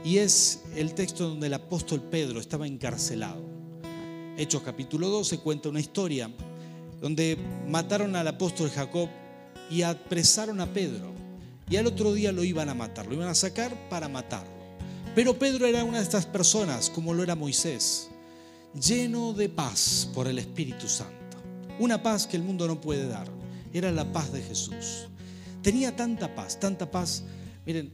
Y 0.05 0.19
es 0.19 0.63
el 0.77 0.95
texto 0.95 1.29
donde 1.29 1.47
el 1.47 1.55
apóstol 1.55 2.03
Pedro 2.03 2.41
estaba 2.41 2.67
encarcelado. 2.67 3.43
Hechos 4.37 4.63
capítulo 4.63 5.09
12 5.09 5.39
cuenta 5.39 5.69
una 5.69 5.81
historia 5.81 6.31
donde 7.01 7.39
mataron 7.69 8.17
al 8.17 8.27
apóstol 8.29 8.71
Jacob 8.71 9.09
y 9.71 9.83
apresaron 9.83 10.61
a 10.61 10.73
Pedro. 10.73 11.13
Y 11.71 11.77
al 11.77 11.87
otro 11.87 12.13
día 12.13 12.33
lo 12.33 12.45
iban 12.45 12.69
a 12.69 12.75
matar, 12.75 13.07
lo 13.07 13.15
iban 13.15 13.29
a 13.29 13.35
sacar 13.35 13.89
para 13.89 14.09
matarlo. 14.09 14.54
Pero 15.15 15.39
Pedro 15.39 15.67
era 15.67 15.85
una 15.85 15.99
de 15.99 16.05
estas 16.05 16.27
personas, 16.27 16.91
como 16.91 17.15
lo 17.15 17.23
era 17.23 17.37
Moisés, 17.37 18.09
lleno 18.75 19.33
de 19.33 19.49
paz 19.49 20.09
por 20.13 20.27
el 20.27 20.41
Espíritu 20.41 20.89
Santo. 20.89 21.15
Una 21.79 22.03
paz 22.03 22.27
que 22.27 22.37
el 22.37 22.43
mundo 22.43 22.67
no 22.67 22.81
puede 22.81 23.07
dar. 23.07 23.29
Era 23.73 23.93
la 23.93 24.13
paz 24.13 24.33
de 24.33 24.43
Jesús. 24.43 25.09
Tenía 25.63 25.95
tanta 25.95 26.35
paz, 26.35 26.59
tanta 26.59 26.91
paz. 26.91 27.25
Miren, 27.65 27.93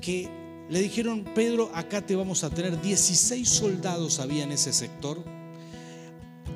que 0.00 0.28
le 0.68 0.80
dijeron, 0.80 1.24
Pedro, 1.34 1.70
acá 1.72 2.04
te 2.04 2.16
vamos 2.16 2.42
a 2.42 2.50
tener 2.50 2.80
16 2.80 3.48
soldados 3.48 4.18
había 4.18 4.44
en 4.44 4.52
ese 4.52 4.72
sector. 4.72 5.22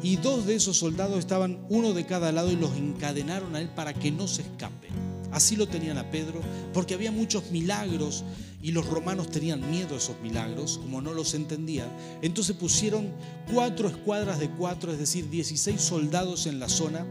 Y 0.02 0.16
dos 0.16 0.46
de 0.46 0.56
esos 0.56 0.78
soldados 0.78 1.18
estaban 1.18 1.64
uno 1.68 1.92
de 1.92 2.06
cada 2.06 2.32
lado 2.32 2.50
y 2.50 2.56
los 2.56 2.76
encadenaron 2.76 3.54
a 3.54 3.60
él 3.60 3.68
para 3.68 3.94
que 3.94 4.10
no 4.10 4.26
se 4.26 4.42
escape. 4.42 4.88
Así 5.32 5.56
lo 5.56 5.66
tenían 5.66 5.98
a 5.98 6.10
Pedro, 6.10 6.40
porque 6.72 6.94
había 6.94 7.12
muchos 7.12 7.50
milagros 7.50 8.24
y 8.62 8.72
los 8.72 8.86
romanos 8.86 9.30
tenían 9.30 9.70
miedo 9.70 9.94
a 9.94 9.98
esos 9.98 10.20
milagros, 10.20 10.78
como 10.78 11.00
no 11.00 11.14
los 11.14 11.34
entendían. 11.34 11.88
Entonces 12.20 12.56
pusieron 12.56 13.10
cuatro 13.52 13.88
escuadras 13.88 14.38
de 14.38 14.50
cuatro, 14.50 14.92
es 14.92 14.98
decir, 14.98 15.30
16 15.30 15.80
soldados 15.80 16.46
en 16.46 16.60
la 16.60 16.68
zona. 16.68 17.06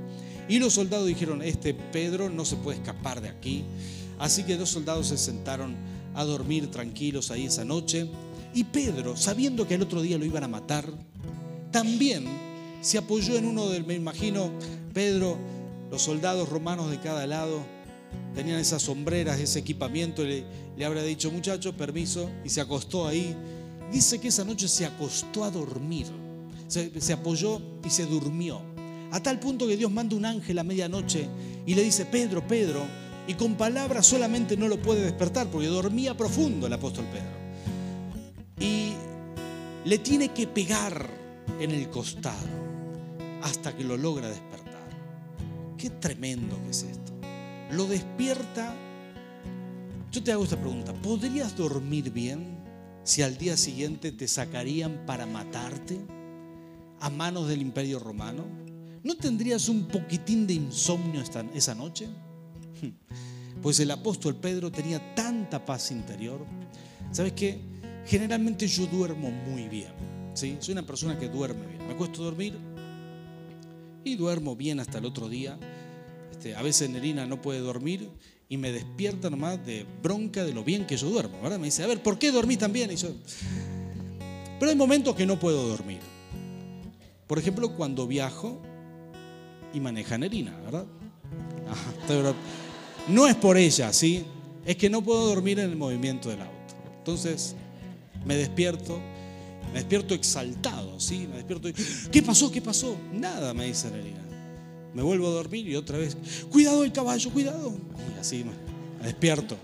Y 0.47 0.59
los 0.59 0.73
soldados 0.73 1.07
dijeron, 1.07 1.41
este 1.41 1.73
Pedro 1.73 2.29
no 2.29 2.45
se 2.45 2.55
puede 2.57 2.77
escapar 2.77 3.21
de 3.21 3.29
aquí. 3.29 3.63
Así 4.19 4.43
que 4.43 4.57
dos 4.57 4.69
soldados 4.69 5.07
se 5.07 5.17
sentaron 5.17 5.75
a 6.13 6.23
dormir 6.23 6.69
tranquilos 6.69 7.31
ahí 7.31 7.45
esa 7.45 7.65
noche. 7.65 8.09
Y 8.53 8.65
Pedro, 8.65 9.15
sabiendo 9.15 9.67
que 9.67 9.75
el 9.75 9.81
otro 9.81 10.01
día 10.01 10.17
lo 10.17 10.25
iban 10.25 10.43
a 10.43 10.47
matar, 10.47 10.85
también 11.71 12.25
se 12.81 12.97
apoyó 12.97 13.37
en 13.37 13.45
uno 13.45 13.69
del, 13.69 13.85
me 13.85 13.93
imagino, 13.93 14.51
Pedro, 14.93 15.37
los 15.91 16.01
soldados 16.01 16.49
romanos 16.49 16.89
de 16.89 16.99
cada 16.99 17.27
lado, 17.27 17.63
tenían 18.35 18.59
esas 18.59 18.83
sombreras, 18.83 19.39
ese 19.39 19.59
equipamiento, 19.59 20.23
le, 20.23 20.45
habrá 20.85 21.03
dicho, 21.03 21.31
muchacho, 21.31 21.75
permiso, 21.75 22.29
y 22.43 22.49
se 22.49 22.61
acostó 22.61 23.07
ahí. 23.07 23.35
Dice 23.91 24.19
que 24.19 24.29
esa 24.29 24.45
noche 24.45 24.67
se 24.67 24.85
acostó 24.85 25.43
a 25.43 25.51
dormir, 25.51 26.07
se, 26.67 27.01
se 27.01 27.13
apoyó 27.13 27.61
y 27.83 27.89
se 27.89 28.05
durmió. 28.05 28.61
A 29.11 29.19
tal 29.19 29.39
punto 29.39 29.67
que 29.67 29.75
Dios 29.75 29.91
manda 29.91 30.15
un 30.15 30.25
ángel 30.25 30.59
a 30.59 30.63
medianoche 30.63 31.27
y 31.65 31.73
le 31.73 31.83
dice, 31.83 32.05
Pedro, 32.05 32.47
Pedro, 32.47 32.85
y 33.27 33.33
con 33.33 33.55
palabras 33.55 34.05
solamente 34.05 34.55
no 34.55 34.67
lo 34.67 34.81
puede 34.81 35.01
despertar 35.01 35.47
porque 35.47 35.67
dormía 35.67 36.15
profundo 36.15 36.67
el 36.67 36.73
apóstol 36.73 37.05
Pedro. 37.11 37.39
Y 38.59 38.93
le 39.85 39.97
tiene 39.99 40.29
que 40.29 40.47
pegar 40.47 41.09
en 41.59 41.71
el 41.71 41.89
costado 41.89 42.47
hasta 43.41 43.75
que 43.75 43.83
lo 43.83 43.97
logra 43.97 44.29
despertar. 44.29 44.87
Qué 45.77 45.89
tremendo 45.89 46.57
que 46.63 46.71
es 46.71 46.83
esto 46.83 47.08
lo 47.71 47.85
despierta. 47.85 48.75
Yo 50.11 50.23
te 50.23 50.31
hago 50.31 50.43
esta 50.43 50.59
pregunta, 50.59 50.93
¿podrías 50.93 51.55
dormir 51.55 52.11
bien 52.11 52.57
si 53.03 53.21
al 53.21 53.37
día 53.37 53.57
siguiente 53.57 54.11
te 54.11 54.27
sacarían 54.27 55.05
para 55.05 55.25
matarte 55.25 55.99
a 56.99 57.09
manos 57.09 57.47
del 57.47 57.61
imperio 57.61 57.99
romano? 57.99 58.45
¿No 59.03 59.15
tendrías 59.15 59.69
un 59.69 59.87
poquitín 59.87 60.47
de 60.47 60.53
insomnio 60.53 61.21
esa 61.53 61.75
noche? 61.75 62.07
Pues 63.61 63.77
el 63.81 63.91
apóstol 63.91 64.35
Pedro 64.35 64.71
tenía 64.71 65.13
tanta 65.15 65.65
paz 65.65 65.91
interior. 65.91 66.45
¿Sabes 67.11 67.33
qué? 67.33 67.59
Generalmente 68.05 68.65
yo 68.67 68.85
duermo 68.85 69.29
muy 69.31 69.67
bien. 69.67 69.91
¿sí? 70.33 70.55
Soy 70.61 70.71
una 70.71 70.85
persona 70.85 71.19
que 71.19 71.27
duerme 71.27 71.67
bien. 71.67 71.85
Me 71.85 71.93
acuesto 71.93 72.21
a 72.21 72.25
dormir 72.25 72.57
y 74.05 74.15
duermo 74.15 74.55
bien 74.55 74.79
hasta 74.79 74.99
el 74.99 75.05
otro 75.05 75.27
día. 75.27 75.59
Este, 76.39 76.55
a 76.55 76.61
veces 76.61 76.89
Nerina 76.89 77.25
no 77.25 77.41
puede 77.41 77.59
dormir 77.59 78.09
y 78.47 78.55
me 78.55 78.71
despierta 78.71 79.29
nomás 79.29 79.65
de 79.65 79.85
bronca 80.01 80.45
de 80.45 80.53
lo 80.53 80.63
bien 80.63 80.87
que 80.87 80.95
yo 80.95 81.09
duermo, 81.09 81.41
¿verdad? 81.41 81.59
Me 81.59 81.65
dice, 81.65 81.83
a 81.83 81.87
ver, 81.87 82.01
¿por 82.01 82.17
qué 82.17 82.31
dormí 82.31 82.55
tan 82.55 82.71
bien? 82.71 82.89
Y 82.91 82.95
yo... 82.95 83.09
Pero 84.57 84.71
hay 84.71 84.77
momentos 84.77 85.15
que 85.15 85.25
no 85.25 85.37
puedo 85.37 85.67
dormir. 85.67 85.99
Por 87.27 87.39
ejemplo, 87.39 87.75
cuando 87.75 88.07
viajo 88.07 88.61
y 89.73 89.81
maneja 89.81 90.17
Nerina, 90.17 90.57
¿verdad? 90.61 90.85
no 93.09 93.27
es 93.27 93.35
por 93.35 93.57
ella, 93.57 93.91
¿sí? 93.91 94.23
es 94.65 94.77
que 94.77 94.89
no 94.89 95.03
puedo 95.03 95.25
dormir 95.25 95.59
en 95.59 95.71
el 95.71 95.75
movimiento 95.75 96.29
del 96.29 96.41
auto. 96.41 96.75
Entonces 96.99 97.53
me 98.25 98.37
despierto, 98.37 99.01
me 99.73 99.79
despierto 99.79 100.13
exaltado, 100.13 101.01
¿sí? 101.01 101.27
Me 101.29 101.35
despierto 101.35 101.67
y, 101.67 101.73
¿qué 102.09 102.23
pasó? 102.23 102.49
¿Qué 102.49 102.61
pasó? 102.61 102.95
Nada, 103.11 103.53
me 103.53 103.65
dice 103.65 103.91
Nelina. 103.91 104.28
Me 104.93 105.01
vuelvo 105.01 105.27
a 105.27 105.31
dormir 105.31 105.67
y 105.67 105.75
otra 105.75 105.97
vez, 105.97 106.17
cuidado 106.49 106.83
el 106.83 106.91
caballo, 106.91 107.29
cuidado. 107.31 107.73
Y 108.15 108.19
así 108.19 108.43
me 108.43 109.05
despierto. 109.05 109.57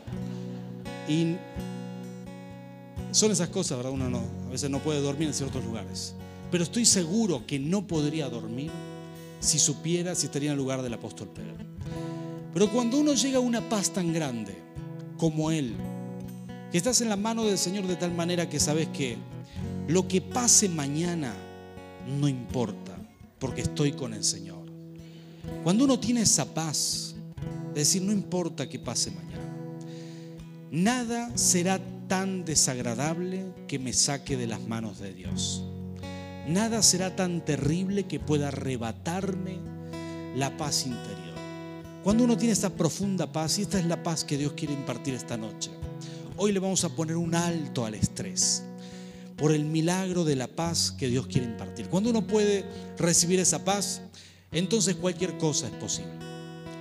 Y 1.07 1.35
son 3.11 3.31
esas 3.31 3.49
cosas, 3.49 3.77
¿verdad? 3.77 3.93
Uno 3.93 4.09
no, 4.09 4.21
a 4.47 4.51
veces 4.51 4.69
no 4.69 4.79
puede 4.79 5.01
dormir 5.01 5.27
en 5.27 5.33
ciertos 5.33 5.63
lugares. 5.63 6.15
Pero 6.51 6.63
estoy 6.63 6.85
seguro 6.85 7.45
que 7.47 7.59
no 7.59 7.87
podría 7.87 8.29
dormir 8.29 8.71
si 9.39 9.59
supiera 9.59 10.15
si 10.15 10.25
estaría 10.27 10.49
en 10.49 10.53
el 10.53 10.57
lugar 10.57 10.81
del 10.81 10.93
apóstol 10.93 11.29
Pedro. 11.29 11.55
Pero 12.53 12.71
cuando 12.71 12.97
uno 12.97 13.13
llega 13.13 13.37
a 13.37 13.41
una 13.41 13.67
paz 13.67 13.91
tan 13.91 14.13
grande 14.13 14.55
como 15.17 15.51
Él, 15.51 15.75
que 16.71 16.77
estás 16.77 17.01
en 17.01 17.09
la 17.09 17.15
mano 17.15 17.43
del 17.43 17.57
Señor 17.57 17.87
de 17.87 17.95
tal 17.95 18.13
manera 18.13 18.49
que 18.49 18.59
sabes 18.59 18.87
que 18.89 19.17
lo 19.87 20.07
que 20.07 20.21
pase 20.21 20.69
mañana 20.69 21.33
no 22.19 22.27
importa, 22.27 22.97
porque 23.39 23.61
estoy 23.61 23.91
con 23.91 24.13
el 24.13 24.23
Señor. 24.23 24.64
Cuando 25.63 25.85
uno 25.85 25.99
tiene 25.99 26.21
esa 26.21 26.45
paz, 26.53 27.15
es 27.69 27.75
decir, 27.75 28.01
no 28.01 28.11
importa 28.11 28.69
que 28.69 28.79
pase 28.79 29.11
mañana, 29.11 29.43
nada 30.71 31.35
será 31.37 31.79
tan 32.07 32.45
desagradable 32.45 33.45
que 33.67 33.79
me 33.79 33.93
saque 33.93 34.37
de 34.37 34.47
las 34.47 34.61
manos 34.61 34.99
de 34.99 35.13
Dios. 35.13 35.63
Nada 36.47 36.83
será 36.83 37.15
tan 37.15 37.43
terrible 37.43 38.03
que 38.03 38.19
pueda 38.19 38.49
arrebatarme 38.49 39.57
la 40.35 40.55
paz 40.57 40.85
interior. 40.85 41.35
Cuando 42.03 42.23
uno 42.23 42.37
tiene 42.37 42.53
esta 42.53 42.69
profunda 42.69 43.31
paz, 43.31 43.57
y 43.57 43.63
esta 43.63 43.79
es 43.79 43.85
la 43.85 44.03
paz 44.03 44.23
que 44.23 44.37
Dios 44.37 44.53
quiere 44.53 44.75
impartir 44.75 45.15
esta 45.15 45.37
noche, 45.37 45.71
hoy 46.37 46.51
le 46.51 46.59
vamos 46.59 46.83
a 46.83 46.89
poner 46.89 47.17
un 47.17 47.33
alto 47.33 47.85
al 47.85 47.95
estrés 47.95 48.63
por 49.37 49.51
el 49.51 49.65
milagro 49.65 50.23
de 50.23 50.35
la 50.35 50.47
paz 50.47 50.91
que 50.91 51.07
Dios 51.07 51.27
quiere 51.27 51.47
impartir. 51.47 51.89
Cuando 51.89 52.11
uno 52.11 52.27
puede 52.27 52.63
recibir 52.97 53.39
esa 53.39 53.65
paz, 53.65 54.01
entonces 54.51 54.95
cualquier 54.95 55.37
cosa 55.37 55.67
es 55.67 55.73
posible. 55.73 56.13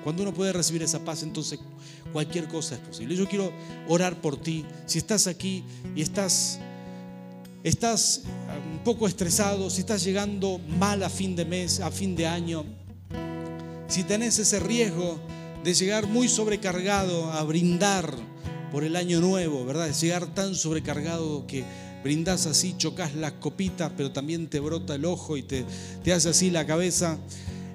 Cuando 0.02 0.22
uno 0.22 0.34
puede 0.34 0.52
recibir 0.52 0.82
esa 0.82 1.04
paz, 1.04 1.22
entonces 1.22 1.58
cualquier 2.12 2.46
cosa 2.48 2.74
es 2.74 2.80
posible. 2.80 3.16
Yo 3.16 3.26
quiero 3.26 3.52
orar 3.88 4.20
por 4.20 4.36
ti. 4.36 4.64
Si 4.86 4.98
estás 4.98 5.26
aquí 5.26 5.64
y 5.96 6.02
estás 6.02 6.60
estás 7.64 8.22
un 8.70 8.84
poco 8.84 9.08
estresado, 9.08 9.70
si 9.70 9.80
estás 9.80 10.04
llegando 10.04 10.60
mal 10.78 11.02
a 11.02 11.08
fin 11.08 11.34
de 11.34 11.46
mes, 11.46 11.80
a 11.80 11.90
fin 11.90 12.14
de 12.14 12.26
año, 12.26 12.64
si 13.88 14.04
tenés 14.04 14.38
ese 14.38 14.60
riesgo 14.60 15.18
de 15.64 15.72
llegar 15.72 16.06
muy 16.06 16.28
sobrecargado 16.28 17.32
a 17.32 17.42
brindar 17.42 18.14
por 18.70 18.84
el 18.84 18.96
año 18.96 19.20
nuevo, 19.20 19.64
¿verdad? 19.64 19.86
De 19.86 19.94
llegar 19.94 20.34
tan 20.34 20.54
sobrecargado 20.54 21.46
que 21.46 21.64
brindás 22.02 22.46
así, 22.46 22.74
chocas 22.76 23.14
las 23.14 23.32
copitas, 23.32 23.92
pero 23.96 24.12
también 24.12 24.48
te 24.48 24.60
brota 24.60 24.96
el 24.96 25.06
ojo 25.06 25.38
y 25.38 25.42
te, 25.42 25.64
te 26.02 26.12
hace 26.12 26.28
así 26.28 26.50
la 26.50 26.66
cabeza. 26.66 27.18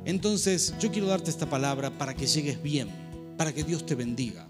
Entonces, 0.10 0.74
yo 0.80 0.91
quiero 0.91 1.07
darte 1.07 1.30
esta 1.30 1.49
palabra 1.49 1.97
para 1.97 2.16
que 2.16 2.26
llegues 2.26 2.62
bien, 2.62 2.89
para 3.38 3.53
que 3.53 3.64
Dios 3.64 3.86
te 3.86 3.95
bendiga 3.95 4.47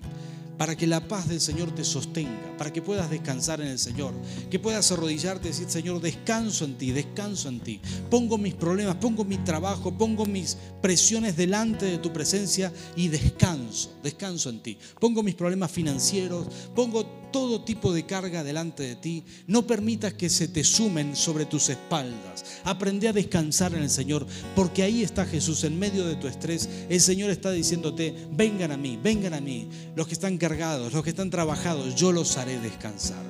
para 0.60 0.76
que 0.76 0.86
la 0.86 1.08
paz 1.08 1.30
del 1.30 1.40
Señor 1.40 1.74
te 1.74 1.86
sostenga, 1.86 2.58
para 2.58 2.74
que 2.74 2.82
puedas 2.82 3.10
descansar 3.10 3.62
en 3.62 3.68
el 3.68 3.80
Señor, 3.80 4.14
que 4.52 4.60
puedas 4.60 4.92
arrodillarte 4.92 5.48
y 5.48 5.52
decir, 5.52 5.70
Señor, 5.70 6.02
descanso 6.02 6.66
en 6.66 6.78
ti, 6.78 6.92
descanso 6.92 7.48
en 7.48 7.62
ti. 7.62 7.80
Pongo 8.10 8.38
mis 8.38 8.56
problemas, 8.56 8.96
pongo 8.96 9.24
mi 9.24 9.38
trabajo, 9.38 9.98
pongo 9.98 10.26
mis 10.26 10.58
presiones 10.82 11.38
delante 11.38 11.86
de 11.86 11.98
tu 11.98 12.12
presencia 12.12 12.74
y 12.98 13.08
descanso, 13.08 13.94
descanso 14.04 14.50
en 14.50 14.60
ti. 14.60 14.78
Pongo 15.00 15.24
mis 15.24 15.36
problemas 15.36 15.72
financieros, 15.72 16.48
pongo 16.76 17.06
todo 17.32 17.62
tipo 17.62 17.94
de 17.94 18.06
carga 18.06 18.44
delante 18.44 18.84
de 18.84 18.96
ti. 18.96 19.24
No 19.48 19.66
permitas 19.66 20.14
que 20.14 20.30
se 20.30 20.48
te 20.48 20.64
sumen 20.64 21.16
sobre 21.16 21.46
tus 21.46 21.70
espaldas. 21.70 22.44
Aprende 22.64 23.08
a 23.08 23.14
descansar 23.14 23.74
en 23.74 23.84
el 23.84 23.90
Señor, 23.90 24.26
porque 24.56 24.84
ahí 24.84 25.04
está 25.04 25.26
Jesús 25.26 25.64
en 25.64 25.80
medio 25.80 26.06
de 26.06 26.16
tu 26.16 26.28
estrés. 26.28 26.70
El 26.90 27.02
Señor 27.02 27.30
está 27.30 27.52
diciéndote, 27.52 28.16
vengan 28.32 28.72
a 28.72 28.78
mí, 28.78 29.00
vengan 29.02 29.34
a 29.34 29.42
mí. 29.42 29.70
Los 29.96 30.08
que 30.08 30.14
están 30.14 30.38
los 30.40 31.04
que 31.04 31.10
están 31.10 31.30
trabajados, 31.30 31.96
yo 31.96 32.12
los 32.12 32.38
haré 32.38 32.60
descansar 32.60 33.24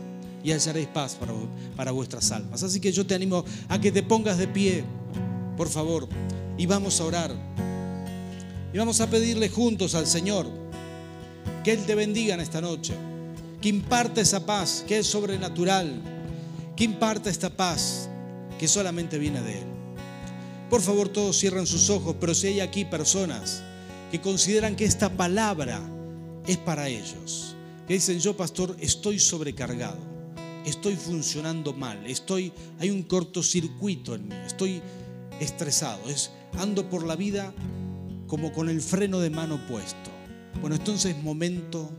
y 0.43 0.51
hallaréis 0.51 0.87
paz 0.87 1.15
para, 1.15 1.33
para 1.75 1.91
vuestras 1.91 2.31
almas. 2.31 2.63
Así 2.63 2.79
que 2.79 2.91
yo 2.91 3.05
te 3.05 3.15
animo 3.15 3.43
a 3.67 3.79
que 3.79 3.91
te 3.91 4.03
pongas 4.03 4.37
de 4.37 4.47
pie, 4.47 4.83
por 5.57 5.69
favor, 5.69 6.07
y 6.57 6.65
vamos 6.65 6.99
a 6.99 7.05
orar. 7.05 7.35
Y 8.73 8.77
vamos 8.77 9.01
a 9.01 9.09
pedirle 9.09 9.49
juntos 9.49 9.95
al 9.95 10.05
Señor 10.05 10.47
que 11.63 11.73
Él 11.73 11.85
te 11.85 11.95
bendiga 11.95 12.35
en 12.35 12.39
esta 12.39 12.61
noche, 12.61 12.93
que 13.61 13.69
imparte 13.69 14.21
esa 14.21 14.45
paz 14.45 14.83
que 14.87 14.99
es 14.99 15.07
sobrenatural, 15.07 16.01
que 16.75 16.83
imparte 16.85 17.29
esta 17.29 17.49
paz 17.49 18.09
que 18.57 18.67
solamente 18.67 19.17
viene 19.17 19.41
de 19.41 19.59
Él. 19.59 19.65
Por 20.69 20.81
favor, 20.81 21.09
todos 21.09 21.37
cierran 21.37 21.65
sus 21.65 21.89
ojos, 21.89 22.15
pero 22.19 22.35
si 22.35 22.47
hay 22.47 22.59
aquí 22.59 22.85
personas 22.85 23.63
que 24.11 24.21
consideran 24.21 24.75
que 24.75 24.85
esta 24.85 25.09
palabra 25.09 25.81
es 26.47 26.57
para 26.57 26.87
ellos. 26.87 27.55
Que 27.87 27.95
dicen, 27.95 28.19
yo 28.19 28.37
pastor, 28.37 28.75
estoy 28.79 29.19
sobrecargado, 29.19 29.97
estoy 30.65 30.95
funcionando 30.95 31.73
mal, 31.73 32.05
estoy, 32.05 32.53
hay 32.79 32.91
un 32.91 33.03
cortocircuito 33.03 34.13
en 34.13 34.27
mí, 34.27 34.35
estoy 34.45 34.81
estresado, 35.39 36.07
es, 36.07 36.31
ando 36.57 36.89
por 36.89 37.05
la 37.05 37.15
vida 37.15 37.53
como 38.27 38.51
con 38.51 38.69
el 38.69 38.81
freno 38.81 39.19
de 39.19 39.31
mano 39.31 39.59
puesto. 39.67 40.11
Bueno, 40.61 40.75
entonces 40.75 41.15
es 41.15 41.23
momento 41.23 41.89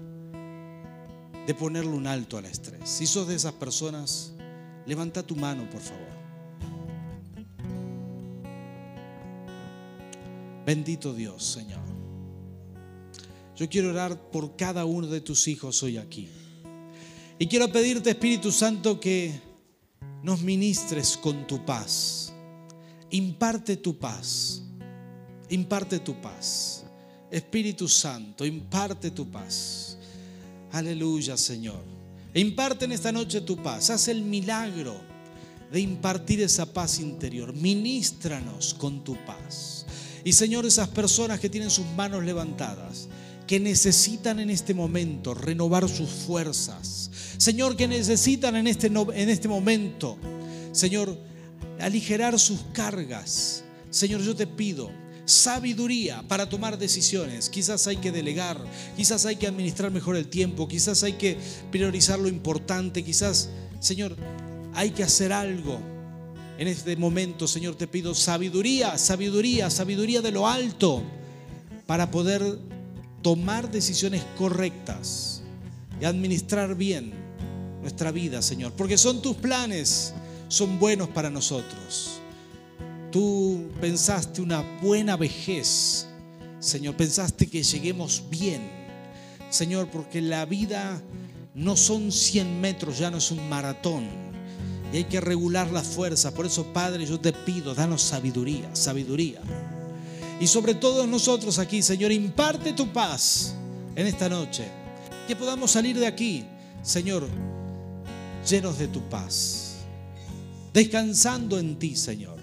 de 1.46 1.54
ponerle 1.54 1.92
un 1.92 2.06
alto 2.06 2.38
al 2.38 2.46
estrés. 2.46 2.88
Si 2.88 3.06
sos 3.06 3.28
de 3.28 3.34
esas 3.34 3.52
personas, 3.54 4.32
levanta 4.86 5.22
tu 5.22 5.36
mano, 5.36 5.68
por 5.70 5.80
favor. 5.80 6.10
Bendito 10.64 11.14
Dios, 11.14 11.44
Señor. 11.44 11.80
Yo 13.56 13.68
quiero 13.68 13.90
orar 13.90 14.30
por 14.30 14.56
cada 14.56 14.84
uno 14.84 15.06
de 15.06 15.20
tus 15.20 15.48
hijos 15.48 15.82
hoy 15.82 15.98
aquí. 15.98 16.28
Y 17.38 17.46
quiero 17.46 17.70
pedirte, 17.72 18.10
Espíritu 18.10 18.52
Santo, 18.52 19.00
que 19.00 19.40
nos 20.22 20.42
ministres 20.42 21.16
con 21.16 21.46
tu 21.46 21.64
paz. 21.64 22.32
Imparte 23.10 23.76
tu 23.76 23.98
paz. 23.98 24.62
Imparte 25.48 25.98
tu 26.00 26.20
paz. 26.20 26.84
Espíritu 27.30 27.88
Santo, 27.88 28.44
imparte 28.44 29.10
tu 29.10 29.30
paz. 29.30 29.98
Aleluya, 30.72 31.36
Señor. 31.36 31.82
Imparte 32.34 32.84
en 32.84 32.92
esta 32.92 33.10
noche 33.10 33.40
tu 33.40 33.56
paz. 33.56 33.90
Haz 33.90 34.08
el 34.08 34.22
milagro 34.22 34.94
de 35.72 35.80
impartir 35.80 36.40
esa 36.40 36.66
paz 36.66 37.00
interior. 37.00 37.52
Ministranos 37.54 38.74
con 38.74 39.02
tu 39.02 39.16
paz. 39.24 39.86
Y 40.24 40.32
Señor, 40.32 40.66
esas 40.66 40.88
personas 40.88 41.40
que 41.40 41.48
tienen 41.48 41.70
sus 41.70 41.86
manos 41.96 42.24
levantadas, 42.24 43.08
que 43.46 43.58
necesitan 43.58 44.38
en 44.38 44.50
este 44.50 44.74
momento 44.74 45.34
renovar 45.34 45.88
sus 45.88 46.08
fuerzas. 46.08 47.10
Señor, 47.36 47.76
que 47.76 47.88
necesitan 47.88 48.54
en 48.54 48.66
este, 48.66 48.88
en 48.88 49.28
este 49.28 49.48
momento, 49.48 50.18
Señor, 50.72 51.18
aligerar 51.80 52.38
sus 52.38 52.60
cargas. 52.72 53.64
Señor, 53.90 54.20
yo 54.20 54.36
te 54.36 54.46
pido 54.46 54.99
sabiduría 55.30 56.22
para 56.28 56.48
tomar 56.48 56.78
decisiones. 56.78 57.48
Quizás 57.48 57.86
hay 57.86 57.96
que 57.96 58.12
delegar, 58.12 58.58
quizás 58.96 59.24
hay 59.26 59.36
que 59.36 59.46
administrar 59.46 59.90
mejor 59.90 60.16
el 60.16 60.28
tiempo, 60.28 60.68
quizás 60.68 61.02
hay 61.02 61.14
que 61.14 61.38
priorizar 61.70 62.18
lo 62.18 62.28
importante, 62.28 63.04
quizás, 63.04 63.48
Señor, 63.78 64.16
hay 64.74 64.90
que 64.90 65.02
hacer 65.02 65.32
algo. 65.32 65.78
En 66.58 66.68
este 66.68 66.94
momento, 66.96 67.48
Señor, 67.48 67.76
te 67.76 67.86
pido 67.86 68.14
sabiduría, 68.14 68.98
sabiduría, 68.98 69.70
sabiduría 69.70 70.20
de 70.20 70.30
lo 70.30 70.46
alto 70.46 71.02
para 71.86 72.10
poder 72.10 72.58
tomar 73.22 73.70
decisiones 73.70 74.22
correctas 74.36 75.42
y 76.00 76.04
administrar 76.04 76.74
bien 76.74 77.12
nuestra 77.80 78.10
vida, 78.10 78.42
Señor, 78.42 78.72
porque 78.72 78.98
son 78.98 79.22
tus 79.22 79.36
planes, 79.36 80.12
son 80.48 80.78
buenos 80.78 81.08
para 81.08 81.30
nosotros. 81.30 82.19
Tú 83.10 83.68
pensaste 83.80 84.40
una 84.40 84.62
buena 84.80 85.16
vejez, 85.16 86.06
Señor, 86.58 86.96
pensaste 86.96 87.48
que 87.48 87.62
lleguemos 87.62 88.22
bien, 88.30 88.70
Señor, 89.50 89.88
porque 89.90 90.20
la 90.20 90.44
vida 90.44 91.00
no 91.54 91.76
son 91.76 92.12
100 92.12 92.60
metros, 92.60 92.98
ya 92.98 93.10
no 93.10 93.18
es 93.18 93.30
un 93.30 93.48
maratón. 93.48 94.08
Y 94.92 94.98
hay 94.98 95.04
que 95.04 95.20
regular 95.20 95.70
la 95.70 95.82
fuerza. 95.82 96.32
Por 96.32 96.46
eso, 96.46 96.72
Padre, 96.72 97.06
yo 97.06 97.20
te 97.20 97.32
pido, 97.32 97.74
danos 97.74 98.02
sabiduría, 98.02 98.74
sabiduría 98.74 99.40
y 100.40 100.46
sobre 100.46 100.74
todo 100.74 101.06
nosotros 101.06 101.58
aquí, 101.58 101.82
Señor, 101.82 102.10
imparte 102.10 102.72
tu 102.72 102.90
paz 102.90 103.54
en 103.94 104.06
esta 104.06 104.26
noche. 104.26 104.66
Que 105.28 105.36
podamos 105.36 105.70
salir 105.70 105.98
de 105.98 106.06
aquí, 106.06 106.46
Señor, 106.82 107.28
llenos 108.48 108.78
de 108.78 108.88
tu 108.88 109.02
paz. 109.10 109.74
Descansando 110.72 111.58
en 111.58 111.78
ti, 111.78 111.94
Señor. 111.94 112.39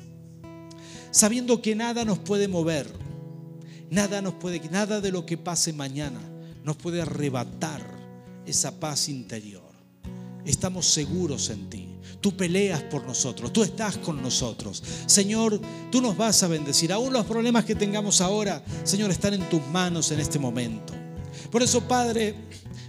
Sabiendo 1.12 1.62
que 1.62 1.76
nada 1.76 2.06
nos 2.06 2.20
puede 2.20 2.48
mover. 2.48 2.88
Nada 3.90 4.22
nos 4.22 4.34
puede, 4.34 4.60
nada 4.70 5.00
de 5.00 5.12
lo 5.12 5.26
que 5.26 5.38
pase 5.38 5.72
mañana 5.72 6.20
nos 6.64 6.76
puede 6.76 7.02
arrebatar 7.02 7.82
esa 8.46 8.78
paz 8.80 9.08
interior. 9.08 9.64
Estamos 10.46 10.86
seguros 10.88 11.50
en 11.50 11.70
ti. 11.70 11.88
Tú 12.20 12.36
peleas 12.36 12.84
por 12.84 13.06
nosotros, 13.06 13.54
tú 13.54 13.64
estás 13.64 13.98
con 13.98 14.22
nosotros. 14.22 14.84
Señor, 15.06 15.62
tú 15.92 16.02
nos 16.02 16.18
vas 16.18 16.44
a 16.44 16.48
bendecir. 16.48 16.92
Aún 16.92 17.14
los 17.14 17.26
problemas 17.26 17.64
que 17.64 17.76
tengamos 17.76 18.20
ahora, 18.22 18.64
Señor, 18.84 19.12
están 19.12 19.34
en 19.34 19.48
tus 19.50 19.66
manos 19.68 20.12
en 20.12 20.20
este 20.20 20.40
momento. 20.40 20.94
Por 21.52 21.64
eso, 21.64 21.82
Padre, 21.82 22.36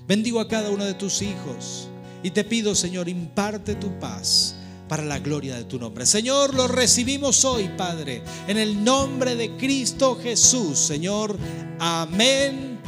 bendigo 0.08 0.40
a 0.40 0.48
cada 0.48 0.70
uno 0.70 0.84
de 0.84 0.94
tus 0.94 1.22
hijos 1.22 1.88
y 2.22 2.30
te 2.30 2.42
pido, 2.42 2.74
Señor, 2.74 3.08
imparte 3.08 3.76
tu 3.76 3.96
paz 4.00 4.56
para 4.88 5.04
la 5.04 5.18
gloria 5.18 5.56
de 5.56 5.64
tu 5.64 5.78
nombre. 5.78 6.06
Señor, 6.06 6.54
lo 6.54 6.66
recibimos 6.66 7.44
hoy, 7.44 7.68
Padre, 7.76 8.22
en 8.46 8.58
el 8.58 8.82
nombre 8.82 9.36
de 9.36 9.56
Cristo 9.56 10.18
Jesús, 10.20 10.78
Señor. 10.78 11.36
Amén 11.78 12.80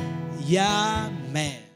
y 0.49 0.57
amén. 0.57 1.70